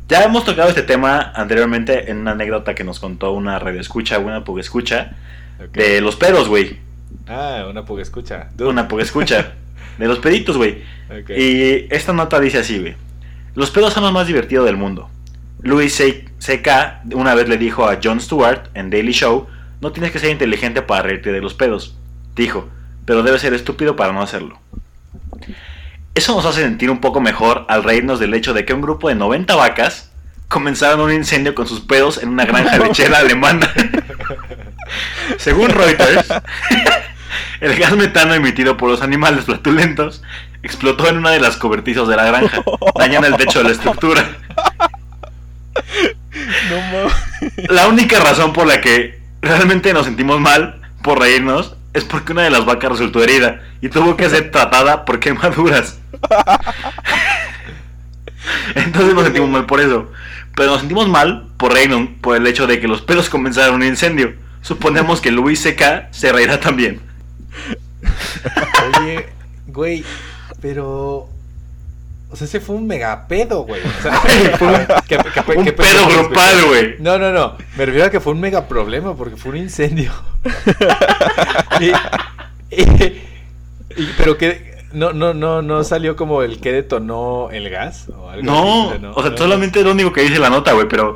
Ya 0.10 0.24
hemos 0.24 0.44
tocado 0.46 0.70
este 0.70 0.84
tema 0.84 1.32
anteriormente 1.36 2.12
en 2.12 2.18
una 2.18 2.32
anécdota 2.32 2.76
que 2.76 2.84
nos 2.84 3.00
contó 3.00 3.32
una 3.32 3.58
radio 3.60 3.80
escucha, 3.80 4.20
una 4.20 4.44
puga 4.44 4.62
escucha, 4.62 5.12
Ok. 5.64 5.72
de 5.78 6.02
los 6.02 6.16
pedos, 6.16 6.48
güey. 6.50 6.78
Ah, 7.28 7.66
una 7.70 7.86
puga 7.86 8.02
escucha. 8.02 8.50
Dude. 8.56 8.70
Una 8.70 8.88
puga 8.88 9.04
escucha, 9.04 9.54
de 9.98 10.08
los 10.08 10.20
peditos, 10.20 10.58
güey. 10.58 10.82
Y 11.30 11.94
esta 11.94 12.12
nota 12.12 12.40
dice 12.40 12.60
así, 12.60 12.80
güey. 12.80 12.96
Los 13.56 13.72
pedos 13.72 13.94
son 13.94 14.04
lo 14.04 14.12
más 14.12 14.28
divertido 14.28 14.64
del 14.66 14.78
mundo. 14.78 15.10
Louis 15.62 15.94
C.K. 16.40 17.04
una 17.14 17.36
vez 17.36 17.48
le 17.48 17.58
dijo 17.58 17.88
a 17.88 18.00
Jon 18.04 18.20
Stewart 18.20 18.68
en 18.74 18.90
Daily 18.90 19.14
Show, 19.14 19.48
no 19.80 19.92
tienes 19.94 20.12
que 20.12 20.20
ser 20.20 20.32
inteligente 20.32 20.82
para 20.82 21.04
reírte 21.04 21.32
de 21.32 21.40
los 21.40 21.54
pedos. 21.54 21.96
Dijo, 22.36 22.68
pero 23.06 23.24
debes 23.24 23.42
ser 23.42 23.54
estúpido 23.54 23.96
para 23.96 24.12
no 24.12 24.22
hacerlo. 24.22 24.60
Eso 26.16 26.36
nos 26.36 26.46
hace 26.46 26.62
sentir 26.62 26.92
un 26.92 27.02
poco 27.02 27.22
mejor 27.22 27.66
al 27.70 27.84
reírnos 27.84 28.20
del 28.20 28.34
hecho 28.34 28.54
de 28.54 28.66
que 28.66 28.74
un 28.74 28.82
grupo 28.82 29.10
de 29.10 29.16
90 29.16 29.56
vacas 29.56 30.12
comenzaron 30.48 31.02
un 31.02 31.12
incendio 31.12 31.56
con 31.56 31.68
sus 31.68 31.82
pedos 31.82 32.22
en 32.22 32.30
una 32.30 32.46
granja 32.46 32.78
lechera 32.84 33.18
alemana. 33.20 33.72
Según 35.38 35.70
Reuters, 35.70 36.28
el 37.62 37.76
gas 37.76 37.96
metano 37.96 38.34
emitido 38.36 38.78
por 38.78 38.90
los 38.90 39.02
animales 39.02 39.46
flatulentos 39.46 40.22
explotó 40.62 41.08
en 41.10 41.18
una 41.18 41.32
de 41.32 41.40
las 41.40 41.58
cobertizos 41.58 42.08
de 42.08 42.16
la 42.16 42.26
granja, 42.26 42.64
dañando 42.96 43.28
el 43.28 43.36
techo 43.36 43.60
de 43.60 43.66
la 43.66 43.72
estructura. 43.72 44.26
No. 46.70 47.74
La 47.74 47.88
única 47.88 48.20
razón 48.20 48.54
por 48.54 48.68
la 48.68 48.80
que 48.82 49.20
realmente 49.42 49.94
nos 49.94 50.06
sentimos 50.06 50.40
mal 50.40 50.82
por 51.02 51.20
reírnos 51.20 51.76
es 51.94 52.04
porque 52.04 52.32
una 52.32 52.44
de 52.44 52.50
las 52.50 52.66
vacas 52.66 52.92
resultó 52.92 53.24
herida 53.24 53.62
y 53.82 53.90
tuvo 53.90 54.18
que 54.18 54.30
ser 54.30 54.52
tratada 54.52 55.06
por 55.06 55.20
quemaduras. 55.20 56.00
Entonces 58.76 59.14
nos 59.14 59.24
sentimos 59.24 59.50
mal 59.50 59.66
por 59.66 59.80
eso. 59.80 60.12
Pero 60.56 60.72
nos 60.72 60.80
sentimos 60.80 61.08
mal 61.08 61.52
por 61.58 61.74
reírnos 61.74 62.10
por 62.22 62.36
el 62.36 62.46
hecho 62.48 62.68
de 62.68 62.80
que 62.80 62.88
los 62.88 63.02
pelos 63.02 63.30
comenzaron 63.30 63.76
un 63.76 63.84
incendio. 63.84 64.34
Suponemos 64.62 65.22
que 65.22 65.32
Luis 65.32 65.62
C.K. 65.62 66.10
se 66.12 66.32
reirá 66.32 66.60
también. 66.60 67.02
Oye, 69.02 69.28
güey, 69.68 70.04
pero. 70.62 71.30
O 72.34 72.36
sea, 72.36 72.46
ese 72.46 72.60
fue 72.60 72.76
un 72.76 72.88
mega 72.88 73.28
pedo, 73.28 73.62
güey. 73.62 73.80
O 73.80 74.02
sea, 74.02 74.20
un- 74.60 75.02
que- 75.08 75.18
que- 75.18 75.24
que- 75.46 75.58
Un 75.58 75.66
que- 75.66 75.74
pedo 75.74 76.08
grupal, 76.08 76.66
güey. 76.68 76.96
No, 76.98 77.20
no, 77.20 77.32
no. 77.32 77.56
Me 77.78 77.86
refiero 77.86 78.08
a 78.08 78.10
que 78.10 78.20
fue 78.20 78.34
un 78.34 78.40
mega 78.40 78.68
problema 78.68 79.16
porque 79.16 79.38
fue 79.38 79.52
un 79.52 79.58
incendio. 79.58 80.12
y, 81.80 81.86
y- 82.76 83.22
y- 83.98 84.10
pero 84.18 84.36
que 84.38 84.74
no, 84.94 85.14
no, 85.14 85.34
no, 85.36 85.62
no 85.62 85.84
salió 85.84 86.16
como 86.16 86.42
el 86.42 86.60
que 86.60 86.72
detonó 86.72 87.50
el 87.52 87.70
gas 87.70 88.08
o 88.10 88.30
algo 88.30 88.44
No, 88.44 88.90
así, 88.92 89.06
o 89.14 89.22
sea, 89.22 89.30
No. 89.32 89.38
solamente 89.38 89.80
es 89.80 89.86
lo 89.86 89.92
único 89.92 90.12
que 90.12 90.22
dice 90.22 90.40
la 90.40 90.50
nota, 90.50 90.74
güey, 90.74 90.88
pero 90.88 91.16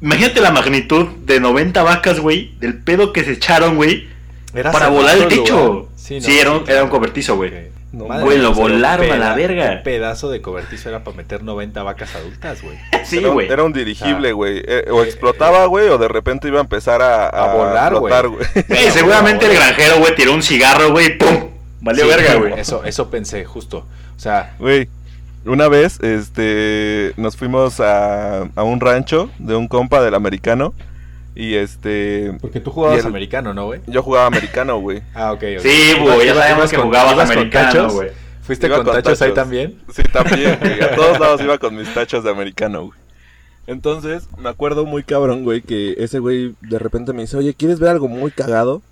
imagínate 0.00 0.40
la 0.40 0.50
magnitud 0.52 1.06
de 1.24 1.40
90 1.40 1.82
vacas, 1.82 2.20
güey, 2.20 2.54
del 2.60 2.80
pedo 2.82 3.12
que 3.12 3.24
se 3.24 3.32
echaron, 3.32 3.74
güey, 3.76 4.08
Era 4.54 4.70
para 4.70 4.88
volar 4.88 5.16
el 5.16 5.28
techo. 5.28 5.88
Sí, 6.04 6.20
no, 6.20 6.28
era 6.28 6.50
un- 6.52 6.66
sí, 6.66 6.72
era 6.72 6.84
un 6.84 6.90
cobertizo, 6.90 7.36
güey. 7.36 7.50
Ok. 7.50 7.60
No, 7.92 8.08
pero 8.26 8.52
volaron 8.52 9.10
a 9.10 9.16
la 9.16 9.34
verga. 9.36 9.70
Un 9.76 9.82
pedazo 9.84 10.28
de 10.28 10.42
cobertizo 10.42 10.88
era 10.88 11.04
para 11.04 11.16
meter 11.16 11.44
90 11.44 11.82
vacas 11.84 12.14
adultas, 12.16 12.60
güey. 12.60 12.76
Sí, 13.04 13.18
era, 13.18 13.28
un- 13.28 13.34
güey. 13.34 13.48
era 13.48 13.62
un 13.62 13.72
dirigible, 13.72 14.30
Ah. 14.30 14.32
güey. 14.32 14.62
Eh, 14.66 14.86
o 14.90 15.02
Eh, 15.02 15.06
explotaba, 15.06 15.64
güey, 15.66 15.88
o 15.88 15.96
de 15.98 16.08
repente 16.08 16.48
iba 16.48 16.58
a 16.58 16.62
empezar 16.62 17.00
a, 17.02 17.28
A 17.28 17.54
volar, 17.54 17.90
flotar, 17.92 18.28
güey. 18.28 18.44
Seguramente 18.92 19.46
el 19.46 19.54
granjero, 19.54 19.98
güey, 20.00 20.14
tiró 20.16 20.34
un 20.34 20.42
cigarro, 20.42 20.90
güey, 20.90 21.06
y 21.06 21.10
¡pum! 21.10 21.50
Valió 21.80 22.04
Sí, 22.04 22.10
verga, 22.10 22.34
güey. 22.34 22.52
Eso, 22.58 22.82
eso 22.84 23.10
pensé, 23.10 23.44
justo. 23.44 23.86
O 24.16 24.18
sea, 24.20 24.54
Güey, 24.58 24.88
una 25.44 25.68
vez, 25.68 26.00
este, 26.02 27.12
nos 27.16 27.36
fuimos 27.36 27.78
a, 27.80 28.48
a 28.56 28.62
un 28.64 28.80
rancho 28.80 29.30
de 29.38 29.54
un 29.54 29.68
compa 29.68 30.02
del 30.02 30.14
americano. 30.14 30.74
Y 31.36 31.54
este, 31.54 32.36
porque 32.40 32.60
tú 32.60 32.70
jugabas 32.70 33.00
el- 33.00 33.06
americano, 33.06 33.52
¿no, 33.54 33.66
güey? 33.66 33.80
yo 33.86 34.02
jugaba 34.02 34.26
americano, 34.26 34.78
güey. 34.80 35.02
Ah, 35.14 35.32
ok. 35.32 35.42
ok. 35.56 35.62
Sí, 35.62 35.92
güey, 36.00 36.26
ya 36.26 36.32
iba- 36.32 36.42
sabemos 36.42 36.70
que 36.70 36.76
jugabas 36.76 37.30
americano, 37.30 37.72
tachos. 37.72 37.92
güey. 37.94 38.08
¿Fuiste 38.42 38.66
Iba 38.66 38.76
con, 38.76 38.84
con 38.86 38.94
tachos 38.94 39.22
ahí 39.22 39.32
también? 39.32 39.78
Sí, 39.92 40.02
también, 40.12 40.58
güey. 40.60 40.80
A 40.82 40.94
todos 40.96 41.18
lados 41.18 41.40
iba 41.40 41.58
con 41.58 41.74
mis 41.76 41.92
tachos 41.94 42.22
de 42.24 42.30
americano, 42.30 42.86
güey. 42.86 42.98
Entonces, 43.66 44.28
me 44.38 44.50
acuerdo 44.50 44.84
muy 44.84 45.02
cabrón, 45.02 45.42
güey, 45.44 45.62
que 45.62 45.94
ese 45.98 46.18
güey 46.18 46.54
de 46.60 46.78
repente 46.78 47.12
me 47.14 47.22
dice, 47.22 47.36
oye, 47.38 47.54
¿quieres 47.54 47.80
ver 47.80 47.90
algo 47.90 48.08
muy 48.08 48.30
cagado? 48.30 48.82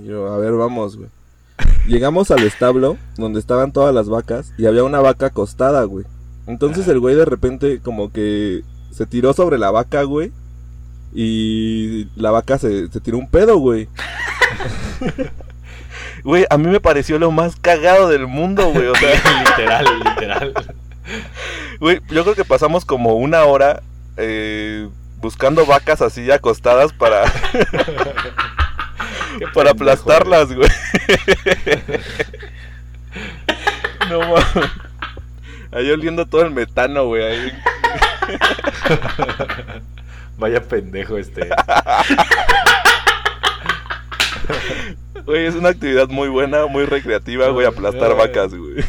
Y 0.00 0.06
yo, 0.06 0.32
a 0.32 0.38
ver, 0.38 0.52
vamos, 0.52 0.96
güey. 0.96 1.08
Llegamos 1.88 2.30
al 2.30 2.44
establo 2.44 2.96
donde 3.16 3.40
estaban 3.40 3.72
todas 3.72 3.92
las 3.94 4.08
vacas 4.08 4.52
y 4.56 4.66
había 4.66 4.84
una 4.84 5.00
vaca 5.00 5.26
acostada, 5.26 5.82
güey. 5.84 6.04
Entonces 6.46 6.86
el 6.88 7.00
güey 7.00 7.16
de 7.16 7.24
repente 7.24 7.80
como 7.82 8.12
que 8.12 8.62
se 8.92 9.06
tiró 9.06 9.32
sobre 9.32 9.58
la 9.58 9.70
vaca, 9.72 10.02
güey. 10.04 10.30
Y 11.14 12.08
la 12.16 12.32
vaca 12.32 12.58
se, 12.58 12.88
se 12.88 13.00
tiró 13.00 13.18
un 13.18 13.28
pedo, 13.28 13.56
güey. 13.58 13.88
Güey, 16.24 16.46
a 16.48 16.56
mí 16.56 16.68
me 16.68 16.80
pareció 16.80 17.18
lo 17.18 17.30
más 17.30 17.56
cagado 17.56 18.08
del 18.08 18.26
mundo, 18.26 18.70
güey. 18.70 18.86
O 18.86 18.94
sea, 18.94 19.10
literal, 19.44 19.86
literal. 20.02 20.54
Güey, 21.78 22.00
yo 22.08 22.22
creo 22.22 22.34
que 22.34 22.46
pasamos 22.46 22.86
como 22.86 23.16
una 23.16 23.44
hora 23.44 23.82
eh, 24.16 24.88
buscando 25.20 25.66
vacas 25.66 26.00
así 26.00 26.30
acostadas 26.30 26.94
para, 26.94 27.24
para 29.52 29.52
pendejo, 29.52 29.70
aplastarlas, 29.70 30.54
güey. 30.54 30.70
no 34.08 34.20
mames. 34.20 34.70
Ahí 35.72 35.90
oliendo 35.90 36.24
todo 36.24 36.42
el 36.42 36.52
metano, 36.52 37.04
güey. 37.06 37.22
Ahí. 37.22 37.52
Vaya 40.38 40.62
pendejo 40.62 41.16
este. 41.18 41.48
Güey, 45.24 45.46
es 45.46 45.54
una 45.54 45.70
actividad 45.70 46.08
muy 46.08 46.28
buena, 46.28 46.66
muy 46.66 46.84
recreativa, 46.84 47.48
güey, 47.48 47.66
aplastar 47.66 48.14
vacas, 48.14 48.54
güey. 48.54 48.84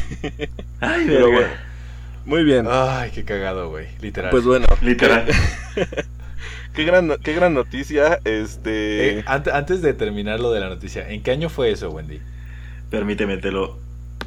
Ay, 0.80 1.04
Pero 1.06 1.30
verga. 1.30 1.34
bueno. 1.34 1.48
Muy 2.26 2.44
bien. 2.44 2.66
Ay, 2.68 3.10
qué 3.14 3.24
cagado, 3.24 3.70
güey. 3.70 3.86
Literal. 4.02 4.30
Pues 4.30 4.44
bueno, 4.44 4.66
Literal. 4.82 5.24
qué 6.74 6.84
gran, 6.84 7.16
qué 7.22 7.32
gran 7.32 7.54
noticia, 7.54 8.18
este... 8.24 9.20
Eh, 9.20 9.24
ante- 9.26 9.52
antes 9.52 9.80
de 9.80 9.94
terminar 9.94 10.38
lo 10.40 10.50
de 10.52 10.60
la 10.60 10.68
noticia, 10.68 11.08
¿en 11.08 11.22
qué 11.22 11.30
año 11.30 11.48
fue 11.48 11.70
eso, 11.70 11.88
Wendy? 11.90 12.20
Permíteme, 12.90 13.38
te 13.38 13.50
lo 13.50 13.78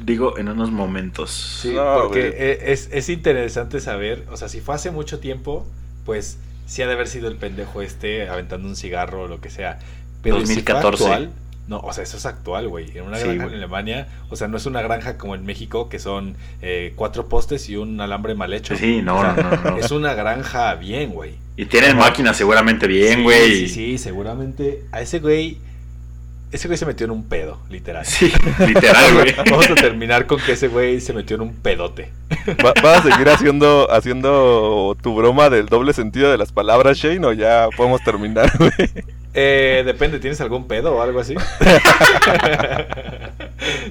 digo 0.02 0.36
en 0.36 0.48
unos 0.48 0.72
momentos. 0.72 1.30
Sí, 1.62 1.74
No, 1.74 1.94
porque 2.08 2.28
e- 2.36 2.72
es, 2.72 2.88
es 2.90 3.08
interesante 3.08 3.78
saber, 3.80 4.24
o 4.32 4.36
sea, 4.36 4.48
si 4.48 4.60
fue 4.60 4.74
hace 4.74 4.90
mucho 4.90 5.20
tiempo, 5.20 5.64
pues 6.04 6.38
sí 6.70 6.82
ha 6.82 6.86
de 6.86 6.92
haber 6.92 7.08
sido 7.08 7.26
el 7.28 7.36
pendejo 7.36 7.82
este 7.82 8.28
aventando 8.28 8.68
un 8.68 8.76
cigarro 8.76 9.22
o 9.22 9.28
lo 9.28 9.40
que 9.40 9.50
sea. 9.50 9.80
Pero 10.22 10.36
si 10.46 10.62
fue 10.62 10.62
2014. 10.62 11.04
actual, 11.04 11.30
no, 11.66 11.78
o 11.80 11.92
sea, 11.92 12.04
eso 12.04 12.16
es 12.16 12.26
actual, 12.26 12.68
güey. 12.68 12.96
En 12.96 13.04
una 13.04 13.16
Sí, 13.16 13.24
granja 13.24 13.46
en 13.46 13.54
Alemania, 13.54 14.08
o 14.28 14.36
sea, 14.36 14.46
no 14.46 14.56
es 14.56 14.66
una 14.66 14.80
granja 14.80 15.18
como 15.18 15.34
en 15.34 15.44
México, 15.44 15.88
que 15.88 15.98
son 15.98 16.36
eh, 16.62 16.92
cuatro 16.94 17.28
postes 17.28 17.68
y 17.68 17.76
un 17.76 18.00
alambre 18.00 18.36
mal 18.36 18.52
hecho. 18.52 18.76
Sí, 18.76 19.02
no, 19.02 19.18
O 19.18 19.22
sea, 19.22 19.32
no, 19.34 19.50
no, 19.50 19.70
no. 19.72 19.76
Es 19.78 19.90
una 19.90 20.14
granja 20.14 20.74
bien, 20.76 21.10
güey. 21.10 21.34
Y 21.56 21.66
tienen 21.66 21.96
máquinas 21.96 22.36
seguramente 22.36 22.86
bien, 22.86 23.18
Sí, 23.18 23.22
güey. 23.24 23.50
Sí, 23.66 23.68
sí, 23.68 23.98
seguramente 23.98 24.84
a 24.92 25.00
ese 25.00 25.18
güey, 25.18 25.58
ese 26.52 26.66
güey 26.68 26.76
se 26.78 26.86
metió 26.86 27.04
en 27.04 27.12
un 27.12 27.24
pedo, 27.28 27.60
literal. 27.70 28.04
Sí, 28.04 28.32
literal, 28.66 29.14
güey. 29.14 29.34
Vamos 29.50 29.70
a 29.70 29.74
terminar 29.74 30.26
con 30.26 30.40
que 30.40 30.52
ese 30.52 30.68
güey 30.68 31.00
se 31.00 31.12
metió 31.12 31.36
en 31.36 31.42
un 31.42 31.54
pedote. 31.54 32.10
¿Va- 32.64 32.74
¿Vas 32.82 32.98
a 33.06 33.10
seguir 33.10 33.28
haciendo, 33.28 33.90
haciendo 33.92 34.96
tu 35.02 35.14
broma 35.14 35.48
del 35.50 35.66
doble 35.66 35.92
sentido 35.92 36.30
de 36.30 36.38
las 36.38 36.52
palabras, 36.52 36.96
Shane, 36.98 37.24
o 37.26 37.32
ya 37.32 37.68
podemos 37.76 38.02
terminar, 38.02 38.50
güey? 38.58 38.72
Eh, 39.32 39.82
depende, 39.86 40.18
¿tienes 40.18 40.40
algún 40.40 40.66
pedo 40.66 40.96
o 40.96 41.02
algo 41.02 41.20
así? 41.20 41.36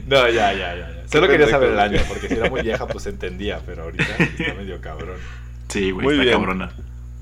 no, 0.08 0.28
ya, 0.30 0.54
ya, 0.54 0.76
ya. 0.76 0.76
ya. 0.76 0.90
Solo 1.12 1.28
quería 1.28 1.48
saber 1.48 1.72
el 1.72 1.80
año, 1.80 2.00
porque 2.08 2.28
si 2.28 2.34
era 2.36 2.50
muy 2.50 2.62
vieja, 2.62 2.86
pues 2.88 3.04
se 3.04 3.10
entendía, 3.10 3.60
pero 3.66 3.84
ahorita 3.84 4.04
está 4.04 4.54
medio 4.56 4.80
cabrón. 4.82 5.18
Sí, 5.70 5.92
güey, 5.92 6.04
Muy 6.06 6.14
está 6.16 6.24
bien. 6.24 6.36
cabrona. 6.38 6.72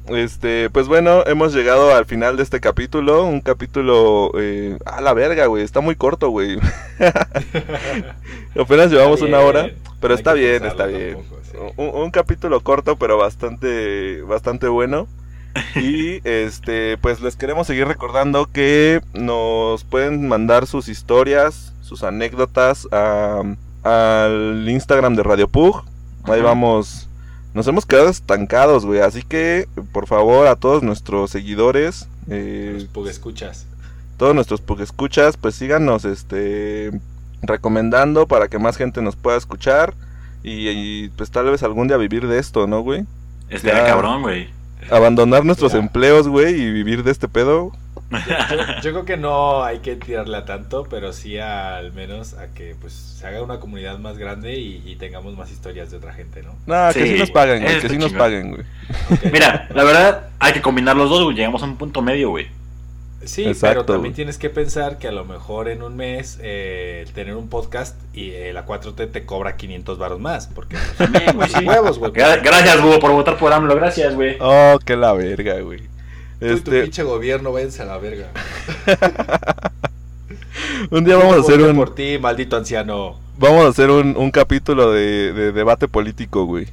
Este, 0.09 0.69
pues 0.69 0.87
bueno, 0.87 1.23
hemos 1.25 1.53
llegado 1.53 1.93
al 1.95 2.05
final 2.05 2.37
de 2.37 2.43
este 2.43 2.59
capítulo. 2.59 3.25
Un 3.25 3.41
capítulo. 3.41 4.31
Eh, 4.39 4.77
a 4.85 5.01
la 5.01 5.13
verga, 5.13 5.45
güey. 5.47 5.63
Está 5.63 5.81
muy 5.81 5.95
corto, 5.95 6.29
güey. 6.29 6.57
Apenas 8.59 8.91
llevamos 8.91 9.21
una 9.21 9.39
hora. 9.39 9.69
Pero 9.99 10.13
está 10.13 10.33
bien, 10.33 10.63
está 10.65 10.85
bien. 10.85 11.15
tampoco, 11.15 11.41
sí. 11.43 11.57
Un, 11.77 11.89
un 12.03 12.11
capítulo 12.11 12.59
corto, 12.61 12.97
pero 12.97 13.17
bastante, 13.17 14.21
bastante 14.21 14.67
bueno. 14.67 15.07
Y 15.75 16.21
este, 16.23 16.97
pues 16.97 17.19
les 17.21 17.35
queremos 17.35 17.65
seguir 17.65 17.87
recordando 17.87 18.45
que 18.45 19.01
nos 19.13 19.83
pueden 19.83 20.27
mandar 20.27 20.67
sus 20.67 20.87
historias, 20.87 21.73
sus 21.81 22.03
anécdotas 22.03 22.87
a- 22.91 23.41
al 23.83 24.65
Instagram 24.69 25.15
de 25.15 25.23
Radio 25.23 25.47
Pug. 25.47 25.83
Ahí 26.25 26.39
Ajá. 26.41 26.49
vamos. 26.49 27.09
Nos 27.57 27.65
hemos 27.67 27.87
quedado 27.87 28.07
estancados, 28.09 28.85
güey. 28.85 28.99
Así 29.01 29.23
que, 29.23 29.67
por 29.91 30.05
favor, 30.05 30.45
a 30.45 30.55
todos 30.57 30.83
nuestros 30.83 31.31
seguidores, 31.31 32.07
eh, 32.29 32.85
Los 32.93 33.09
escuchas. 33.09 33.65
todos 34.17 34.35
nuestros 34.35 34.61
escuchas, 34.79 35.37
pues 35.37 35.55
síganos, 35.55 36.05
este, 36.05 36.91
recomendando 37.41 38.27
para 38.27 38.47
que 38.47 38.59
más 38.59 38.77
gente 38.77 39.01
nos 39.01 39.15
pueda 39.15 39.37
escuchar. 39.37 39.95
Y, 40.43 40.69
y, 40.69 41.09
pues 41.17 41.31
tal 41.31 41.45
vez 41.45 41.63
algún 41.63 41.87
día 41.87 41.97
vivir 41.97 42.27
de 42.27 42.37
esto, 42.37 42.67
¿no, 42.67 42.81
güey? 42.81 43.05
Este 43.49 43.69
Ya. 43.69 43.87
cabrón, 43.87 44.21
güey. 44.21 44.49
Abandonar 44.91 45.43
nuestros 45.43 45.71
Ya. 45.73 45.79
empleos, 45.79 46.27
güey, 46.27 46.61
y 46.61 46.71
vivir 46.71 47.03
de 47.03 47.09
este 47.09 47.27
pedo. 47.27 47.71
Yo, 48.09 48.17
yo 48.83 48.91
creo 48.91 49.05
que 49.05 49.17
no 49.17 49.63
hay 49.63 49.79
que 49.79 49.95
tirarle 49.95 50.37
a 50.37 50.45
tanto, 50.45 50.83
pero 50.89 51.11
sí 51.13 51.37
al 51.39 51.91
menos 51.93 52.33
a 52.35 52.47
que 52.53 52.75
pues 52.79 52.93
se 52.93 53.27
haga 53.27 53.41
una 53.41 53.59
comunidad 53.59 53.97
más 53.99 54.17
grande 54.17 54.57
y, 54.57 54.81
y 54.85 54.95
tengamos 54.95 55.35
más 55.37 55.51
historias 55.51 55.91
de 55.91 55.97
otra 55.97 56.13
gente, 56.13 56.41
¿no? 56.43 56.55
No, 56.65 56.93
que 56.93 57.01
Sí, 57.05 57.13
sí 57.13 57.19
nos 57.19 57.31
paguen, 57.31 57.63
güey, 57.63 57.79
que 57.81 57.89
sí 57.89 57.97
nos 57.97 58.13
paguen, 58.13 58.51
güey. 58.51 58.63
Mira, 59.31 59.67
la 59.73 59.83
verdad, 59.83 60.27
hay 60.39 60.53
que 60.53 60.61
combinar 60.61 60.95
los 60.95 61.09
dos, 61.09 61.23
güey. 61.25 61.35
Llegamos 61.35 61.61
a 61.63 61.65
un 61.65 61.75
punto 61.77 62.01
medio, 62.01 62.29
güey. 62.29 62.47
Sí, 63.25 63.43
Exacto, 63.45 63.67
pero 63.67 63.85
también 63.85 64.11
güey. 64.11 64.15
tienes 64.15 64.37
que 64.37 64.49
pensar 64.49 64.99
que 64.99 65.07
a 65.09 65.11
lo 65.11 65.25
mejor 65.25 65.67
en 65.67 65.81
un 65.83 65.97
mes 65.97 66.39
eh, 66.41 67.05
tener 67.13 67.35
un 67.35 67.49
podcast 67.49 67.99
y 68.13 68.29
eh, 68.29 68.53
la 68.53 68.65
4T 68.65 69.11
te 69.11 69.25
cobra 69.25 69.57
500 69.57 69.97
baros 69.97 70.19
más, 70.21 70.47
porque 70.47 70.77
También, 70.97 71.35
güey, 71.35 71.49
sí. 71.53 71.65
huevos, 71.65 71.99
güey. 71.99 72.11
Gra- 72.13 72.41
Gracias, 72.41 72.77
Hugo, 72.77 72.99
por 72.99 73.11
votar 73.11 73.35
por 73.37 73.51
AMLO. 73.51 73.75
Gracias, 73.75 74.15
güey. 74.15 74.37
Oh, 74.39 74.77
que 74.85 74.95
la 74.95 75.11
verga, 75.13 75.59
güey. 75.59 75.81
Tú 76.39 76.45
y 76.45 76.49
tu 76.49 76.55
Este, 76.55 76.81
pinche 76.83 77.03
gobierno, 77.03 77.51
váyanse 77.51 77.81
a 77.81 77.85
la 77.85 77.97
verga. 77.97 78.27
un 80.91 81.03
día 81.03 81.17
vamos 81.17 81.37
a 81.37 81.39
hacer 81.41 81.61
un, 81.61 81.75
por 81.75 81.95
ti, 81.95 82.17
maldito 82.19 82.55
anciano. 82.57 83.19
vamos 83.37 83.65
a 83.65 83.69
hacer 83.69 83.89
un, 83.89 84.15
un 84.17 84.31
capítulo 84.31 84.91
de, 84.91 85.33
de 85.33 85.51
debate 85.51 85.87
político, 85.87 86.45
güey. 86.45 86.67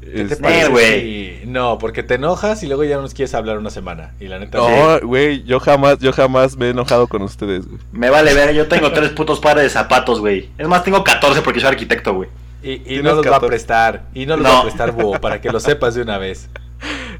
¿Qué 0.00 0.24
te 0.24 0.34
Este, 0.34 0.68
güey. 0.68 1.46
No, 1.46 1.78
porque 1.78 2.02
te 2.02 2.14
enojas 2.16 2.62
y 2.62 2.66
luego 2.66 2.84
ya 2.84 2.96
no 2.96 3.02
nos 3.02 3.14
quieres 3.14 3.34
hablar 3.34 3.56
una 3.58 3.70
semana. 3.70 4.12
Y 4.20 4.28
la 4.28 4.38
neta, 4.38 4.58
No, 4.58 5.00
güey, 5.06 5.44
yo 5.44 5.60
jamás, 5.60 5.98
yo 5.98 6.12
jamás 6.12 6.56
me 6.58 6.66
he 6.66 6.70
enojado 6.70 7.06
con 7.08 7.22
ustedes, 7.22 7.66
güey. 7.66 7.78
Me 7.92 8.10
vale 8.10 8.34
ver, 8.34 8.54
yo 8.54 8.68
tengo 8.68 8.92
tres 8.92 9.10
putos 9.10 9.40
pares 9.40 9.64
de 9.64 9.70
zapatos, 9.70 10.20
güey. 10.20 10.50
Es 10.58 10.68
más, 10.68 10.84
tengo 10.84 11.02
14 11.02 11.40
porque 11.42 11.60
soy 11.60 11.70
arquitecto, 11.70 12.12
güey. 12.14 12.28
Y, 12.62 12.96
no 13.02 13.14
los 13.14 13.18
va 13.26 13.36
a 13.36 13.40
14. 13.40 13.46
prestar. 13.46 14.02
Y 14.14 14.24
no 14.26 14.36
los 14.36 14.44
No. 14.46 14.52
va 14.52 14.58
a 14.60 14.62
prestar, 14.62 14.92
Búho, 14.92 15.20
para 15.20 15.40
que 15.40 15.50
lo 15.50 15.60
sepas 15.60 15.94
de 15.94 16.02
una 16.02 16.16
vez. 16.18 16.48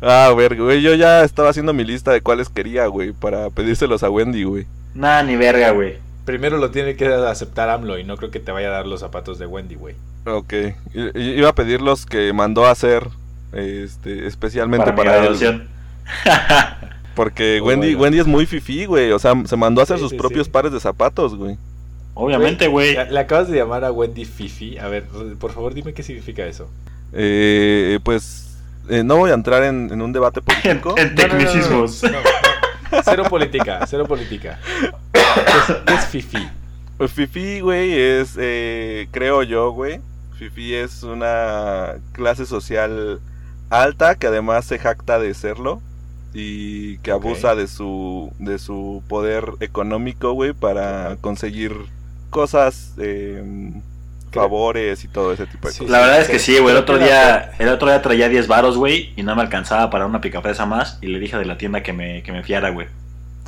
Ah, 0.06 0.32
verga, 0.36 0.62
güey, 0.62 0.82
yo 0.82 0.94
ya 0.94 1.24
estaba 1.24 1.48
haciendo 1.48 1.72
mi 1.72 1.84
lista 1.84 2.12
de 2.12 2.20
cuáles 2.20 2.48
quería, 2.48 2.86
güey, 2.86 3.12
para 3.12 3.48
pedírselos 3.50 4.02
a 4.02 4.10
Wendy, 4.10 4.44
güey. 4.44 4.66
Nada, 4.94 5.22
ni 5.22 5.36
verga, 5.36 5.70
güey. 5.70 5.94
primero 6.24 6.58
lo 6.58 6.70
tiene 6.70 6.94
que 6.96 7.06
aceptar 7.06 7.68
AMLO 7.70 7.98
y 7.98 8.04
no 8.04 8.16
creo 8.16 8.30
que 8.30 8.40
te 8.40 8.52
vaya 8.52 8.68
a 8.68 8.72
dar 8.72 8.86
los 8.86 9.00
zapatos 9.00 9.38
de 9.38 9.46
Wendy, 9.46 9.74
güey. 9.76 9.94
Ok. 10.26 10.52
I- 10.94 11.10
Iba 11.38 11.50
a 11.50 11.54
pedir 11.54 11.80
los 11.82 12.06
que 12.06 12.32
mandó 12.32 12.66
a 12.66 12.70
hacer 12.70 13.08
este, 13.52 14.26
especialmente 14.26 14.92
Para, 14.92 14.96
para, 14.96 15.30
mi 15.30 15.44
él. 15.44 15.68
Porque 17.14 17.58
Muy 17.60 17.68
Wendy, 17.70 17.88
bueno. 17.94 18.02
Wendy 18.02 18.18
es 18.20 18.26
muy 18.26 18.46
fifí, 18.46 18.86
güey. 18.86 19.12
O 19.12 19.18
sea, 19.18 19.34
se 19.46 19.56
mandó 19.56 19.80
a 19.80 19.84
hacer 19.84 19.96
Sí, 19.98 20.02
sus 20.02 20.10
sí, 20.10 20.16
propios 20.16 20.46
sí. 20.46 20.50
pares 20.52 20.72
de 20.72 20.80
zapatos, 20.80 21.36
güey. 21.36 21.56
Obviamente, 22.14 22.66
güey. 22.68 22.94
Le, 22.94 23.10
le 23.10 23.18
acabas 23.20 23.48
de 23.48 23.56
llamar 23.58 23.84
a 23.84 23.92
Wendy 23.92 24.24
Fifi. 24.24 24.78
A 24.78 24.88
ver, 24.88 25.04
por 25.38 25.52
favor, 25.52 25.74
dime 25.74 25.92
qué 25.94 26.02
significa 26.02 26.44
eso. 26.46 26.68
Eh, 27.12 27.98
pues 28.02 28.43
eh, 28.88 29.02
no 29.04 29.16
voy 29.16 29.30
a 29.30 29.34
entrar 29.34 29.62
en, 29.64 29.90
en 29.92 30.02
un 30.02 30.12
debate 30.12 30.40
político. 30.42 30.94
en 30.96 31.14
No, 31.14 31.22
no, 31.22 31.28
no, 31.28 31.34
no, 31.34 31.38
tecnicismos. 31.38 32.02
no, 32.02 32.10
no, 32.10 32.18
no. 32.20 33.02
Cero 33.04 33.24
política, 33.28 33.84
cero 33.88 34.06
política. 34.06 34.58
¿Qué 35.12 35.94
es, 35.94 36.06
Fifi? 36.06 36.48
Pues 36.96 37.12
Fifi, 37.12 37.60
güey, 37.60 37.92
es, 37.98 38.36
eh, 38.38 39.08
creo 39.10 39.42
yo, 39.42 39.72
güey. 39.72 40.00
Fifi 40.38 40.74
es 40.74 41.02
una 41.02 41.94
clase 42.12 42.46
social 42.46 43.20
alta 43.70 44.14
que 44.14 44.28
además 44.28 44.64
se 44.66 44.78
jacta 44.78 45.18
de 45.18 45.34
serlo 45.34 45.80
y 46.32 46.98
que 46.98 47.10
abusa 47.10 47.54
de 47.54 47.66
su 47.68 48.32
de 48.38 48.58
su 48.58 49.02
poder 49.08 49.52
económico, 49.60 50.32
güey, 50.32 50.52
para 50.52 51.16
conseguir 51.20 51.72
cosas, 52.30 52.94
eh, 52.98 53.42
favores 54.34 55.04
y 55.04 55.08
todo 55.08 55.32
ese 55.32 55.46
tipo 55.46 55.68
de 55.68 55.74
Sí, 55.74 55.78
cosas. 55.80 55.90
La 55.92 56.00
verdad 56.00 56.20
es 56.20 56.28
que 56.28 56.38
sí, 56.38 56.58
güey. 56.58 56.74
El 56.74 56.80
otro 56.82 56.98
día, 56.98 57.52
el 57.58 57.68
otro 57.68 57.88
día 57.88 58.02
traía 58.02 58.28
10 58.28 58.46
varos, 58.48 58.76
güey, 58.76 59.12
y 59.16 59.22
no 59.22 59.34
me 59.34 59.42
alcanzaba 59.42 59.90
para 59.90 60.06
una 60.06 60.20
picafresa 60.20 60.66
más. 60.66 60.98
Y 61.00 61.06
le 61.06 61.18
dije 61.18 61.36
de 61.38 61.44
la 61.44 61.56
tienda 61.58 61.82
que 61.82 61.92
me, 61.92 62.22
que 62.22 62.32
me 62.32 62.42
fiara, 62.42 62.70
güey. 62.70 62.88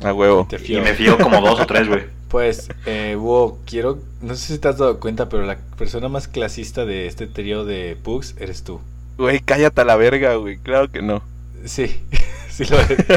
A 0.03 0.13
huevo. 0.13 0.47
Y 0.51 0.55
fío. 0.57 0.81
me 0.81 0.93
fió 0.93 1.17
como 1.17 1.41
dos 1.41 1.59
o 1.59 1.65
tres, 1.65 1.87
güey. 1.87 2.03
Pues, 2.27 2.69
eh, 2.85 3.15
Hugo, 3.17 3.59
quiero. 3.65 3.99
No 4.21 4.35
sé 4.35 4.53
si 4.53 4.59
te 4.59 4.67
has 4.67 4.77
dado 4.77 4.99
cuenta, 4.99 5.29
pero 5.29 5.45
la 5.45 5.57
persona 5.77 6.09
más 6.09 6.27
clasista 6.27 6.85
de 6.85 7.07
este 7.07 7.25
trío 7.25 7.63
de 7.63 7.97
Pugs 8.03 8.35
eres 8.37 8.65
tú. 8.65 8.81
Güey, 9.17 9.39
cállate 9.39 9.79
a 9.79 9.85
la 9.85 9.95
verga, 9.95 10.35
güey. 10.35 10.57
Claro 10.57 10.91
que 10.91 11.01
no. 11.01 11.23
Sí, 11.63 12.01
sí 12.49 12.65
lo 12.65 12.79
eres. 12.79 12.97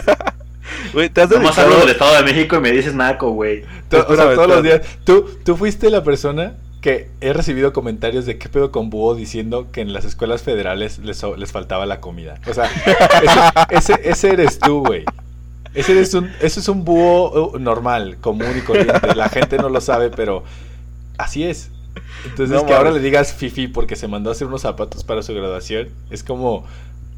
Güey, 0.92 1.08
te 1.08 1.20
has 1.20 1.30
Nomás 1.30 1.56
dedicado... 1.56 1.66
hablo 1.66 1.80
del 1.80 1.90
Estado 1.90 2.16
de 2.16 2.22
México 2.22 2.56
y 2.56 2.60
me 2.60 2.70
dices 2.70 2.94
naco, 2.94 3.30
güey. 3.30 3.62
O 3.62 3.66
sea, 3.90 4.34
todos 4.34 4.48
los 4.48 4.62
días. 4.62 4.80
Tú, 5.04 5.28
tú 5.44 5.56
fuiste 5.56 5.90
la 5.90 6.02
persona 6.02 6.54
que 6.80 7.10
he 7.20 7.32
recibido 7.32 7.72
comentarios 7.72 8.26
de 8.26 8.38
qué 8.38 8.48
pedo 8.48 8.70
con 8.70 8.90
Búho 8.90 9.14
diciendo 9.14 9.68
que 9.70 9.80
en 9.82 9.92
las 9.92 10.04
escuelas 10.04 10.42
federales 10.42 10.98
les, 10.98 11.22
les 11.22 11.52
faltaba 11.52 11.86
la 11.86 12.00
comida. 12.00 12.40
O 12.48 12.54
sea, 12.54 12.70
ese, 13.70 13.92
ese, 13.94 14.08
ese 14.08 14.30
eres 14.30 14.58
tú, 14.58 14.84
güey. 14.84 15.04
Ese, 15.74 15.92
eres 15.92 16.14
un, 16.14 16.30
ese 16.40 16.60
es 16.60 16.68
un 16.68 16.84
búho 16.84 17.52
uh, 17.52 17.58
normal, 17.58 18.16
común 18.20 18.52
y 18.58 18.60
corriente. 18.62 19.14
La 19.14 19.28
gente 19.28 19.56
no 19.56 19.68
lo 19.68 19.80
sabe, 19.80 20.10
pero 20.10 20.42
así 21.16 21.44
es. 21.44 21.70
Entonces, 22.24 22.56
No 22.56 22.66
que 22.66 22.74
ahora 22.74 22.90
le 22.90 23.00
digas 23.00 23.32
Fifi 23.32 23.68
porque 23.68 23.96
se 23.96 24.08
mandó 24.08 24.30
a 24.30 24.32
hacer 24.32 24.46
unos 24.46 24.62
zapatos 24.62 25.04
para 25.04 25.22
su 25.22 25.34
graduación 25.34 25.88
es 26.10 26.24
como 26.24 26.64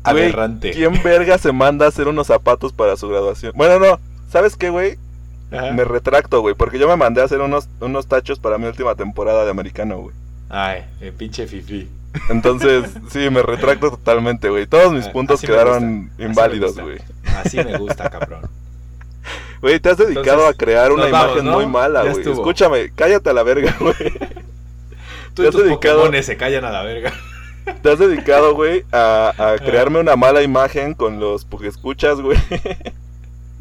aberrante. 0.03 0.73
¿Quién 0.73 1.03
verga 1.03 1.39
se 1.39 1.53
manda 1.53 1.87
a 1.87 1.89
hacer 1.89 2.09
unos 2.09 2.27
zapatos 2.27 2.73
para 2.73 2.97
su 2.97 3.09
graduación? 3.09 3.53
Bueno, 3.55 3.79
no. 3.79 4.01
¿Sabes 4.31 4.57
qué, 4.57 4.71
güey? 4.71 4.99
Ajá. 5.59 5.73
Me 5.73 5.85
retracto, 5.85 6.41
güey, 6.41 6.55
porque 6.55 6.79
yo 6.79 6.89
me 6.89 6.97
mandé 6.97 7.21
a 7.21 7.25
hacer 7.25 7.41
unos, 7.41 7.69
unos 7.81 8.07
tachos 8.07 8.39
para 8.39 8.59
mi 8.59 8.67
última 8.67 8.95
temporada 8.95 9.45
de 9.45 9.51
americano, 9.51 9.99
güey. 9.99 10.15
Ay, 10.49 10.85
el 11.01 11.13
pinche 11.13 11.47
Fifi. 11.47 11.89
Entonces, 12.29 12.85
sí, 13.11 13.31
me 13.31 13.43
retracto 13.43 13.91
totalmente, 13.91 14.49
güey. 14.51 14.67
Todos 14.67 14.93
mis 14.93 15.07
Ah, 15.07 15.13
puntos 15.13 15.39
así 15.41 15.47
quedaron 15.47 16.11
inválidos, 16.19 16.79
güey. 16.79 16.99
Así 17.43 17.57
me 17.59 17.77
gusta, 17.79 18.09
cabrón. 18.11 18.43
Güey, 19.63 19.79
te 19.79 19.91
has 19.91 19.97
dedicado 19.97 20.41
Entonces, 20.41 20.55
a 20.55 20.59
crear 20.59 20.91
una 20.91 21.05
vamos, 21.07 21.27
imagen 21.29 21.45
¿no? 21.45 21.53
muy 21.53 21.67
mala, 21.67 22.03
güey. 22.03 22.29
Escúchame, 22.29 22.91
cállate 22.97 23.31
a 23.31 23.33
la 23.33 23.45
verga, 23.45 23.73
güey. 23.81 23.95
Tú 25.35 25.43
Te 25.43 25.43
y 25.43 25.47
has 25.47 25.53
tus 25.53 25.63
dedicado- 25.63 26.11
se 26.23 26.37
callan 26.37 26.65
a 26.65 26.71
la 26.73 26.83
verga. 26.83 27.13
Te 27.81 27.91
has 27.93 27.99
dedicado, 28.01 28.55
güey, 28.57 28.85
a, 28.91 29.33
a 29.39 29.59
crearme 29.59 30.01
una 30.01 30.17
mala 30.17 30.43
imagen 30.43 30.95
con 30.95 31.21
los 31.21 31.47
escuchas, 31.63 32.21
güey. 32.21 32.37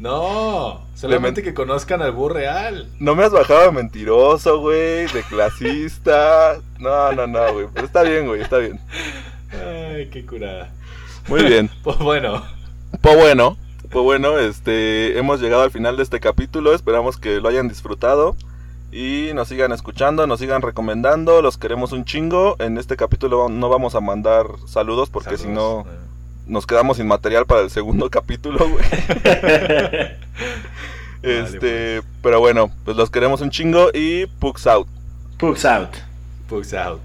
No, 0.02 0.80
solamente 0.96 1.44
que 1.44 1.54
conozcan 1.54 2.02
al 2.02 2.10
búho 2.10 2.30
real. 2.30 2.88
No 2.98 3.14
me 3.14 3.22
has 3.22 3.30
bajado 3.30 3.66
de 3.66 3.70
mentiroso, 3.70 4.58
güey, 4.58 5.06
de 5.06 5.22
clasista. 5.28 6.58
No, 6.80 7.12
no, 7.12 7.28
no, 7.28 7.52
güey. 7.52 7.68
Pero 7.72 7.86
está 7.86 8.02
bien, 8.02 8.26
güey, 8.26 8.40
está 8.40 8.58
bien. 8.58 8.80
Ay, 9.52 10.08
qué 10.10 10.26
curada. 10.26 10.72
Muy 11.28 11.44
bien. 11.44 11.70
Pues 11.84 11.98
bueno, 11.98 12.42
Pues 13.00 13.16
bueno, 13.16 13.56
pues 13.90 14.04
bueno, 14.04 14.40
este, 14.40 15.16
hemos 15.18 15.40
llegado 15.40 15.62
al 15.62 15.70
final 15.70 15.96
de 15.96 16.02
este 16.02 16.18
capítulo. 16.18 16.74
Esperamos 16.74 17.16
que 17.16 17.40
lo 17.40 17.48
hayan 17.48 17.68
disfrutado 17.68 18.34
y 18.90 19.30
nos 19.34 19.46
sigan 19.46 19.70
escuchando, 19.70 20.26
nos 20.26 20.40
sigan 20.40 20.62
recomendando. 20.62 21.42
Los 21.42 21.58
queremos 21.58 21.92
un 21.92 22.04
chingo. 22.04 22.56
En 22.58 22.76
este 22.76 22.96
capítulo 22.96 23.48
no 23.48 23.68
vamos 23.68 23.94
a 23.94 24.00
mandar 24.00 24.46
saludos 24.66 25.10
porque 25.10 25.38
si 25.38 25.46
no 25.46 25.84
saludos. 25.84 26.11
Nos 26.46 26.66
quedamos 26.66 26.96
sin 26.96 27.06
material 27.06 27.46
para 27.46 27.62
el 27.62 27.70
segundo 27.70 28.10
capítulo, 28.10 28.68
güey. 28.68 28.84
Este, 31.22 32.02
pero 32.20 32.40
bueno, 32.40 32.72
pues 32.84 32.96
los 32.96 33.08
queremos 33.08 33.40
un 33.42 33.50
chingo 33.50 33.90
y 33.94 34.26
Pugs 34.26 34.66
out. 34.66 34.88
Pugs 35.38 35.64
out. 35.64 35.94
Pugs 36.48 36.74
out. 36.74 37.00